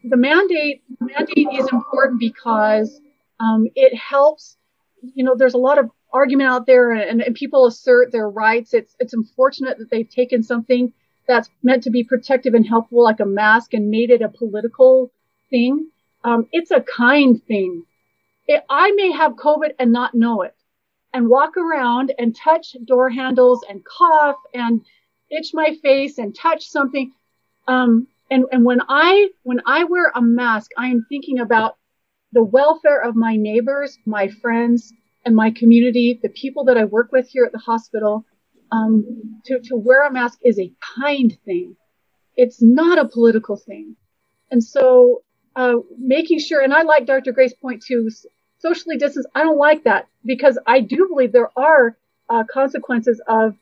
the 0.03 0.17
mandate 0.17 0.83
mandate 0.99 1.49
is 1.53 1.69
important 1.71 2.19
because 2.19 3.01
um, 3.39 3.67
it 3.75 3.95
helps. 3.95 4.57
You 5.15 5.25
know, 5.25 5.35
there's 5.37 5.55
a 5.55 5.59
lot 5.59 5.79
of 5.79 5.91
argument 6.13 6.51
out 6.51 6.67
there, 6.67 6.91
and, 6.91 7.23
and 7.23 7.35
people 7.35 7.67
assert 7.67 8.11
their 8.11 8.29
rights. 8.29 8.75
It's 8.75 8.97
it's 8.99 9.15
unfortunate 9.15 9.79
that 9.79 9.91
they've 9.91 10.09
taken 10.09 10.43
something 10.43 10.93
that's 11.29 11.49
meant 11.63 11.85
to 11.85 11.91
be 11.91 12.03
protective 12.03 12.55
and 12.55 12.67
helpful, 12.67 13.05
like 13.05 13.21
a 13.21 13.27
mask, 13.27 13.73
and 13.73 13.89
made 13.89 14.11
it 14.11 14.23
a 14.23 14.29
political 14.29 15.13
thing. 15.49 15.89
Um, 16.25 16.49
it's 16.53 16.71
a 16.71 16.81
kind 16.81 17.41
thing. 17.47 17.85
It, 18.47 18.64
I 18.68 18.91
may 18.93 19.12
have 19.12 19.32
COVID 19.32 19.72
and 19.78 19.93
not 19.93 20.14
know 20.14 20.43
it, 20.43 20.55
and 21.12 21.28
walk 21.28 21.57
around 21.57 22.12
and 22.18 22.34
touch 22.34 22.76
door 22.84 23.11
handles 23.11 23.64
and 23.68 23.84
cough 23.84 24.36
and 24.55 24.84
itch 25.30 25.51
my 25.55 25.76
face 25.82 26.18
and 26.18 26.34
touch 26.34 26.66
something. 26.66 27.12
Um, 27.68 28.09
and, 28.30 28.45
and 28.53 28.64
when 28.64 28.80
I 28.88 29.28
when 29.43 29.61
I 29.66 29.84
wear 29.84 30.12
a 30.14 30.22
mask, 30.22 30.70
I 30.78 30.88
am 30.88 31.07
thinking 31.09 31.41
about 31.41 31.76
the 32.32 32.43
welfare 32.43 33.01
of 33.01 33.16
my 33.16 33.36
neighbors, 33.36 33.99
my 34.07 34.28
friends, 34.28 34.93
and 35.24 35.34
my 35.34 35.51
community, 35.51 36.18
the 36.22 36.28
people 36.28 36.64
that 36.64 36.78
I 36.78 36.84
work 36.84 37.12
with 37.12 37.28
here 37.28 37.45
at 37.45 37.53
the 37.53 37.59
hospital. 37.59 38.24
Um, 38.72 39.41
to, 39.47 39.59
to 39.64 39.76
wear 39.76 40.07
a 40.07 40.12
mask 40.12 40.38
is 40.45 40.61
a 40.61 40.72
kind 40.97 41.36
thing. 41.45 41.74
It's 42.36 42.62
not 42.62 42.99
a 42.99 43.09
political 43.09 43.57
thing. 43.57 43.97
And 44.53 44.62
so 44.62 45.22
uh, 45.57 45.77
making 45.99 46.39
sure, 46.39 46.61
and 46.61 46.73
I 46.73 46.83
like 46.83 47.07
Dr. 47.07 47.33
Gray's 47.33 47.55
point 47.55 47.83
too, 47.83 48.11
socially 48.59 48.97
distance. 48.97 49.27
I 49.35 49.43
don't 49.43 49.59
like 49.59 49.85
that 49.85 50.07
because 50.25 50.59
I 50.67 50.81
do 50.81 51.09
believe 51.09 51.33
there 51.33 51.51
are 51.57 51.97
uh, 52.29 52.45
consequences 52.51 53.21
of, 53.29 53.57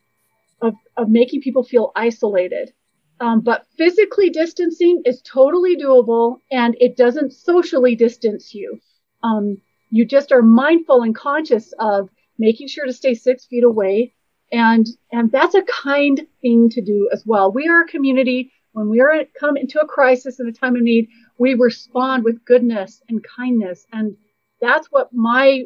of, 0.61 0.75
of 0.97 1.09
making 1.09 1.41
people 1.43 1.63
feel 1.63 1.93
isolated. 1.97 2.73
Um, 3.21 3.41
but 3.41 3.67
physically 3.77 4.31
distancing 4.31 5.03
is 5.05 5.21
totally 5.23 5.77
doable 5.77 6.39
and 6.53 6.77
it 6.79 6.97
doesn't 6.97 7.33
socially 7.33 7.97
distance 7.97 8.55
you. 8.55 8.81
Um, 9.25 9.59
you 9.91 10.05
just 10.05 10.31
are 10.31 10.43
mindful 10.43 11.03
and 11.03 11.15
conscious 11.15 11.73
of 11.81 12.11
making 12.39 12.69
sure 12.69 12.87
to 12.87 12.93
stay 12.93 13.15
six 13.15 13.47
feet 13.47 13.65
away. 13.65 14.15
And, 14.53 14.87
and 15.11 15.33
that's 15.33 15.55
a 15.55 15.63
kind 15.63 16.27
thing 16.41 16.69
to 16.71 16.81
do 16.81 17.11
as 17.13 17.25
well. 17.27 17.51
We 17.51 17.69
are 17.69 17.83
a 17.83 17.89
community. 17.89 18.53
When 18.79 18.91
we 18.91 19.01
are 19.01 19.25
come 19.39 19.57
into 19.57 19.81
a 19.81 19.87
crisis 19.87 20.39
and 20.39 20.49
a 20.49 20.53
time 20.53 20.77
of 20.77 20.83
need, 20.83 21.09
we 21.37 21.55
respond 21.55 22.23
with 22.23 22.45
goodness 22.45 23.03
and 23.09 23.25
kindness. 23.25 23.85
And 23.93 24.17
that's 24.61 24.87
what 24.93 25.13
my, 25.13 25.65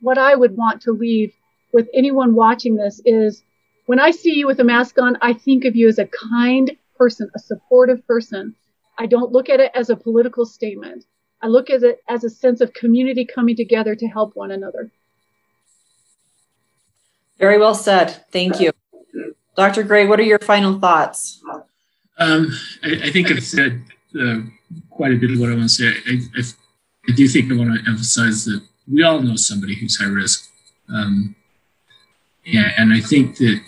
what 0.00 0.18
I 0.18 0.34
would 0.34 0.54
want 0.54 0.82
to 0.82 0.92
leave 0.92 1.32
with 1.72 1.88
anyone 1.94 2.34
watching 2.34 2.76
this 2.76 3.00
is 3.06 3.42
when 3.86 3.98
I 3.98 4.10
see 4.10 4.34
you 4.34 4.46
with 4.46 4.60
a 4.60 4.64
mask 4.64 4.98
on, 4.98 5.16
I 5.22 5.32
think 5.32 5.64
of 5.64 5.74
you 5.74 5.88
as 5.88 5.98
a 5.98 6.06
kind 6.06 6.70
person, 6.98 7.30
a 7.34 7.38
supportive 7.38 8.06
person. 8.06 8.54
I 8.98 9.06
don't 9.06 9.32
look 9.32 9.48
at 9.48 9.60
it 9.60 9.70
as 9.74 9.88
a 9.88 9.96
political 9.96 10.44
statement. 10.44 11.06
I 11.40 11.46
look 11.46 11.70
at 11.70 11.82
it 11.82 12.00
as 12.10 12.24
a 12.24 12.30
sense 12.30 12.60
of 12.60 12.74
community 12.74 13.24
coming 13.24 13.56
together 13.56 13.94
to 13.96 14.06
help 14.06 14.36
one 14.36 14.50
another. 14.50 14.90
Very 17.38 17.58
well 17.58 17.74
said. 17.74 18.22
Thank 18.30 18.60
you. 18.60 18.70
Dr. 19.56 19.84
Gray, 19.84 20.04
what 20.04 20.18
are 20.18 20.24
your 20.24 20.40
final 20.40 20.78
thoughts? 20.80 21.40
Um, 22.18 22.56
I, 22.82 23.00
I, 23.04 23.10
think 23.10 23.30
I've 23.30 23.42
said 23.42 23.82
uh, 24.20 24.38
quite 24.90 25.12
a 25.12 25.16
bit 25.16 25.32
of 25.32 25.40
what 25.40 25.50
I 25.50 25.54
want 25.54 25.64
to 25.64 25.68
say. 25.68 25.88
I, 25.88 26.20
I, 26.38 26.42
I, 27.08 27.12
do 27.12 27.26
think 27.26 27.50
I 27.50 27.56
want 27.56 27.74
to 27.74 27.90
emphasize 27.90 28.44
that 28.44 28.62
we 28.90 29.02
all 29.02 29.20
know 29.20 29.34
somebody 29.34 29.74
who's 29.74 30.00
high 30.00 30.06
risk. 30.06 30.48
Um, 30.88 31.34
yeah, 32.44 32.70
and 32.78 32.92
I 32.92 33.00
think 33.00 33.36
that 33.38 33.60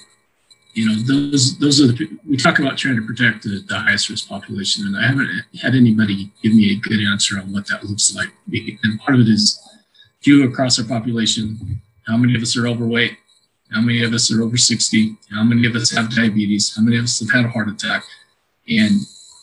you 0.74 0.86
know, 0.86 0.94
those 1.03 1.59
those 1.59 1.80
are 1.80 1.86
the 1.86 2.18
we 2.28 2.36
talk 2.36 2.59
about 2.59 2.76
trying 2.76 2.97
to 2.97 3.07
protect 3.07 3.44
the, 3.44 3.64
the 3.66 3.78
highest 3.78 4.11
risk 4.11 4.28
population, 4.28 4.86
and 4.86 4.97
I 4.97 5.07
haven't 5.07 5.30
had 5.62 5.74
anybody 5.74 6.30
give 6.42 6.55
me 6.55 6.72
a 6.72 6.76
good 6.76 7.01
answer 7.11 7.38
on 7.38 7.51
what 7.51 7.66
that 7.68 7.84
looks 7.84 8.14
like. 8.14 8.28
And 8.53 9.01
part 9.01 9.14
of 9.14 9.22
it 9.22 9.28
is 9.28 9.59
view 10.22 10.44
across 10.44 10.78
our 10.78 10.84
population. 10.84 11.80
How 12.07 12.18
many 12.18 12.36
of 12.36 12.42
us 12.42 12.57
are 12.59 12.68
overweight? 12.68 13.16
How 13.72 13.80
many 13.80 14.05
of 14.05 14.12
us 14.12 14.30
are 14.30 14.42
over 14.42 14.59
60? 14.59 15.16
How 15.30 15.42
many 15.42 15.66
of 15.66 15.74
us 15.74 15.90
have 15.92 16.14
diabetes? 16.14 16.76
How 16.76 16.82
many 16.82 16.99
of 16.99 17.05
us 17.05 17.18
have 17.20 17.30
had 17.30 17.47
a 17.47 17.49
heart 17.49 17.68
attack? 17.68 18.05
And 18.68 19.00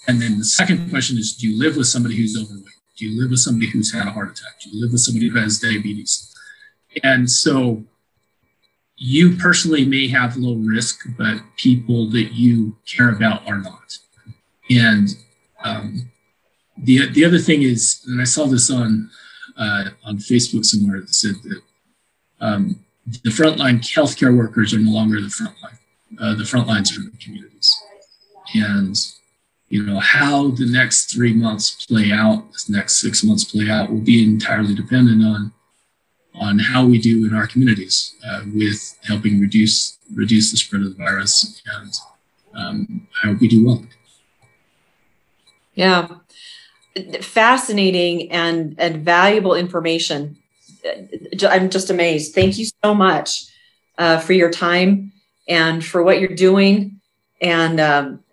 and 0.08 0.22
then 0.22 0.38
the 0.38 0.46
second 0.46 0.90
question 0.90 1.18
is, 1.18 1.36
do 1.36 1.48
you 1.48 1.58
live 1.58 1.78
with 1.78 1.88
somebody 1.88 2.16
who's 2.16 2.38
overweight? 2.38 2.66
Do 2.98 3.08
you 3.08 3.22
live 3.22 3.32
with 3.32 3.40
somebody 3.40 3.70
who's 3.70 3.94
had 3.94 4.08
a 4.08 4.12
heart 4.12 4.32
attack? 4.32 4.60
Do 4.62 4.70
you 4.70 4.82
live 4.82 4.92
with 4.92 5.02
somebody 5.02 5.30
who 5.30 5.40
has 5.40 5.60
diabetes? 5.60 6.36
And 7.04 7.30
so 7.30 7.84
you 8.98 9.36
personally 9.38 9.86
may 9.86 10.08
have 10.10 10.38
low 10.38 10.56
risk, 10.56 11.08
but 11.18 11.38
people 11.58 12.10
that 12.12 12.34
you 12.34 12.78
care 12.86 13.10
about 13.10 13.48
are 13.48 13.58
not. 13.58 13.98
And 14.70 15.10
um, 15.64 16.12
the 16.78 17.10
the 17.12 17.26
other 17.26 17.40
thing 17.40 17.64
is, 17.64 18.04
and 18.08 18.22
I 18.22 18.26
saw 18.26 18.46
this 18.46 18.70
on 18.70 19.10
uh, 19.58 19.86
on 20.04 20.18
Facebook 20.18 20.66
somewhere 20.66 21.02
that 21.02 21.14
said 21.14 21.36
that 21.44 21.62
um, 22.40 22.80
the 23.06 23.30
frontline 23.30 23.80
healthcare 23.80 24.36
workers 24.36 24.74
are 24.74 24.80
no 24.80 24.92
longer 24.92 25.20
the 25.20 25.28
frontline. 25.28 25.78
Uh, 26.20 26.36
the 26.36 26.46
front 26.46 26.68
lines 26.68 26.96
are 26.98 27.02
the 27.02 27.18
communities, 27.18 27.76
and 28.54 28.96
you 29.70 29.84
know 29.84 30.00
how 30.00 30.52
the 30.52 30.66
next 30.66 31.14
three 31.14 31.34
months 31.34 31.86
play 31.86 32.12
out, 32.12 32.46
the 32.68 32.74
next 32.74 33.02
six 33.02 33.24
months 33.24 33.44
play 33.44 33.70
out, 33.70 33.90
will 33.92 34.02
be 34.02 34.24
entirely 34.24 34.76
dependent 34.76 35.24
on 35.24 35.52
on 36.36 36.60
how 36.60 36.86
we 36.86 36.98
do 36.98 37.26
in 37.28 37.34
our 37.34 37.48
communities 37.48 38.16
uh, 38.28 38.42
with 38.54 38.98
helping 39.04 39.40
reduce 39.40 39.98
reduce 40.14 40.52
the 40.52 40.58
spread 40.58 40.82
of 40.82 40.90
the 40.90 41.04
virus 41.04 41.62
and 41.76 41.94
um, 42.56 43.08
I 43.24 43.28
hope 43.28 43.40
we 43.40 43.48
do 43.48 43.66
well. 43.66 43.84
Yeah, 45.74 46.08
fascinating 47.22 48.32
and 48.32 48.76
and 48.78 49.04
valuable 49.04 49.56
information. 49.56 50.38
I'm 51.48 51.70
just 51.70 51.90
amazed. 51.90 52.36
Thank 52.36 52.58
you 52.58 52.66
so 52.84 52.94
much 52.94 53.46
uh, 53.98 54.20
for 54.20 54.34
your 54.34 54.52
time 54.52 55.14
and 55.48 55.84
for 55.84 56.04
what 56.04 56.20
you're 56.20 56.36
doing. 56.36 57.00
And 57.42 57.80
um, 57.80 58.24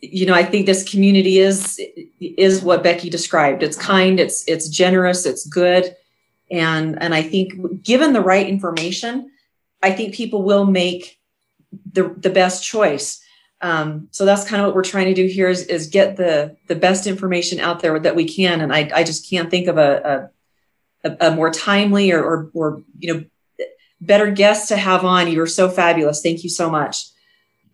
you 0.00 0.26
know, 0.26 0.34
I 0.34 0.44
think 0.44 0.66
this 0.66 0.88
community 0.88 1.38
is 1.38 1.80
is 2.20 2.62
what 2.62 2.82
Becky 2.82 3.10
described. 3.10 3.62
It's 3.62 3.76
kind. 3.76 4.18
It's 4.18 4.44
it's 4.48 4.68
generous. 4.68 5.26
It's 5.26 5.46
good 5.46 5.94
and 6.50 7.00
and 7.02 7.14
i 7.14 7.22
think 7.22 7.82
given 7.82 8.12
the 8.12 8.20
right 8.20 8.48
information 8.48 9.30
i 9.82 9.90
think 9.90 10.14
people 10.14 10.42
will 10.42 10.64
make 10.64 11.18
the 11.92 12.14
the 12.18 12.30
best 12.30 12.64
choice 12.64 13.22
um, 13.62 14.08
so 14.10 14.26
that's 14.26 14.46
kind 14.46 14.60
of 14.60 14.66
what 14.66 14.74
we're 14.74 14.84
trying 14.84 15.06
to 15.06 15.14
do 15.14 15.26
here 15.26 15.48
is, 15.48 15.62
is 15.62 15.86
get 15.86 16.16
the 16.16 16.54
the 16.66 16.74
best 16.74 17.06
information 17.06 17.58
out 17.58 17.80
there 17.80 17.98
that 17.98 18.14
we 18.14 18.24
can 18.24 18.60
and 18.60 18.72
i, 18.72 18.90
I 18.94 19.02
just 19.02 19.28
can't 19.28 19.50
think 19.50 19.66
of 19.66 19.78
a, 19.78 20.30
a, 21.04 21.28
a 21.28 21.30
more 21.34 21.50
timely 21.50 22.12
or, 22.12 22.22
or, 22.22 22.50
or 22.52 22.82
you 22.98 23.12
know 23.12 23.24
better 24.00 24.30
guest 24.30 24.68
to 24.68 24.76
have 24.76 25.04
on 25.04 25.30
you 25.30 25.40
are 25.40 25.46
so 25.46 25.68
fabulous 25.68 26.22
thank 26.22 26.44
you 26.44 26.50
so 26.50 26.70
much 26.70 27.06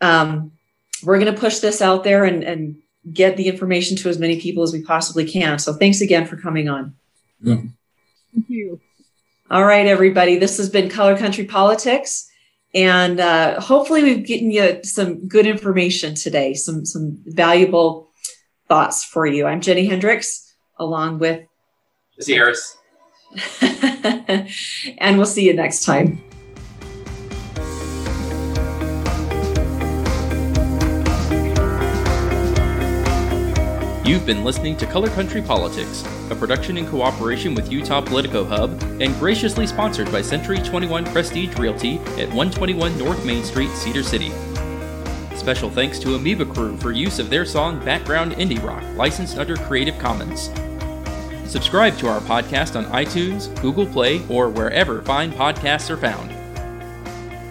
um, 0.00 0.52
we're 1.04 1.18
going 1.18 1.32
to 1.32 1.40
push 1.40 1.58
this 1.58 1.82
out 1.82 2.04
there 2.04 2.24
and, 2.24 2.42
and 2.42 2.76
get 3.12 3.36
the 3.36 3.48
information 3.48 3.96
to 3.96 4.08
as 4.08 4.18
many 4.18 4.40
people 4.40 4.62
as 4.62 4.72
we 4.72 4.82
possibly 4.82 5.24
can 5.24 5.58
so 5.58 5.72
thanks 5.72 6.00
again 6.00 6.26
for 6.26 6.36
coming 6.36 6.68
on 6.68 6.94
yeah. 7.42 7.56
Thank 8.32 8.48
you. 8.48 8.80
All 9.50 9.64
right, 9.64 9.86
everybody. 9.86 10.38
This 10.38 10.56
has 10.56 10.70
been 10.70 10.88
Color 10.88 11.18
Country 11.18 11.44
Politics. 11.44 12.28
And 12.74 13.20
uh, 13.20 13.60
hopefully 13.60 14.02
we've 14.02 14.26
given 14.26 14.50
you 14.50 14.80
some 14.82 15.28
good 15.28 15.46
information 15.46 16.14
today, 16.14 16.54
some 16.54 16.86
some 16.86 17.18
valuable 17.26 18.08
thoughts 18.66 19.04
for 19.04 19.26
you. 19.26 19.46
I'm 19.46 19.60
Jenny 19.60 19.84
Hendricks, 19.84 20.54
along 20.78 21.18
with 21.18 21.44
Jesse 22.16 22.32
Harris. 22.32 22.78
and 24.98 25.18
we'll 25.18 25.26
see 25.26 25.46
you 25.46 25.52
next 25.52 25.84
time. 25.84 26.22
You've 34.12 34.26
been 34.26 34.44
listening 34.44 34.76
to 34.76 34.84
Color 34.84 35.08
Country 35.08 35.40
Politics, 35.40 36.04
a 36.28 36.34
production 36.34 36.76
in 36.76 36.86
cooperation 36.86 37.54
with 37.54 37.72
Utah 37.72 38.02
Politico 38.02 38.44
Hub 38.44 38.70
and 39.00 39.18
graciously 39.18 39.66
sponsored 39.66 40.12
by 40.12 40.20
Century 40.20 40.58
21 40.58 41.06
Prestige 41.06 41.56
Realty 41.56 41.96
at 42.20 42.28
121 42.28 42.98
North 42.98 43.24
Main 43.24 43.42
Street, 43.42 43.70
Cedar 43.70 44.02
City. 44.02 44.30
Special 45.34 45.70
thanks 45.70 45.98
to 46.00 46.14
Amoeba 46.14 46.44
Crew 46.44 46.76
for 46.76 46.92
use 46.92 47.18
of 47.18 47.30
their 47.30 47.46
song 47.46 47.82
Background 47.86 48.32
Indie 48.32 48.62
Rock, 48.62 48.84
licensed 48.96 49.38
under 49.38 49.56
Creative 49.56 49.98
Commons. 49.98 50.50
Subscribe 51.50 51.96
to 51.96 52.06
our 52.06 52.20
podcast 52.20 52.76
on 52.76 52.84
iTunes, 52.92 53.48
Google 53.62 53.86
Play, 53.86 54.20
or 54.28 54.50
wherever 54.50 55.00
fine 55.00 55.32
podcasts 55.32 55.88
are 55.88 55.96
found. 55.96 56.30